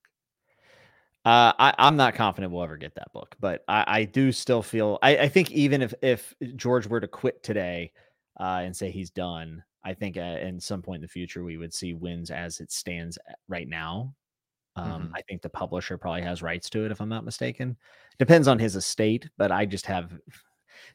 Uh, 1.26 1.52
I, 1.60 1.74
I'm 1.78 1.98
not 1.98 2.16
confident 2.16 2.54
we'll 2.54 2.64
ever 2.64 2.78
get 2.78 2.96
that 2.96 3.12
book, 3.12 3.36
but 3.42 3.66
I, 3.68 3.84
I 3.88 4.04
do 4.06 4.32
still 4.32 4.64
feel. 4.64 4.98
I, 5.02 5.18
I 5.18 5.28
think 5.28 5.52
even 5.52 5.82
if 5.82 5.94
if 6.02 6.34
George 6.56 6.88
were 6.88 7.02
to 7.02 7.10
quit 7.10 7.44
today 7.44 7.92
uh, 8.40 8.62
and 8.64 8.74
say 8.74 8.90
he's 8.90 9.10
done, 9.10 9.62
I 9.84 9.94
think 9.94 10.16
uh, 10.16 10.22
in 10.22 10.62
some 10.62 10.82
point 10.82 11.00
in 11.00 11.02
the 11.02 11.10
future 11.10 11.44
we 11.44 11.58
would 11.58 11.74
see 11.74 11.94
Winds 11.94 12.32
as 12.32 12.62
it 12.62 12.72
stands 12.72 13.18
right 13.50 13.68
now. 13.68 14.16
Um, 14.78 15.10
Mhm. 15.10 15.12
I 15.14 15.22
think 15.24 15.42
the 15.42 15.50
publisher 15.50 15.98
probably 15.98 16.22
has 16.22 16.42
rights 16.42 16.70
to 16.70 16.86
it, 16.86 16.92
if 16.92 17.02
I'm 17.02 17.10
not 17.10 17.26
mistaken. 17.26 17.76
Depends 18.18 18.48
on 18.48 18.58
his 18.60 18.78
estate, 18.78 19.30
but 19.38 19.52
I 19.52 19.66
just 19.66 19.86
have 19.88 20.18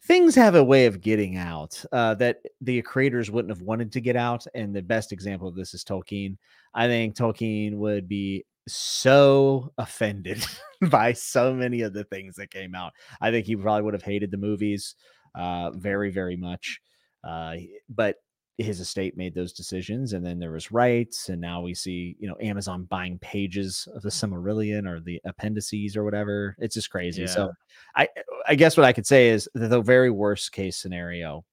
things 0.04 0.34
have 0.34 0.54
a 0.54 0.64
way 0.64 0.86
of 0.86 1.00
getting 1.00 1.36
out 1.36 1.84
uh, 1.92 2.14
that 2.14 2.38
the 2.60 2.82
creators 2.82 3.30
wouldn't 3.30 3.50
have 3.50 3.62
wanted 3.62 3.92
to 3.92 4.00
get 4.00 4.16
out. 4.16 4.46
And 4.54 4.74
the 4.74 4.82
best 4.82 5.12
example 5.12 5.48
of 5.48 5.54
this 5.54 5.74
is 5.74 5.84
Tolkien. 5.84 6.36
I 6.74 6.86
think 6.86 7.16
Tolkien 7.16 7.76
would 7.76 8.08
be 8.08 8.44
so 8.66 9.72
offended 9.78 10.44
by 10.82 11.12
so 11.12 11.54
many 11.54 11.82
of 11.82 11.92
the 11.92 12.04
things 12.04 12.36
that 12.36 12.50
came 12.50 12.74
out. 12.74 12.92
I 13.20 13.30
think 13.30 13.46
he 13.46 13.56
probably 13.56 13.82
would 13.82 13.94
have 13.94 14.02
hated 14.02 14.30
the 14.30 14.36
movies 14.36 14.94
uh, 15.34 15.70
very, 15.70 16.10
very 16.10 16.36
much. 16.36 16.80
Uh, 17.22 17.56
but 17.88 18.16
his 18.58 18.78
estate 18.78 19.16
made 19.16 19.34
those 19.34 19.52
decisions, 19.52 20.12
and 20.12 20.24
then 20.24 20.38
there 20.38 20.52
was 20.52 20.70
rights, 20.70 21.28
and 21.28 21.40
now 21.40 21.60
we 21.60 21.74
see 21.74 22.16
you 22.20 22.28
know 22.28 22.36
Amazon 22.40 22.84
buying 22.84 23.18
pages 23.18 23.88
of 23.94 24.02
the 24.02 24.10
Silmarillion 24.10 24.86
or 24.86 25.00
the 25.00 25.20
appendices 25.24 25.96
or 25.96 26.04
whatever. 26.04 26.54
It's 26.58 26.74
just 26.74 26.90
crazy. 26.90 27.26
So 27.26 27.50
I 27.96 28.08
I 28.46 28.54
guess 28.54 28.76
what 28.76 28.86
I 28.86 28.92
could 28.92 29.06
say 29.06 29.28
is 29.28 29.48
that 29.54 29.68
the 29.68 29.80
very 29.80 30.10
worst 30.10 30.52
case 30.52 30.76
scenario 30.76 31.44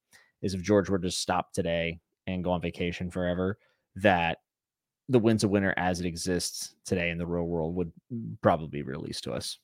is 0.42 0.54
if 0.54 0.62
George 0.62 0.90
were 0.90 1.00
to 1.00 1.12
stop 1.12 1.54
today 1.54 2.00
and 2.28 2.44
go 2.44 2.52
on 2.52 2.62
vacation 2.62 3.10
forever, 3.10 3.58
that 3.96 4.40
the 5.10 5.20
Winds 5.20 5.44
of 5.44 5.50
Winter 5.50 5.74
as 5.78 6.00
it 6.00 6.06
exists 6.06 6.76
today 6.86 7.10
in 7.10 7.18
the 7.18 7.26
real 7.26 7.44
world 7.44 7.76
would 7.76 7.92
probably 8.42 8.68
be 8.68 8.84
released 8.84 9.24
to 9.26 9.34
us. 9.34 9.58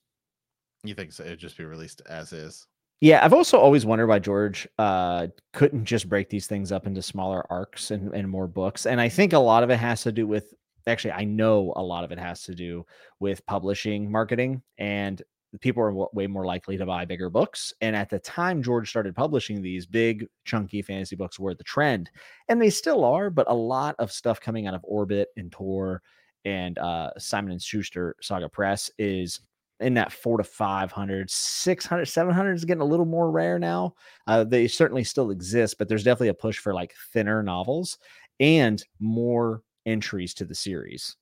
You 0.83 0.93
think 0.93 1.11
so? 1.11 1.23
It'd 1.23 1.39
just 1.39 1.57
be 1.57 1.65
released 1.65 2.01
as 2.09 2.33
is. 2.33 2.67
Yeah, 2.99 3.23
I've 3.23 3.33
also 3.33 3.59
always 3.59 3.85
wondered 3.85 4.07
why 4.07 4.19
George 4.19 4.67
uh, 4.79 5.27
couldn't 5.53 5.85
just 5.85 6.09
break 6.09 6.29
these 6.29 6.47
things 6.47 6.71
up 6.71 6.87
into 6.87 7.01
smaller 7.01 7.45
arcs 7.51 7.91
and, 7.91 8.13
and 8.13 8.27
more 8.27 8.47
books. 8.47 8.85
And 8.87 8.99
I 8.99 9.07
think 9.07 9.33
a 9.33 9.39
lot 9.39 9.63
of 9.63 9.69
it 9.69 9.77
has 9.77 10.01
to 10.03 10.11
do 10.11 10.25
with 10.25 10.53
actually, 10.87 11.11
I 11.11 11.23
know 11.23 11.73
a 11.75 11.83
lot 11.83 12.03
of 12.03 12.11
it 12.11 12.17
has 12.17 12.43
to 12.43 12.55
do 12.55 12.85
with 13.19 13.45
publishing 13.45 14.11
marketing 14.11 14.63
and 14.77 15.21
people 15.61 15.81
are 15.81 16.07
way 16.13 16.27
more 16.27 16.45
likely 16.45 16.77
to 16.77 16.85
buy 16.85 17.05
bigger 17.05 17.29
books. 17.29 17.73
And 17.81 17.95
at 17.95 18.09
the 18.09 18.19
time 18.19 18.61
George 18.61 18.89
started 18.89 19.15
publishing 19.15 19.61
these 19.61 19.85
big, 19.85 20.27
chunky 20.45 20.81
fantasy 20.81 21.15
books 21.15 21.39
were 21.39 21.55
the 21.55 21.63
trend, 21.63 22.09
and 22.49 22.61
they 22.61 22.69
still 22.69 23.03
are. 23.05 23.29
But 23.29 23.49
a 23.49 23.53
lot 23.53 23.95
of 23.99 24.11
stuff 24.11 24.41
coming 24.41 24.67
out 24.67 24.73
of 24.73 24.81
Orbit 24.83 25.29
and 25.37 25.51
Tor 25.51 26.01
and 26.45 26.77
uh, 26.77 27.11
Simon 27.17 27.51
and 27.51 27.61
Schuster 27.61 28.15
Saga 28.21 28.49
Press 28.49 28.91
is 28.97 29.41
in 29.79 29.93
that 29.93 30.11
four 30.11 30.37
to 30.37 30.43
500, 30.43 31.29
600, 31.29 32.05
700 32.05 32.53
is 32.53 32.65
getting 32.65 32.81
a 32.81 32.85
little 32.85 33.05
more 33.05 33.29
rare 33.29 33.59
now. 33.59 33.93
Uh, 34.25 34.43
they 34.43 34.67
certainly 34.67 35.03
still 35.03 35.29
exist, 35.29 35.77
but 35.77 35.87
there's 35.87 36.03
definitely 36.03 36.29
a 36.29 36.33
push 36.33 36.57
for 36.57 36.73
like 36.73 36.93
thinner 37.13 37.43
novels 37.43 37.97
and 38.39 38.83
more 38.99 39.61
entries 39.85 40.33
to 40.35 40.45
the 40.45 40.55
series. 40.55 41.15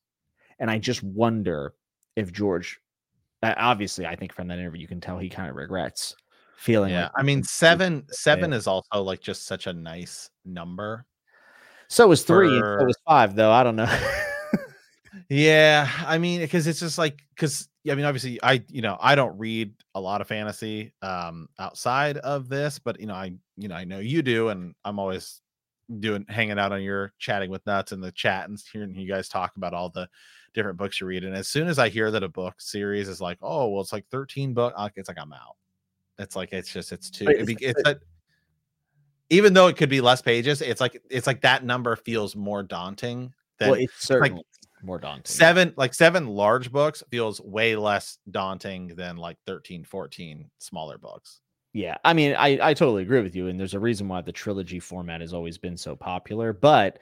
And 0.60 0.72
I 0.72 0.78
just 0.78 1.04
wonder 1.04 1.74
if 2.16 2.32
George, 2.32 2.80
uh, 3.52 3.56
obviously, 3.58 4.06
I 4.06 4.16
think 4.16 4.34
from 4.34 4.48
that 4.48 4.60
interview, 4.60 4.82
you 4.82 4.88
can 4.88 5.02
tell 5.02 5.18
he 5.18 5.30
kind 5.30 5.50
of 5.50 5.56
regrets 5.56 6.16
feeling 6.58 6.92
Yeah. 6.92 7.04
like 7.04 7.12
I 7.18 7.24
mean, 7.24 7.44
seven 7.44 8.06
seven 8.12 8.54
is 8.54 8.68
also 8.68 9.02
like 9.02 9.22
just 9.22 9.46
such 9.46 9.68
a 9.68 9.74
nice 9.74 10.30
number. 10.46 11.06
So 11.88 12.08
was 12.08 12.24
three, 12.24 12.50
and 12.50 12.64
so 12.80 12.86
was 12.86 12.98
five, 13.08 13.36
though. 13.36 13.52
I 13.52 13.64
don't 13.64 13.76
know. 13.76 14.00
Yeah, 15.30 15.90
I 16.06 16.18
mean, 16.18 16.42
because 16.42 16.68
it's 16.68 16.80
just 16.80 16.98
like 16.98 17.22
because 17.36 17.70
I 17.90 17.96
mean, 17.96 18.06
obviously, 18.06 18.40
I 18.44 18.64
you 18.70 18.82
know 18.82 18.98
I 19.00 19.16
don't 19.16 19.38
read 19.38 19.74
a 19.96 20.00
lot 20.00 20.22
of 20.22 20.28
fantasy 20.28 20.94
um 21.02 21.48
outside 21.58 22.18
of 22.18 22.50
this, 22.50 22.80
but 22.80 23.00
you 23.00 23.08
know 23.08 23.14
I 23.14 23.32
you 23.58 23.68
know 23.68 23.76
I 23.76 23.86
know 23.86 24.00
you 24.00 24.22
do, 24.22 24.50
and 24.50 24.76
I'm 24.84 25.00
always 25.00 25.42
doing 26.00 26.26
hanging 26.28 26.60
out 26.60 26.72
on 26.72 26.82
your 26.82 27.14
chatting 27.18 27.50
with 27.50 27.66
nuts 27.66 27.92
in 27.92 28.02
the 28.02 28.12
chat 28.12 28.50
and 28.50 28.60
hearing 28.72 28.96
you 28.96 29.08
guys 29.08 29.30
talk 29.30 29.56
about 29.56 29.74
all 29.74 29.90
the 29.90 30.08
different 30.56 30.78
books 30.78 31.00
you 31.00 31.06
read. 31.06 31.24
And 31.24 31.36
as 31.36 31.48
soon 31.48 31.68
as 31.68 31.78
I 31.78 31.90
hear 31.90 32.10
that 32.10 32.24
a 32.24 32.30
book 32.30 32.56
series 32.58 33.08
is 33.08 33.22
like, 33.22 33.38
oh 33.44 33.70
well, 33.70 33.82
it's 33.82 33.94
like 33.94 34.08
13 34.10 34.56
books, 34.56 34.76
it's 34.96 35.08
like 35.08 35.20
I'm 35.20 35.34
out. 35.34 35.56
It's 36.18 36.36
like 36.36 36.54
it's 36.54 36.74
just 36.74 36.92
it's 36.92 37.12
too. 37.12 37.26
It's, 37.28 38.00
even 39.30 39.54
though 39.54 39.68
it 39.68 39.78
could 39.78 39.90
be 39.90 40.02
less 40.02 40.22
pages, 40.22 40.62
it's 40.62 40.82
like 40.82 41.02
it's 41.10 41.28
like 41.28 41.42
that 41.42 41.64
number 41.64 41.96
feels 41.96 42.36
more 42.36 42.64
daunting. 42.64 43.34
Than, 43.60 43.70
well, 43.70 43.80
it's 43.80 43.94
certainly 44.08 44.38
like, 44.38 44.46
more 44.84 45.00
daunting. 45.00 45.26
Seven 45.26 45.74
like 45.78 45.94
seven 45.94 46.28
large 46.28 46.72
books 46.72 47.04
feels 47.10 47.42
way 47.42 47.76
less 47.76 48.18
daunting 48.32 48.88
than 48.96 49.18
like 49.18 49.38
13, 49.46 49.84
14 49.84 50.50
smaller 50.60 50.98
books. 50.98 51.42
Yeah, 51.74 51.98
I 52.06 52.14
mean, 52.14 52.36
I 52.38 52.70
I 52.70 52.74
totally 52.74 53.04
agree 53.04 53.22
with 53.22 53.36
you, 53.36 53.48
and 53.48 53.60
there's 53.60 53.74
a 53.74 53.80
reason 53.80 54.08
why 54.08 54.22
the 54.22 54.32
trilogy 54.32 54.80
format 54.80 55.22
has 55.22 55.34
always 55.34 55.58
been 55.58 55.76
so 55.76 55.96
popular. 55.96 56.54
But 56.54 57.00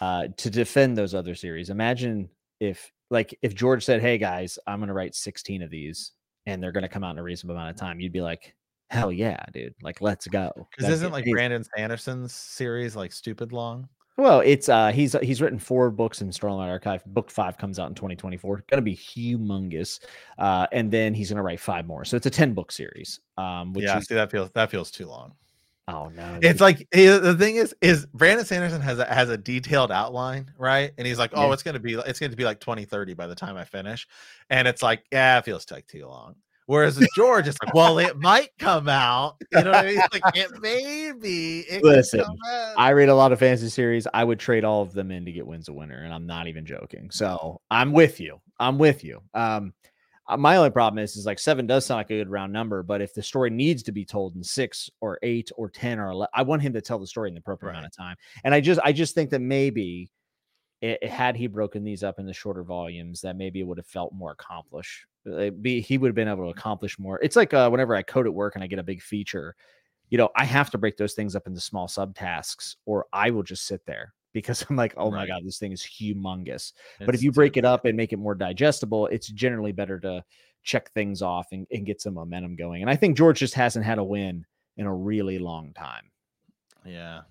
uh, 0.00 0.28
to 0.36 0.50
defend 0.50 0.96
those 0.96 1.14
other 1.14 1.34
series, 1.34 1.68
imagine 1.68 2.30
if 2.60 2.90
like 3.10 3.36
if 3.42 3.54
George 3.54 3.84
said, 3.84 4.00
"Hey 4.00 4.18
guys, 4.18 4.58
I'm 4.66 4.78
going 4.78 4.88
to 4.88 4.94
write 4.94 5.14
16 5.14 5.62
of 5.62 5.70
these, 5.70 6.12
and 6.46 6.62
they're 6.62 6.72
going 6.72 6.82
to 6.82 6.88
come 6.88 7.04
out 7.04 7.12
in 7.12 7.18
a 7.18 7.22
reasonable 7.22 7.56
amount 7.56 7.70
of 7.70 7.76
time," 7.76 8.00
you'd 8.00 8.12
be 8.12 8.22
like, 8.22 8.54
"Hell 8.90 9.12
yeah, 9.12 9.44
dude! 9.52 9.74
Like, 9.82 10.00
let's 10.00 10.26
go." 10.26 10.52
Because 10.76 10.90
isn't 10.90 11.12
like 11.12 11.24
Brandon 11.26 11.64
Sanderson's 11.76 12.34
series 12.34 12.96
like 12.96 13.12
stupid 13.12 13.52
long? 13.52 13.88
Well, 14.18 14.40
it's 14.40 14.70
uh 14.70 14.92
he's 14.92 15.14
he's 15.22 15.42
written 15.42 15.58
four 15.58 15.90
books 15.90 16.22
in 16.22 16.30
Stormlight 16.30 16.68
Archive. 16.68 17.04
Book 17.06 17.30
five 17.30 17.58
comes 17.58 17.78
out 17.78 17.88
in 17.88 17.94
2024. 17.94 18.64
Gonna 18.68 18.80
be 18.80 18.96
humongous. 18.96 20.00
Uh, 20.38 20.66
and 20.72 20.90
then 20.90 21.12
he's 21.12 21.28
gonna 21.28 21.42
write 21.42 21.60
five 21.60 21.86
more. 21.86 22.04
So 22.04 22.16
it's 22.16 22.26
a 22.26 22.30
10 22.30 22.54
book 22.54 22.72
series. 22.72 23.20
Um, 23.36 23.74
which 23.74 23.84
yeah, 23.84 23.98
is, 23.98 24.06
see 24.06 24.14
that 24.14 24.30
feels 24.30 24.50
that 24.52 24.70
feels 24.70 24.90
too 24.90 25.06
long. 25.06 25.34
Oh 25.88 26.10
no! 26.16 26.38
It's 26.42 26.60
like 26.60 26.88
the 26.90 27.36
thing 27.38 27.56
is, 27.56 27.74
is 27.80 28.06
Brandon 28.06 28.44
Sanderson 28.44 28.80
has 28.80 28.98
a, 28.98 29.04
has 29.04 29.28
a 29.28 29.36
detailed 29.36 29.92
outline, 29.92 30.50
right? 30.58 30.92
And 30.98 31.06
he's 31.06 31.18
like, 31.18 31.30
"Oh, 31.32 31.46
yeah. 31.46 31.52
it's 31.52 31.62
gonna 31.62 31.78
be 31.78 31.94
it's 31.94 32.18
gonna 32.18 32.34
be 32.34 32.44
like 32.44 32.58
2030 32.58 33.14
by 33.14 33.28
the 33.28 33.36
time 33.36 33.56
I 33.56 33.64
finish," 33.64 34.06
and 34.50 34.66
it's 34.66 34.82
like, 34.82 35.04
"Yeah, 35.12 35.38
it 35.38 35.44
feels 35.44 35.70
like 35.70 35.86
too 35.86 36.06
long." 36.06 36.34
Whereas 36.66 37.00
George, 37.14 37.46
it's 37.46 37.58
like, 37.64 37.72
well, 37.74 37.98
it 38.00 38.18
might 38.18 38.50
come 38.58 38.88
out. 38.88 39.36
You 39.52 39.62
know 39.62 39.70
what 39.70 39.84
I 39.84 39.86
mean? 39.86 40.02
Like 40.12 40.36
it 40.36 40.50
maybe. 40.60 41.60
It 41.60 41.84
Listen, 41.84 42.24
I 42.76 42.90
read 42.90 43.08
a 43.08 43.14
lot 43.14 43.30
of 43.30 43.38
fantasy 43.38 43.68
series. 43.68 44.08
I 44.12 44.24
would 44.24 44.40
trade 44.40 44.64
all 44.64 44.82
of 44.82 44.92
them 44.92 45.12
in 45.12 45.24
to 45.24 45.32
get 45.32 45.46
Winds 45.46 45.68
of 45.68 45.76
Winter, 45.76 45.98
and 45.98 46.12
I'm 46.12 46.26
not 46.26 46.48
even 46.48 46.66
joking. 46.66 47.10
So 47.12 47.60
I'm 47.70 47.92
with 47.92 48.18
you. 48.18 48.40
I'm 48.58 48.78
with 48.78 49.04
you. 49.04 49.22
Um, 49.32 49.72
my 50.38 50.56
only 50.56 50.70
problem 50.70 51.02
is, 51.02 51.16
is 51.16 51.26
like 51.26 51.38
seven 51.38 51.66
does 51.66 51.86
sound 51.86 51.98
like 51.98 52.10
a 52.10 52.18
good 52.18 52.30
round 52.30 52.52
number, 52.52 52.82
but 52.82 53.00
if 53.00 53.14
the 53.14 53.22
story 53.22 53.50
needs 53.50 53.82
to 53.84 53.92
be 53.92 54.04
told 54.04 54.34
in 54.34 54.42
six 54.42 54.90
or 55.00 55.18
eight 55.22 55.50
or 55.56 55.70
ten 55.70 55.98
or 55.98 56.10
11, 56.10 56.28
I 56.34 56.42
want 56.42 56.62
him 56.62 56.72
to 56.72 56.80
tell 56.80 56.98
the 56.98 57.06
story 57.06 57.28
in 57.28 57.34
the 57.34 57.40
appropriate 57.40 57.72
right. 57.72 57.78
amount 57.78 57.92
of 57.92 57.96
time. 57.96 58.16
And 58.44 58.54
I 58.54 58.60
just, 58.60 58.80
I 58.82 58.92
just 58.92 59.14
think 59.14 59.30
that 59.30 59.40
maybe 59.40 60.10
it, 60.80 60.98
it, 61.02 61.10
had 61.10 61.36
he 61.36 61.46
broken 61.46 61.84
these 61.84 62.02
up 62.02 62.18
in 62.18 62.26
the 62.26 62.32
shorter 62.32 62.64
volumes, 62.64 63.20
that 63.20 63.36
maybe 63.36 63.60
it 63.60 63.64
would 63.64 63.78
have 63.78 63.86
felt 63.86 64.12
more 64.12 64.32
accomplished 64.32 65.06
be 65.60 65.80
he 65.80 65.98
would 65.98 66.08
have 66.08 66.14
been 66.14 66.28
able 66.28 66.44
to 66.44 66.50
accomplish 66.50 66.98
more. 66.98 67.18
It's 67.22 67.36
like 67.36 67.52
uh, 67.52 67.68
whenever 67.68 67.94
I 67.94 68.02
code 68.02 68.26
at 68.26 68.34
work 68.34 68.54
and 68.54 68.62
I 68.62 68.66
get 68.66 68.78
a 68.78 68.84
big 68.84 69.02
feature, 69.02 69.54
you 70.08 70.18
know, 70.18 70.30
I 70.36 70.44
have 70.44 70.70
to 70.70 70.78
break 70.78 70.96
those 70.96 71.14
things 71.14 71.34
up 71.34 71.46
into 71.46 71.60
small 71.60 71.88
subtasks, 71.88 72.76
or 72.84 73.06
I 73.12 73.30
will 73.30 73.42
just 73.42 73.66
sit 73.66 73.84
there 73.86 74.14
because 74.36 74.66
I'm 74.68 74.76
like, 74.76 74.92
oh 74.98 75.10
right. 75.10 75.20
my 75.20 75.26
god, 75.26 75.44
this 75.44 75.58
thing 75.58 75.72
is 75.72 75.82
humongous. 75.82 76.74
But 77.00 77.14
if 77.14 77.22
you 77.22 77.32
break 77.32 77.56
it 77.56 77.64
up 77.64 77.86
and 77.86 77.96
make 77.96 78.12
it 78.12 78.18
more 78.18 78.34
digestible, 78.34 79.06
it's 79.06 79.28
generally 79.28 79.72
better 79.72 79.98
to 80.00 80.22
check 80.62 80.92
things 80.92 81.22
off 81.22 81.46
and, 81.52 81.66
and 81.70 81.86
get 81.86 82.02
some 82.02 82.14
momentum 82.14 82.54
going. 82.54 82.82
And 82.82 82.90
I 82.90 82.96
think 82.96 83.16
George 83.16 83.38
just 83.38 83.54
hasn't 83.54 83.86
had 83.86 83.98
a 83.98 84.04
win 84.04 84.44
in 84.76 84.84
a 84.84 84.94
really 84.94 85.38
long 85.38 85.72
time. 85.72 86.10
Yeah. 86.84 87.22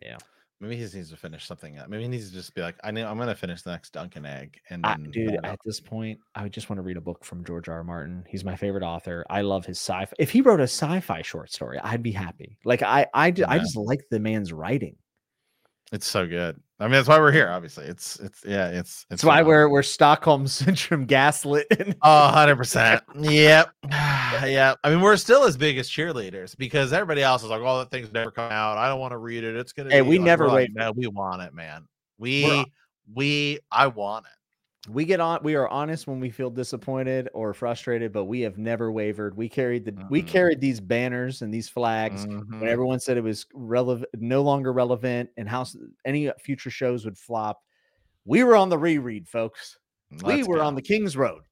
Yeah. 0.00 0.18
Maybe 0.60 0.76
he 0.76 0.82
needs 0.82 1.10
to 1.10 1.16
finish 1.16 1.46
something 1.46 1.78
up. 1.78 1.88
Maybe 1.88 2.02
he 2.02 2.08
needs 2.08 2.28
to 2.28 2.34
just 2.34 2.54
be 2.54 2.62
like, 2.62 2.76
I 2.82 2.90
know 2.90 3.08
I'm 3.08 3.18
gonna 3.18 3.34
finish 3.34 3.62
the 3.62 3.70
next 3.70 3.92
Dunk 3.92 4.16
and 4.16 4.26
Egg. 4.26 4.60
And 4.70 4.84
I, 4.84 4.96
dude, 4.96 5.38
at 5.44 5.58
this 5.64 5.80
point, 5.80 6.18
I 6.34 6.42
would 6.42 6.52
just 6.52 6.68
want 6.68 6.78
to 6.78 6.82
read 6.82 6.96
a 6.96 7.00
book 7.00 7.24
from 7.24 7.44
George 7.44 7.68
R. 7.68 7.76
R. 7.76 7.84
Martin. 7.84 8.24
He's 8.28 8.44
my 8.44 8.56
favorite 8.56 8.82
author. 8.82 9.24
I 9.30 9.42
love 9.42 9.66
his 9.66 9.78
sci-fi. 9.78 10.12
If 10.18 10.30
he 10.30 10.40
wrote 10.40 10.60
a 10.60 10.64
sci-fi 10.64 11.22
short 11.22 11.52
story, 11.52 11.78
I'd 11.82 12.02
be 12.02 12.12
happy. 12.12 12.58
Like 12.64 12.82
I, 12.82 13.06
I, 13.14 13.32
yeah. 13.34 13.44
I 13.48 13.58
just 13.58 13.76
like 13.76 14.00
the 14.10 14.20
man's 14.20 14.52
writing. 14.52 14.96
It's 15.90 16.06
so 16.06 16.26
good. 16.26 16.60
I 16.80 16.84
mean, 16.84 16.92
that's 16.92 17.08
why 17.08 17.18
we're 17.18 17.32
here. 17.32 17.48
Obviously, 17.48 17.86
it's 17.86 18.20
it's 18.20 18.44
yeah, 18.44 18.68
it's 18.68 19.06
it's 19.10 19.24
why 19.24 19.42
we're 19.42 19.68
we're 19.68 19.82
Stockholm 19.82 20.46
syndrome 20.46 21.06
gaslit. 21.06 21.66
oh, 22.02 22.24
100 22.26 22.56
percent. 22.56 23.02
Yep, 23.18 23.70
yeah. 23.84 24.74
I 24.84 24.90
mean, 24.90 25.00
we're 25.00 25.16
still 25.16 25.44
as 25.44 25.56
big 25.56 25.78
as 25.78 25.88
cheerleaders 25.88 26.56
because 26.56 26.92
everybody 26.92 27.22
else 27.22 27.42
is 27.42 27.48
like, 27.48 27.62
"Oh, 27.62 27.78
that 27.78 27.90
thing's 27.90 28.12
never 28.12 28.30
come 28.30 28.52
out. 28.52 28.78
I 28.78 28.88
don't 28.88 29.00
want 29.00 29.12
to 29.12 29.18
read 29.18 29.44
it. 29.44 29.56
It's 29.56 29.72
gonna." 29.72 29.90
Hey, 29.90 30.02
we 30.02 30.18
like, 30.18 30.24
never 30.26 30.46
wait. 30.48 30.70
Like, 30.70 30.70
no, 30.74 30.92
we 30.92 31.06
want 31.08 31.42
it, 31.42 31.54
man. 31.54 31.86
We 32.18 32.64
we 33.12 33.58
I 33.72 33.86
want 33.86 34.26
it 34.26 34.37
we 34.88 35.04
get 35.04 35.20
on 35.20 35.40
we 35.42 35.54
are 35.54 35.68
honest 35.68 36.06
when 36.06 36.20
we 36.20 36.30
feel 36.30 36.50
disappointed 36.50 37.28
or 37.34 37.52
frustrated 37.52 38.12
but 38.12 38.24
we 38.24 38.40
have 38.40 38.58
never 38.58 38.92
wavered 38.92 39.36
we 39.36 39.48
carried 39.48 39.84
the 39.84 39.92
mm-hmm. 39.92 40.08
we 40.08 40.22
carried 40.22 40.60
these 40.60 40.80
banners 40.80 41.42
and 41.42 41.52
these 41.52 41.68
flags 41.68 42.24
mm-hmm. 42.24 42.60
when 42.60 42.68
everyone 42.68 43.00
said 43.00 43.16
it 43.16 43.24
was 43.24 43.44
relevant 43.52 44.08
no 44.14 44.40
longer 44.40 44.72
relevant 44.72 45.28
and 45.36 45.48
how 45.48 45.66
any 46.04 46.30
future 46.38 46.70
shows 46.70 47.04
would 47.04 47.18
flop 47.18 47.60
we 48.24 48.44
were 48.44 48.54
on 48.56 48.68
the 48.68 48.78
reread 48.78 49.28
folks 49.28 49.78
Let's 50.22 50.24
we 50.24 50.42
were 50.44 50.58
go. 50.58 50.64
on 50.64 50.74
the 50.74 50.82
king's 50.82 51.16
road 51.16 51.42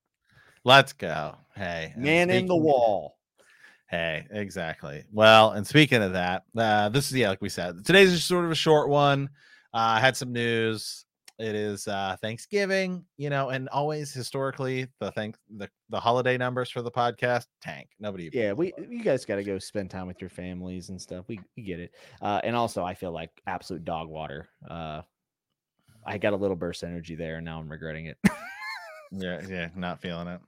Let's 0.66 0.92
go. 0.92 1.36
Hey, 1.54 1.94
man 1.96 2.28
in 2.28 2.46
the 2.46 2.56
wall. 2.56 3.18
Hey, 3.88 4.26
exactly. 4.32 5.04
Well, 5.12 5.52
and 5.52 5.64
speaking 5.64 6.02
of 6.02 6.14
that, 6.14 6.42
uh, 6.58 6.88
this 6.88 7.06
is 7.06 7.16
yeah, 7.16 7.28
like 7.28 7.40
we 7.40 7.48
said, 7.48 7.84
today's 7.84 8.10
just 8.12 8.26
sort 8.26 8.44
of 8.44 8.50
a 8.50 8.56
short 8.56 8.88
one. 8.88 9.30
Uh, 9.72 9.94
I 9.94 10.00
had 10.00 10.16
some 10.16 10.32
news. 10.32 11.05
It 11.38 11.54
is 11.54 11.86
uh, 11.86 12.16
Thanksgiving, 12.22 13.04
you 13.18 13.28
know, 13.28 13.50
and 13.50 13.68
always 13.68 14.12
historically 14.12 14.88
the 15.00 15.12
thank 15.12 15.36
the, 15.54 15.68
the 15.90 16.00
holiday 16.00 16.38
numbers 16.38 16.70
for 16.70 16.80
the 16.80 16.90
podcast 16.90 17.46
tank. 17.60 17.90
Nobody. 18.00 18.30
Yeah, 18.32 18.54
we 18.54 18.72
you 18.88 19.02
guys 19.02 19.26
got 19.26 19.36
to 19.36 19.44
go 19.44 19.58
spend 19.58 19.90
time 19.90 20.06
with 20.06 20.18
your 20.18 20.30
families 20.30 20.88
and 20.88 21.00
stuff. 21.00 21.26
We, 21.28 21.38
we 21.54 21.62
get 21.62 21.78
it. 21.78 21.92
Uh, 22.22 22.40
and 22.42 22.56
also, 22.56 22.84
I 22.84 22.94
feel 22.94 23.12
like 23.12 23.30
absolute 23.46 23.84
dog 23.84 24.08
water. 24.08 24.48
Uh, 24.68 25.02
I 26.06 26.16
got 26.16 26.32
a 26.32 26.36
little 26.36 26.56
burst 26.56 26.82
energy 26.82 27.16
there, 27.16 27.36
and 27.36 27.44
now 27.44 27.58
I'm 27.58 27.70
regretting 27.70 28.06
it. 28.06 28.16
yeah, 29.12 29.42
yeah, 29.46 29.68
not 29.76 30.00
feeling 30.00 30.28
it. 30.28 30.40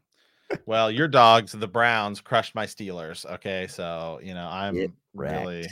Well, 0.64 0.90
your 0.90 1.08
dogs, 1.08 1.52
the 1.52 1.68
Browns, 1.68 2.22
crushed 2.22 2.54
my 2.54 2.64
Steelers. 2.64 3.26
Okay, 3.26 3.66
so 3.66 4.20
you 4.22 4.32
know 4.32 4.48
I'm 4.50 4.94
really. 5.14 5.66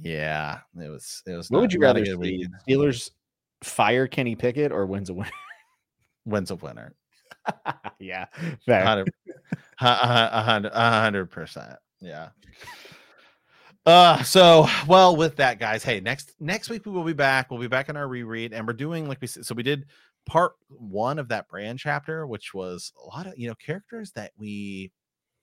Yeah, 0.00 0.60
it 0.80 0.88
was. 0.88 1.22
It 1.26 1.32
was. 1.32 1.50
What 1.50 1.58
not, 1.58 1.62
would 1.62 1.72
you 1.74 1.80
rather 1.80 2.04
see? 2.04 2.46
Steelers 2.66 3.10
fire 3.62 4.06
Kenny 4.06 4.34
Pickett 4.34 4.72
or 4.72 4.86
Winds 4.86 5.10
of 5.10 5.16
Winter? 5.16 5.32
Winds 6.24 6.50
of 6.50 6.62
Winter. 6.62 6.94
yeah, 7.98 8.26
fair. 8.66 9.04
A 9.80 11.00
hundred 11.00 11.30
percent. 11.30 11.76
Yeah. 12.00 12.28
Uh, 13.86 14.22
so 14.22 14.66
well 14.86 15.16
with 15.16 15.36
that, 15.36 15.58
guys. 15.58 15.82
Hey, 15.82 16.00
next 16.00 16.34
next 16.40 16.68
week 16.68 16.84
we 16.84 16.92
will 16.92 17.04
be 17.04 17.14
back. 17.14 17.50
We'll 17.50 17.60
be 17.60 17.68
back 17.68 17.88
in 17.88 17.96
our 17.96 18.06
reread, 18.06 18.52
and 18.52 18.66
we're 18.66 18.74
doing 18.74 19.08
like 19.08 19.20
we 19.20 19.26
said. 19.26 19.46
So 19.46 19.54
we 19.54 19.62
did 19.62 19.86
part 20.26 20.52
one 20.68 21.18
of 21.18 21.28
that 21.28 21.48
Bran 21.48 21.78
chapter, 21.78 22.26
which 22.26 22.52
was 22.52 22.92
a 23.02 23.06
lot 23.06 23.26
of 23.26 23.32
you 23.38 23.48
know 23.48 23.54
characters 23.54 24.12
that 24.12 24.32
we 24.36 24.92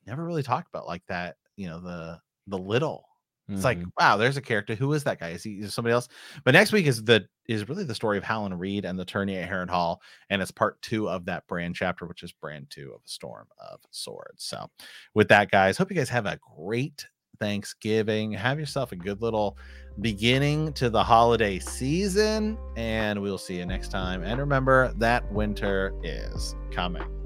never 0.05 0.23
really 0.23 0.43
talked 0.43 0.67
about, 0.69 0.85
like 0.85 1.01
that. 1.07 1.37
You 1.55 1.67
know 1.67 1.79
the 1.81 2.19
the 2.47 2.57
little 2.57 3.05
it's 3.47 3.63
mm-hmm. 3.63 3.63
like, 3.63 3.79
wow, 3.99 4.17
there's 4.17 4.37
a 4.37 4.41
character. 4.41 4.73
Who 4.73 4.93
is 4.93 5.03
that 5.03 5.19
guy? 5.19 5.29
Is 5.29 5.43
he 5.43 5.59
is 5.59 5.73
somebody 5.73 5.93
else? 5.93 6.07
But 6.43 6.53
next 6.53 6.71
week 6.71 6.87
is 6.87 7.03
the 7.03 7.27
is 7.47 7.69
really 7.69 7.83
the 7.83 7.93
story 7.93 8.17
of 8.17 8.23
Howland 8.23 8.59
Reed 8.59 8.85
and 8.85 8.97
the 8.97 9.05
tourney 9.05 9.37
at 9.37 9.49
Harrenhal, 9.49 9.97
and 10.31 10.41
it's 10.41 10.49
part 10.49 10.81
two 10.81 11.07
of 11.07 11.25
that 11.25 11.45
Bran 11.47 11.73
chapter, 11.73 12.07
which 12.07 12.23
is 12.23 12.31
Bran 12.31 12.65
two 12.71 12.91
of 12.95 13.01
a 13.05 13.07
storm 13.07 13.47
of 13.59 13.81
swords. 13.91 14.43
So, 14.43 14.67
with 15.13 15.27
that, 15.27 15.51
guys, 15.51 15.77
hope 15.77 15.91
you 15.91 15.95
guys 15.95 16.09
have 16.09 16.25
a 16.25 16.39
great 16.57 17.05
Thanksgiving. 17.39 18.31
Have 18.31 18.59
yourself 18.59 18.91
a 18.91 18.95
good 18.95 19.21
little 19.21 19.57
beginning 20.01 20.73
to 20.73 20.89
the 20.89 21.03
holiday 21.03 21.59
season, 21.59 22.57
and 22.75 23.21
we'll 23.21 23.37
see 23.37 23.57
you 23.57 23.65
next 23.65 23.91
time. 23.91 24.23
And 24.23 24.39
remember 24.39 24.91
that 24.97 25.31
winter 25.31 25.93
is 26.03 26.55
coming. 26.71 27.24